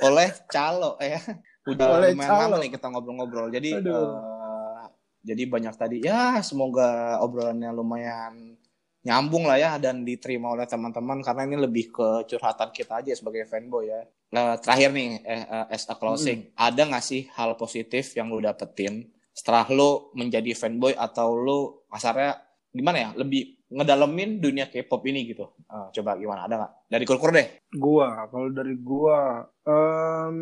oleh 0.00 0.32
calo 0.48 0.96
ya 0.96 1.20
udah 1.68 1.86
Oleh 2.00 2.16
lumayan 2.16 2.30
calo. 2.32 2.40
lama 2.48 2.56
nih 2.64 2.70
kita 2.72 2.86
ngobrol-ngobrol 2.88 3.52
jadi 3.52 3.84
Aduh. 3.84 3.92
eh, 3.92 4.84
jadi 5.20 5.42
banyak 5.44 5.74
tadi 5.76 5.96
ya 6.00 6.40
semoga 6.40 7.20
obrolannya 7.20 7.68
lumayan 7.76 8.56
nyambung 9.00 9.44
lah 9.48 9.56
ya 9.56 9.76
dan 9.80 10.04
diterima 10.04 10.52
oleh 10.52 10.64
teman-teman 10.64 11.20
karena 11.20 11.44
ini 11.48 11.56
lebih 11.60 11.92
ke 11.92 12.08
curhatan 12.28 12.68
kita 12.72 13.00
aja 13.00 13.12
sebagai 13.16 13.48
fanboy 13.48 13.88
ya. 13.88 14.04
Nah, 14.32 14.60
terakhir 14.60 14.92
nih 14.92 15.24
eh, 15.24 15.44
eh, 15.44 15.66
as 15.72 15.88
a 15.88 15.96
closing, 15.96 16.52
ada 16.52 16.84
nggak 16.84 17.00
sih 17.04 17.24
hal 17.32 17.56
positif 17.56 18.12
yang 18.12 18.28
lu 18.28 18.44
dapetin 18.44 19.08
setelah 19.32 19.64
lu 19.72 20.12
menjadi 20.12 20.52
fanboy 20.52 20.92
atau 20.92 21.32
lu 21.32 21.80
kasarnya 21.88 22.44
gimana 22.76 22.96
ya 23.00 23.10
lebih 23.16 23.59
ngedalemin 23.70 24.42
dunia 24.42 24.66
K-pop 24.66 25.06
ini 25.06 25.24
gitu? 25.24 25.46
Eh, 25.64 25.88
coba 25.94 26.18
gimana 26.18 26.44
ada 26.44 26.54
nggak? 26.58 26.72
Dari 26.90 27.04
Kurkur 27.06 27.30
deh. 27.30 27.46
Gua, 27.70 28.26
kalau 28.26 28.50
dari 28.50 28.74
gua, 28.74 29.46
em, 29.62 30.38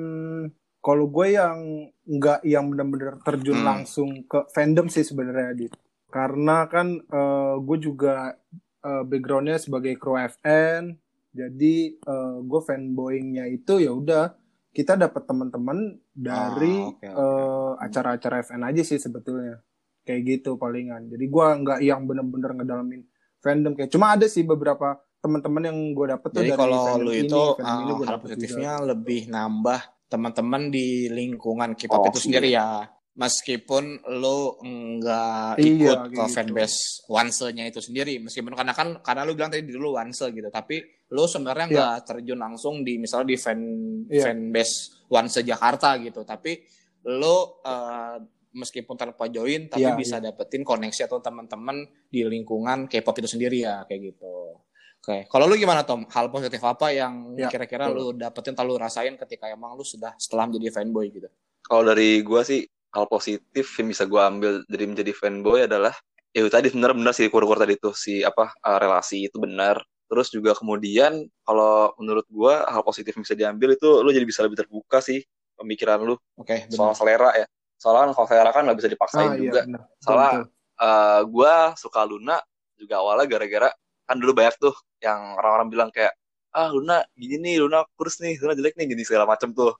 kalau 0.78 1.04
gue 1.06 1.36
yang 1.36 1.58
nggak 2.06 2.40
yang 2.42 2.72
benar-benar 2.72 3.20
terjun 3.20 3.60
Hmm. 3.60 3.68
langsung 3.68 4.24
ke 4.24 4.48
fandom 4.50 4.88
sih 4.88 5.04
sebenarnya 5.04 5.52
Dit. 5.54 5.72
Karena 6.08 6.64
kan 6.66 6.96
eh, 6.98 7.54
gue 7.60 7.78
juga 7.78 8.32
eh, 8.80 9.02
backgroundnya 9.04 9.58
sebagai 9.58 9.98
kru 10.00 10.16
FN, 10.16 10.96
jadi 11.30 11.74
eh, 11.94 12.36
gue 12.40 12.60
fanboyingnya 12.62 13.44
itu 13.46 13.76
ya 13.78 13.92
udah 13.92 14.32
kita 14.70 14.94
dapat 14.94 15.26
teman-teman 15.26 15.78
dari 16.14 16.78
Ah, 16.78 16.94
oke, 16.94 17.04
oke. 17.04 17.18
eh, 17.20 17.72
acara-acara 17.82 18.40
FN 18.40 18.62
aja 18.62 18.80
sih 18.80 18.96
sebetulnya 18.96 19.60
kayak 20.06 20.22
gitu 20.24 20.56
palingan. 20.56 21.10
Jadi 21.10 21.28
gua 21.28 21.52
nggak 21.52 21.84
yang 21.84 22.08
bener-bener 22.08 22.56
ngedalamin 22.56 23.02
fandom 23.38 23.72
kayak 23.72 23.90
cuma 23.90 24.14
ada 24.14 24.26
sih 24.26 24.42
beberapa 24.42 24.98
teman-teman 25.18 25.66
yang 25.66 25.78
gue 25.92 26.06
dapet 26.08 26.28
tuh 26.30 26.40
Jadi 26.40 26.50
dari 26.50 26.58
kalau 26.58 26.82
lu 26.96 27.10
ini, 27.10 27.26
itu 27.26 27.42
ini 27.58 27.90
gua 27.90 28.06
hal 28.06 28.14
dapet 28.14 28.26
positifnya 28.30 28.72
juga. 28.76 28.86
lebih 28.94 29.20
nambah 29.26 29.80
teman-teman 30.06 30.62
di 30.70 30.86
lingkungan 31.10 31.70
K-pop 31.74 32.00
Oh, 32.00 32.08
itu 32.08 32.20
sendiri 32.22 32.48
ya. 32.48 32.86
Meskipun 33.18 33.84
lu 34.14 34.38
nggak 34.62 35.58
Iya, 35.58 35.74
ikut 35.74 35.98
kayak 35.98 36.14
ke 36.14 36.22
gitu. 36.22 36.34
fanbase 36.38 36.78
Once-nya 37.10 37.64
itu 37.66 37.82
sendiri, 37.82 38.22
meskipun 38.22 38.54
karena 38.54 38.70
kan 38.70 39.02
karena 39.02 39.26
lu 39.26 39.34
bilang 39.34 39.50
tadi 39.50 39.66
dulu 39.66 39.98
Once 39.98 40.22
gitu, 40.22 40.46
tapi 40.48 40.86
lu 41.10 41.26
sebenarnya 41.26 41.66
Iya. 41.66 41.74
nggak 41.74 41.96
terjun 42.06 42.38
langsung 42.38 42.86
di 42.86 42.94
misalnya 42.94 43.26
di 43.26 43.36
fan 43.36 43.58
Iya. 44.06 44.22
fanbase 44.22 45.02
Once 45.10 45.42
Jakarta 45.42 45.98
gitu, 45.98 46.22
tapi 46.22 46.62
lu 47.10 47.36
eh, 47.60 48.16
meskipun 48.52 48.96
tanpa 48.96 49.28
join 49.28 49.68
tapi 49.68 49.84
Iya, 49.84 49.94
bisa 49.96 50.16
dapetin 50.18 50.64
koneksi 50.64 51.06
atau 51.06 51.20
teman-teman 51.20 51.84
di 52.08 52.24
lingkungan 52.24 52.88
K-pop 52.88 53.16
itu 53.20 53.28
sendiri 53.28 53.64
ya 53.64 53.84
kayak 53.84 54.14
gitu. 54.14 54.60
Oke, 54.98 55.30
kalau 55.30 55.46
lu 55.46 55.54
gimana 55.54 55.86
Tom? 55.86 56.04
Hal 56.10 56.26
positif 56.28 56.58
apa 56.66 56.90
yang 56.90 57.38
Ya, 57.38 57.46
kira-kira 57.46 57.86
lu 57.86 58.10
betul. 58.12 58.18
dapetin 58.18 58.52
atau 58.58 58.66
lu 58.66 58.74
rasain 58.74 59.14
ketika 59.14 59.46
emang 59.46 59.78
lu 59.78 59.86
sudah 59.86 60.12
setelah 60.18 60.50
menjadi 60.50 60.74
fanboy 60.74 61.06
gitu? 61.14 61.30
Kalau 61.62 61.82
dari 61.86 62.18
gua 62.26 62.42
sih 62.42 62.66
hal 62.90 63.06
positif 63.06 63.68
yang 63.78 63.88
bisa 63.92 64.04
gua 64.10 64.26
ambil 64.26 64.64
dari 64.66 64.84
menjadi 64.90 65.12
fanboy 65.14 65.64
adalah 65.70 65.94
ya 66.34 66.42
itu 66.44 66.50
tadi 66.50 66.68
benar-benar 66.74 67.14
sih 67.14 67.30
kur-kur 67.30 67.56
tadi 67.56 67.78
tuh 67.78 67.94
si 67.94 68.26
apa 68.26 68.50
uh, 68.58 68.78
relasi 68.82 69.30
itu 69.30 69.38
benar. 69.38 69.78
Terus 70.08 70.32
juga 70.32 70.56
kemudian 70.56 71.24
kalau 71.46 71.94
menurut 72.00 72.26
gua 72.32 72.66
hal 72.66 72.82
positif 72.82 73.14
yang 73.14 73.22
bisa 73.22 73.36
diambil 73.38 73.76
itu 73.78 73.88
lu 74.02 74.10
jadi 74.10 74.26
bisa 74.26 74.42
lebih 74.42 74.58
terbuka 74.60 74.98
sih 74.98 75.22
pemikiran 75.54 76.02
lu 76.02 76.14
Oke, 76.38 76.66
soal 76.72 76.90
benar. 76.90 76.98
selera 76.98 77.30
ya. 77.38 77.46
Soalnya 77.78 78.10
kan 78.10 78.12
kalau 78.12 78.26
selera 78.26 78.50
kan 78.50 78.62
nggak 78.66 78.78
bisa 78.78 78.90
dipaksain 78.90 79.22
Ah, 79.24 79.34
iya, 79.34 79.42
juga. 79.48 79.60
Betul, 79.64 80.02
Salah. 80.02 80.32
betul. 80.34 80.44
Eh 80.78 81.20
gua 81.30 81.54
suka 81.74 82.00
Luna 82.02 82.36
juga 82.74 82.94
awalnya 83.02 83.26
gara-gara 83.26 83.70
kan 84.04 84.16
dulu 84.18 84.32
banyak 84.34 84.54
tuh 84.58 84.74
yang 84.98 85.34
orang-orang 85.34 85.68
bilang 85.68 85.90
kayak 85.90 86.14
ah 86.50 86.68
Luna 86.68 87.02
gini 87.12 87.38
nih 87.38 87.54
Luna 87.60 87.82
kurus 87.94 88.18
nih 88.18 88.38
Luna 88.38 88.54
jelek 88.54 88.74
nih 88.74 88.86
gini 88.86 89.02
segala 89.02 89.26
macem 89.26 89.50
tuh 89.50 89.74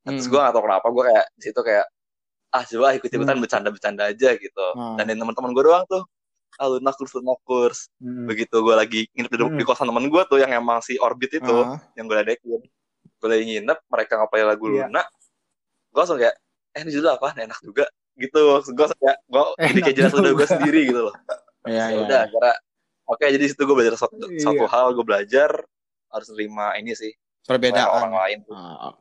Nah, 0.00 0.16
terus 0.16 0.26
Hmm. 0.26 0.32
gue 0.32 0.40
gak 0.40 0.52
tau 0.56 0.62
kenapa 0.64 0.86
gue 0.88 1.02
kayak 1.06 1.26
di 1.36 1.42
situ 1.44 1.60
kayak 1.60 1.86
ah 2.50 2.62
coba 2.64 2.86
ikut 2.96 3.10
ikutan 3.10 3.36
Hmm. 3.36 3.42
bercanda-bercanda 3.44 4.02
aja 4.08 4.30
gitu 4.34 4.66
Hmm. 4.74 4.96
dan 4.96 5.06
teman-teman 5.06 5.50
gue 5.52 5.64
doang 5.64 5.84
tuh 5.86 6.02
ah 6.56 6.66
Luna 6.66 6.90
kurs 6.90 7.12
Luna 7.14 7.34
kurs 7.44 7.78
Hmm. 8.00 8.24
begitu 8.26 8.56
gue 8.58 8.74
lagi 8.74 9.00
nginep 9.12 9.30
di, 9.30 9.38
Hmm. 9.38 9.54
di 9.54 9.64
kosan 9.64 9.86
temen 9.86 10.08
gue 10.08 10.22
tuh 10.24 10.38
yang 10.38 10.50
emang 10.50 10.80
si 10.80 10.96
orbit 10.96 11.36
itu 11.36 11.52
Ah, 11.52 11.78
yang 11.94 12.04
gue 12.04 12.16
ledekin 12.16 12.58
gue 13.20 13.28
lagi 13.28 13.44
nginep 13.46 13.78
mereka 13.86 14.12
ngapain 14.18 14.46
lagu 14.46 14.66
Iya. 14.66 14.88
Luna 14.88 15.02
gue 15.92 15.98
langsung 16.00 16.16
kayak 16.16 16.36
eh 16.70 16.80
ini 16.80 16.90
judul 16.90 17.10
apa 17.10 17.34
enak 17.34 17.58
juga 17.60 17.84
gitu 18.14 18.42
gue 18.62 18.86
kayak 18.94 19.18
gue 19.24 19.44
jadi 19.58 19.80
kayak 19.80 19.96
jelas 19.96 20.12
udah 20.12 20.30
gue 20.30 20.38
juga. 20.38 20.46
sendiri 20.46 20.80
gitu 20.86 21.00
loh 21.06 21.14
Iya, 21.60 21.76
ya 21.76 21.84
iya. 21.88 21.98
udah 22.00 22.22
karena 22.26 22.52
oke 23.06 23.24
jadi 23.26 23.36
di 23.38 23.48
situ 23.48 23.62
gue 23.62 23.76
belajar 23.76 23.94
satu, 23.96 24.16
Iya. 24.26 24.40
satu 24.40 24.64
hal 24.64 24.86
gue 24.92 25.04
belajar 25.04 25.50
harus 26.08 26.28
terima 26.28 26.72
ini 26.74 26.92
sih 26.92 27.12
Perbedaan. 27.40 27.88
orang 27.88 28.12
lain 28.14 28.38
tuh. 28.44 28.54
Ah, 28.54 28.94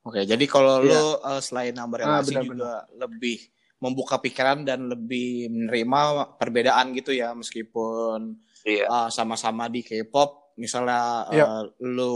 Oke, 0.00 0.24
jadi 0.24 0.40
kalau 0.44 0.80
Iya. 0.80 0.90
lu 0.90 1.04
eh, 1.20 1.40
selain 1.40 1.72
nambah 1.72 2.00
Ah, 2.00 2.02
relasi 2.18 2.32
benar, 2.32 2.44
juga 2.44 2.72
lebih 2.96 3.38
membuka 3.78 4.16
pikiran 4.16 4.60
dan 4.60 4.88
lebih 4.88 5.48
menerima 5.48 6.00
perbedaan 6.36 6.92
gitu 6.92 7.12
ya 7.12 7.32
meskipun 7.32 8.36
iya 8.62 8.84
uh, 8.86 9.08
sama-sama 9.08 9.68
di 9.68 9.80
K-pop 9.80 10.49
misalnya 10.60 11.24
uh, 11.24 11.32
Iya. 11.32 11.46
lu 11.80 12.12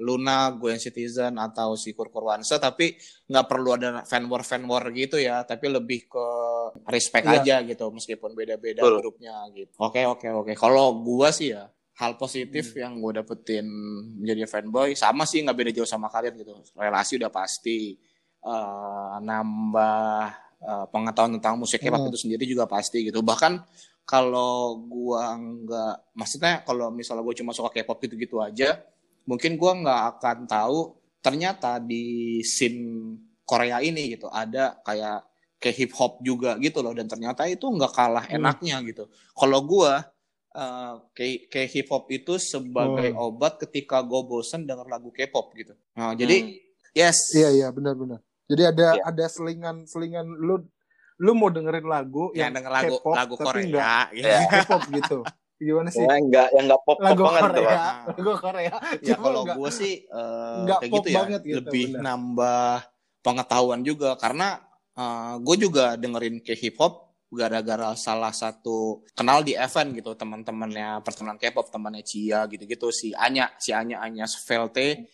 Luna, 0.00 0.56
Gwen 0.56 0.80
Citizen 0.80 1.36
atau 1.36 1.76
si 1.76 1.92
Kurkurwansa 1.92 2.56
tapi 2.56 2.96
nggak 3.28 3.46
perlu 3.46 3.76
ada 3.76 4.00
fan 4.02 4.24
war 4.26 4.40
fan 4.40 4.64
war 4.64 4.88
gitu 4.90 5.20
ya 5.20 5.44
tapi 5.44 5.68
lebih 5.68 6.08
ke 6.08 6.26
respect 6.88 7.28
Iya. 7.28 7.36
aja 7.38 7.56
gitu 7.68 7.92
meskipun 7.92 8.32
beda-beda 8.32 8.80
Betul. 8.80 8.98
grupnya 9.04 9.36
gitu. 9.52 9.76
Oke 9.76 10.02
oke 10.02 10.26
oke. 10.32 10.52
Kalau 10.56 10.96
gua 10.98 11.28
sih 11.28 11.52
ya 11.52 11.68
hal 11.92 12.16
Hmm. 12.16 12.20
positif 12.24 12.72
yang 12.72 12.96
gue 12.96 13.20
dapetin 13.20 13.68
menjadi 14.16 14.48
fanboy 14.48 14.96
sama 14.96 15.28
sih 15.28 15.44
nggak 15.44 15.52
beda 15.54 15.70
jauh 15.76 15.84
sama 15.86 16.08
kalian 16.08 16.40
gitu 16.40 16.56
relasi 16.72 17.20
udah 17.20 17.28
pasti 17.28 18.00
uh, 18.42 19.20
nambah 19.20 20.24
uh, 20.62 20.86
pengetahuan 20.88 21.36
tentang 21.38 21.60
musik 21.60 21.78
K-pop 21.78 22.00
Hmm. 22.00 22.08
itu 22.10 22.18
sendiri 22.18 22.44
juga 22.48 22.64
pasti 22.64 23.06
gitu 23.06 23.20
bahkan 23.20 23.60
kalau 24.02 24.76
gua 24.82 25.32
nggak 25.34 26.12
maksudnya 26.12 26.60
kalau 26.62 26.90
misalnya 26.90 27.22
gue 27.22 27.36
cuma 27.38 27.50
suka 27.50 27.70
K-pop 27.70 27.98
gitu-gitu 28.00 28.38
aja 28.38 28.82
mungkin 29.24 29.54
gua 29.54 29.72
nggak 29.74 30.00
akan 30.16 30.38
tahu 30.44 30.78
ternyata 31.18 31.78
di 31.78 32.04
scene 32.42 33.14
Korea 33.42 33.78
ini 33.78 34.12
gitu 34.12 34.26
ada 34.26 34.78
kayak 34.80 35.22
kayak 35.56 35.76
hip 35.78 35.92
hop 35.94 36.18
juga 36.20 36.58
gitu 36.58 36.82
loh 36.82 36.90
dan 36.90 37.06
ternyata 37.06 37.46
itu 37.46 37.62
nggak 37.64 37.92
kalah 37.92 38.26
Hmm. 38.26 38.42
enaknya 38.42 38.82
gitu 38.82 39.06
kalau 39.32 39.62
gua 39.62 40.02
eh, 40.52 40.94
kayak 41.14 41.38
kayak 41.48 41.70
hip 41.70 41.88
hop 41.88 42.10
itu 42.10 42.36
sebagai 42.36 43.14
Hmm. 43.14 43.24
obat 43.24 43.56
ketika 43.56 44.02
gue 44.02 44.20
bosen 44.22 44.66
denger 44.66 44.84
lagu 44.84 45.08
K-pop 45.08 45.54
gitu 45.54 45.72
nah, 45.94 46.12
jadi 46.12 46.60
yes 46.92 47.32
Iya 47.32 47.48
iya 47.50 47.68
benar 47.70 47.96
benar. 47.96 48.20
Jadi 48.44 48.62
ada 48.68 48.86
Iya. 48.92 49.02
ada 49.06 49.24
selingan 49.26 49.88
selingan 49.88 50.28
lu 50.28 50.60
lu 51.22 51.32
mau 51.32 51.48
dengerin 51.48 51.86
lagu 51.86 52.24
yang 52.32 52.50
yang 52.50 52.52
denger 52.52 52.72
lagu 52.72 52.94
K-pop, 52.96 53.14
lagu 53.14 53.34
tapi 53.34 53.46
Korea 53.46 53.70
nggak 53.70 54.06
gitu. 54.12 54.26
Iya. 54.26 54.38
K-pop 54.50 54.82
gitu. 54.90 55.18
Gimana 55.56 55.88
sih? 55.88 56.02
ya 56.02 56.12
enggak 56.12 56.48
yang 56.50 56.64
enggak 56.66 56.80
pop 56.82 56.90
pop 56.92 56.98
lagu 57.00 57.22
banget 57.22 57.38
gitu 57.40 57.54
Korea, 57.54 57.70
Bang. 57.70 58.02
lagu 58.10 58.32
Korea. 58.36 58.66
ya 58.66 58.74
Cuma 59.08 59.22
kalau 59.22 59.40
nggak- 59.40 59.56
gue 59.56 59.70
sih 59.72 59.92
eh, 60.02 60.56
nggak 60.60 60.78
kayak 60.80 60.90
pop 60.90 60.96
gitu 60.98 61.08
ya 61.08 61.16
banget 61.16 61.40
gitu, 61.40 61.56
lebih 61.56 61.84
benar. 61.88 62.02
nambah 62.04 62.70
pengetahuan 63.20 63.80
juga 63.80 64.10
karena 64.16 64.48
gue 65.38 65.56
juga 65.58 65.94
dengerin 65.94 66.36
ke 66.38 66.52
hip 66.52 66.76
hop 66.76 66.94
gara-gara 67.30 67.96
salah 67.96 68.28
satu 68.28 69.00
kenal 69.12 69.40
di 69.40 69.56
event 69.56 69.88
gitu 69.94 70.12
teman-temannya 70.12 71.00
pertemuan 71.00 71.40
K-pop 71.40 71.64
temannya 71.66 72.02
Cia 72.02 72.44
gitu-gitu 72.44 72.90
si 72.90 73.16
Anya 73.16 73.48
si 73.56 73.72
Anya 73.72 74.02
Anya 74.02 74.26
Svelte 74.26 75.08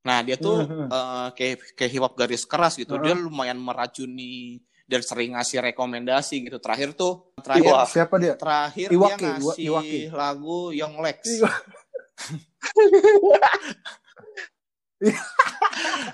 nah 0.00 0.24
dia 0.24 0.38
tuh 0.38 0.64
eh, 0.96 1.28
kayak 1.34 1.76
kayak 1.76 1.90
hip 1.90 2.00
hop 2.00 2.14
garis 2.14 2.46
keras 2.46 2.78
gitu 2.78 2.96
dia 2.96 3.12
Heeh. 3.12 3.20
lumayan 3.20 3.60
meracuni 3.60 4.62
dan 4.90 5.00
sering 5.00 5.38
ngasih 5.38 5.62
rekomendasi 5.62 6.50
gitu 6.50 6.58
terakhir 6.58 6.90
tuh 6.92 7.30
terakhir 7.38 7.70
Wah. 7.70 7.86
siapa 7.86 8.18
dia? 8.18 8.34
terakhir 8.34 8.90
Iwake, 8.90 9.14
dia 9.14 9.30
Iwa- 9.30 9.38
ngasih 9.38 9.64
Iwake. 9.70 10.00
lagu 10.10 10.58
Young 10.74 10.98
Lex 10.98 11.18
Iwa- 11.38 11.62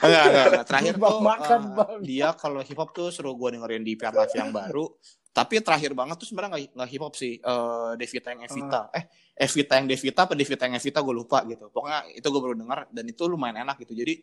enggak, 0.04 0.24
enggak, 0.28 0.46
enggak. 0.46 0.64
Terakhir 0.70 0.94
Bang, 0.96 1.10
tuh 1.10 1.20
makan, 1.22 1.60
Bang. 1.74 1.92
dia 2.04 2.28
kalau 2.36 2.60
hip 2.62 2.76
hop 2.76 2.90
tuh 2.92 3.08
suruh 3.10 3.34
gue 3.34 3.48
dengerin 3.56 3.82
di 3.82 3.96
PR 3.96 4.14
Live 4.14 4.34
yang 4.36 4.52
baru. 4.52 4.86
tapi 5.32 5.60
terakhir 5.60 5.92
banget 5.92 6.16
tuh 6.16 6.24
sebenarnya 6.24 6.64
nggak 6.72 6.88
hip 6.88 7.02
hop 7.04 7.12
sih 7.12 7.36
uh, 7.44 7.92
Devita 7.92 8.32
yang 8.32 8.48
Evita 8.48 8.88
eh 8.88 9.04
Evita 9.36 9.76
yang 9.76 9.84
Devita 9.84 10.24
apa 10.24 10.32
Devita 10.32 10.64
yang 10.64 10.80
Evita 10.80 11.04
gue 11.04 11.12
lupa 11.12 11.44
gitu 11.44 11.68
pokoknya 11.68 12.08
itu 12.08 12.24
gue 12.24 12.40
baru 12.40 12.56
dengar 12.56 12.88
dan 12.88 13.04
itu 13.04 13.20
lumayan 13.28 13.68
enak 13.68 13.76
gitu 13.84 13.92
jadi 13.92 14.16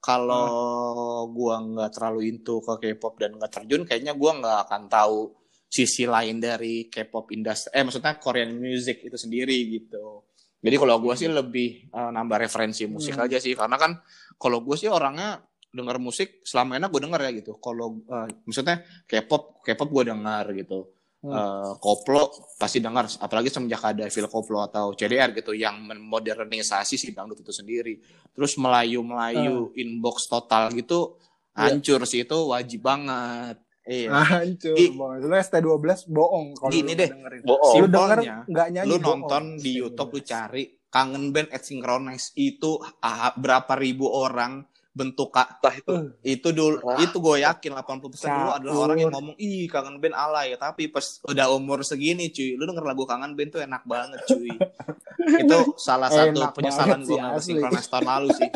kalau 0.00 1.28
gue 1.28 1.54
nggak 1.76 1.90
terlalu 1.92 2.32
into 2.32 2.64
ke 2.64 2.96
K-pop 2.96 3.20
dan 3.20 3.36
nggak 3.36 3.52
terjun 3.52 3.84
kayaknya 3.84 4.16
gue 4.16 4.30
nggak 4.32 4.58
akan 4.66 4.82
tahu 4.88 5.36
sisi 5.70 6.08
lain 6.08 6.40
dari 6.40 6.88
K-pop 6.88 7.30
industri 7.30 7.70
eh 7.76 7.84
maksudnya 7.84 8.16
Korean 8.16 8.56
music 8.56 9.06
itu 9.06 9.14
sendiri 9.14 9.54
gitu. 9.70 10.24
Jadi 10.60 10.76
kalau 10.76 11.00
gue 11.00 11.14
sih 11.16 11.28
lebih 11.28 11.88
uh, 11.94 12.10
nambah 12.12 12.36
referensi 12.44 12.84
musik 12.84 13.16
Hmm. 13.16 13.24
aja 13.28 13.40
sih. 13.40 13.56
Karena 13.56 13.80
kan 13.80 13.96
kalau 14.36 14.60
gue 14.60 14.76
sih 14.76 14.92
orangnya 14.92 15.40
denger 15.72 15.96
musik 16.02 16.42
selama 16.44 16.76
enak 16.76 16.90
gue 16.90 17.00
denger 17.06 17.20
ya 17.20 17.30
gitu. 17.38 17.52
Kalau 17.62 18.02
uh, 18.08 18.26
maksudnya 18.44 18.84
K-pop 19.08 19.64
K-pop 19.64 19.88
gue 19.88 20.04
dengar 20.12 20.44
gitu 20.52 20.99
Hmm. 21.20 21.28
Eh, 21.30 21.72
koplo 21.76 22.32
pasti 22.56 22.80
dengar 22.80 23.04
apalagi 23.04 23.48
semenjak 23.48 23.84
ada 23.84 24.08
Phil 24.08 24.24
Koplo 24.24 24.64
atau 24.64 24.92
CDR 24.92 25.28
gitu 25.30 25.52
yang 25.52 25.84
memodernisasi 25.84 26.96
si 26.96 27.12
dangdut 27.12 27.36
itu 27.38 27.52
sendiri 27.52 28.00
terus 28.30 28.56
Melayu 28.56 29.00
Melayu 29.00 29.68
inbox 29.74 30.24
total 30.26 30.72
gitu 30.72 31.20
Iya. 31.50 31.76
hancur 31.76 32.00
sih 32.04 32.22
itu 32.22 32.38
wajib 32.46 32.80
banget 32.80 33.60
iya 33.82 34.16
Hancur 34.32 34.72
Di- 34.72 34.94
banget. 34.94 35.18
Lu 35.20 35.34
ST12 35.34 35.76
bohong 36.08 36.46
kalau 36.54 36.70
Gini 36.70 36.94
lu 36.94 37.00
deh. 37.02 37.08
dengerin. 37.10 37.40
Bohong. 37.42 37.74
Lu 37.74 37.86
denger 37.86 38.16
Simpelnya, 38.16 38.36
nggak 38.46 38.68
nyanyi 38.70 38.86
lu 38.86 38.96
bohong. 38.96 39.20
nonton 39.20 39.44
di 39.58 39.70
YouTube 39.74 40.10
lu 40.10 40.20
cari 40.22 40.62
kangen 40.86 41.24
band 41.30 41.50
at 41.50 41.60
synchronize 41.60 42.32
itu 42.34 42.70
ah, 42.98 43.34
berapa 43.34 43.76
ribu 43.76 44.08
orang 44.08 44.62
bentuk 44.90 45.30
kak 45.30 45.62
itu. 45.78 45.94
itu 46.26 46.48
dulu 46.50 46.82
Wah. 46.82 46.98
itu 46.98 47.16
gue 47.22 47.36
yakin 47.46 47.70
80% 47.78 48.26
dulu 48.26 48.50
adalah 48.50 48.74
orang 48.74 48.98
yang 48.98 49.12
ngomong 49.14 49.36
ih 49.38 49.70
kangen 49.70 50.02
band 50.02 50.16
alay. 50.18 50.58
Tapi 50.58 50.90
pas 50.90 51.22
udah 51.24 51.46
umur 51.54 51.86
segini 51.86 52.28
cuy 52.34 52.58
lu 52.58 52.66
denger 52.66 52.82
lagu 52.82 53.06
kangen 53.06 53.38
band 53.38 53.50
tuh 53.54 53.62
enak 53.62 53.82
banget 53.86 54.18
cuy. 54.26 54.50
Itu 55.46 55.78
salah 55.78 56.10
satu 56.10 56.34
Enak 56.34 56.52
penyesalan 56.56 57.06
gue 57.06 57.14
sih, 57.14 57.18
nggak 57.20 57.42
sinkronis 57.44 57.86
tahun 57.86 58.06
lalu 58.08 58.28
sih. 58.34 58.48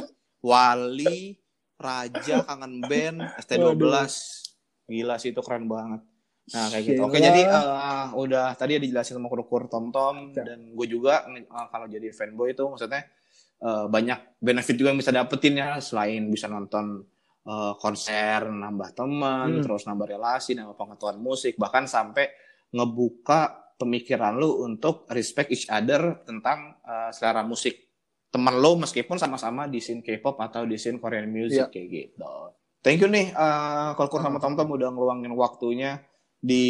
Wali 0.44 1.38
Raja 1.74 2.36
kangen 2.46 2.82
band 2.84 3.18
ST12 3.40 3.82
gila 4.84 5.16
sih 5.16 5.32
itu 5.32 5.40
keren 5.40 5.64
banget. 5.64 6.00
Nah 6.52 6.68
kayak 6.68 6.82
gitu. 6.84 7.00
Oke 7.08 7.18
jadi 7.18 7.42
eh, 7.48 8.06
udah 8.12 8.52
tadi 8.52 8.76
dijelasin 8.76 9.16
sama 9.16 9.32
kur-kur 9.32 9.64
Tom 9.66 9.88
Tom 9.88 10.34
Ya. 10.36 10.44
dan 10.44 10.76
gue 10.76 10.86
juga 10.86 11.24
eh, 11.32 11.44
kalau 11.46 11.86
jadi 11.88 12.12
fanboy 12.12 12.52
itu 12.52 12.64
maksudnya 12.68 13.06
eh, 13.64 13.86
banyak 13.86 14.36
benefit 14.38 14.76
juga 14.76 14.92
yang 14.92 15.00
bisa 15.00 15.10
dapetin 15.10 15.56
ya 15.56 15.80
selain 15.80 16.28
bisa 16.28 16.46
nonton 16.46 17.00
eh, 17.42 17.72
konser 17.76 18.44
nambah 18.46 18.92
teman 18.92 19.48
Hmm. 19.50 19.62
terus 19.62 19.84
nambah 19.84 20.06
relasi 20.06 20.52
nambah 20.52 20.74
pengetahuan 20.74 21.18
musik 21.18 21.56
bahkan 21.56 21.84
sampai 21.84 22.28
ngebuka 22.70 23.40
pemikiran 23.74 24.34
lu 24.34 24.62
untuk 24.62 25.04
respect 25.08 25.50
each 25.50 25.66
other 25.66 26.22
tentang 26.22 26.76
eh, 26.80 27.10
selera 27.10 27.42
musik 27.42 27.80
teman 28.28 28.56
lo 28.56 28.74
meskipun 28.76 29.14
sama-sama 29.14 29.64
di 29.64 29.78
scene 29.78 30.00
K-pop 30.00 30.34
atau 30.36 30.64
di 30.64 30.74
scene 30.74 30.98
Korean 30.98 31.26
music 31.26 31.64
Iya. 31.64 31.70
kayak 31.70 31.88
gitu. 31.88 32.34
Thank 32.80 33.00
you 33.00 33.08
nih 33.08 33.30
eh 33.30 33.90
Kolkur 33.94 34.18
sama 34.18 34.36
Tom 34.36 34.54
Tom 34.54 34.68
udah 34.68 34.90
ngeluangin 34.90 35.32
waktunya 35.32 36.02
di 36.36 36.64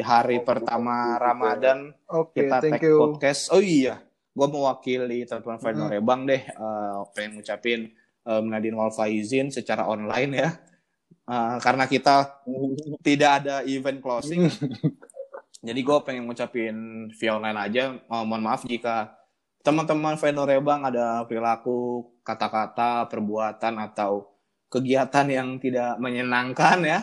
hari 0.00 0.40
pertama 0.40 1.14
Ramadan 1.16 1.92
Oke, 2.08 2.42
kita 2.42 2.58
tag 2.58 2.80
you. 2.80 2.98
podcast. 2.98 3.52
Oh 3.52 3.60
iya, 3.60 4.00
gue 4.38 4.46
mewakili 4.48 5.26
teman-teman 5.26 5.58
fan 5.58 5.74
Mhm. 5.74 5.80
Norebang 5.82 6.20
deh, 6.30 6.42
eh, 6.46 6.98
pengen 7.14 7.30
ngucapin 7.42 7.80
um, 8.22 8.44
Nadine 8.46 8.78
Walfaizin 8.78 9.50
secara 9.50 9.82
online 9.90 10.32
ya, 10.38 10.50
Eh, 11.28 11.56
karena 11.60 11.84
kita 11.84 12.40
tidak 13.06 13.30
ada 13.44 13.60
event 13.68 14.00
closing. 14.00 14.48
Jadi 15.68 15.80
gue 15.84 15.98
pengen 16.06 16.24
ngucapin 16.24 16.76
via 17.12 17.36
online 17.36 17.58
aja. 17.58 17.82
Eh, 18.00 18.24
mohon 18.24 18.40
maaf 18.40 18.64
jika 18.64 19.12
teman-teman 19.60 20.16
fan 20.16 20.32
Norebang 20.32 20.88
ada 20.88 21.28
perilaku, 21.28 22.08
kata-kata, 22.24 23.04
perbuatan 23.12 23.76
atau 23.76 24.32
kegiatan 24.72 25.26
yang 25.28 25.48
tidak 25.60 26.00
menyenangkan 26.00 26.78
ya. 26.80 27.00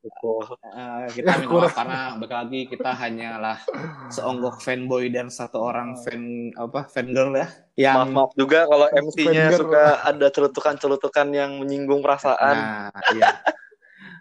Kita 0.00 1.30
minta 1.36 1.52
maaf 1.52 1.76
karena 1.76 2.00
balik 2.16 2.32
lagi 2.32 2.60
kita 2.72 2.90
hanyalah 2.96 3.60
seonggok 4.08 4.64
fanboy 4.64 5.12
dan 5.12 5.28
satu 5.28 5.60
orang 5.60 5.92
fan 6.00 6.48
apa 6.56 6.88
fan 6.88 7.12
girl 7.12 7.36
ya 7.36 7.48
yang 7.76 8.08
Maaf 8.08 8.08
maaf. 8.08 8.30
Juga 8.32 8.64
kalau 8.64 8.88
MC-nya 8.88 9.52
suka 9.52 10.00
ada 10.00 10.26
celutukan-celutukan 10.32 11.28
yang 11.36 11.60
menyinggung 11.60 12.00
perasaan. 12.00 12.56
nah 12.56 13.02
iya. 13.12 13.44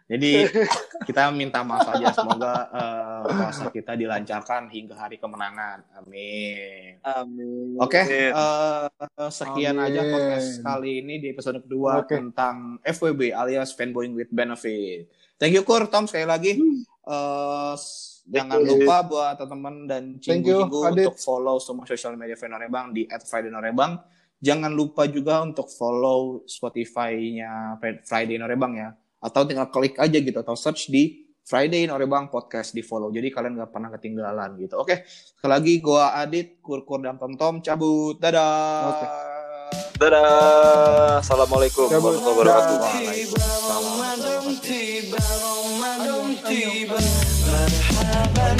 Jadi 0.09 0.49
kita 1.07 1.31
minta 1.31 1.63
maaf 1.63 1.87
aja. 1.95 2.11
Semoga 2.11 2.67
puasa 3.23 3.71
kita 3.71 3.95
dilancarkan 3.95 4.67
hingga 4.67 4.99
hari 4.99 5.15
kemenangan. 5.15 5.85
Amin. 5.95 6.99
Amin. 7.07 7.79
oke 7.79 8.01
eh, 8.03 8.31
sekian 9.31 9.79
Amin. 9.79 9.95
aja 9.95 10.01
podcast 10.03 10.49
kali 10.59 10.99
ini 10.99 11.23
di 11.23 11.27
episode 11.31 11.63
kedua 11.63 12.03
Oke. 12.03 12.19
tentang 12.19 12.75
FWB 12.83 13.31
alias 13.31 13.71
fanboying 13.71 14.11
with 14.11 14.27
benefit 14.35 15.07
thank 15.39 15.51
you 15.51 15.63
Kur 15.63 15.87
Tom 15.87 16.05
sekali 16.05 16.27
lagi 16.27 16.53
Eh, 17.01 17.73
s- 17.73 18.21
jangan 18.23 18.61
you. 18.61 18.77
lupa 18.77 19.01
buat 19.01 19.33
teman-teman 19.33 19.75
dan 19.83 20.03
cinggu-cinggu 20.15 20.77
Adit. 20.85 21.09
untuk 21.09 21.17
follow 21.17 21.57
semua 21.57 21.81
sosial 21.83 22.13
media 22.13 22.37
Fenorebang 22.37 22.93
di 22.93 23.09
@friday_norebang. 23.09 23.97
Jangan 24.37 24.69
lupa 24.69 25.03
juga 25.03 25.41
untuk 25.41 25.67
follow 25.67 26.45
Spotify-nya 26.45 27.81
Friday 28.05 28.37
Norebang 28.37 28.77
ya. 28.77 28.89
Atau 29.17 29.43
tinggal 29.43 29.67
klik 29.67 29.97
aja 29.97 30.13
gitu 30.13 30.37
atau 30.37 30.53
search 30.53 30.87
di 30.87 31.25
Friday 31.41 31.83
Norebang 31.83 32.29
Podcast 32.29 32.71
di 32.71 32.79
follow. 32.79 33.09
Jadi 33.09 33.33
kalian 33.33 33.57
nggak 33.57 33.71
pernah 33.73 33.89
ketinggalan 33.89 34.53
gitu. 34.55 34.77
Oke, 34.77 35.01
sekali 35.09 35.49
lagi 35.49 35.73
gua 35.81 36.13
Adit, 36.15 36.61
Kurkur 36.61 37.01
dan 37.01 37.17
Tom 37.17 37.33
Tom 37.33 37.57
cabut. 37.59 38.15
Dadah. 38.15 38.85
Oke. 38.87 39.05
Dadah. 39.97 41.19
Assalamualaikum 41.19 41.89
warahmatullahi 41.89 42.37
wabarakatuh. 42.37 42.75
Waalaikumsalam 42.77 43.17
warahmatullahi 43.17 43.23
wabarakatuh. 43.25 43.98
Ramadan 46.49 46.57
tiba, 46.57 46.97
Ramadan 47.45 48.57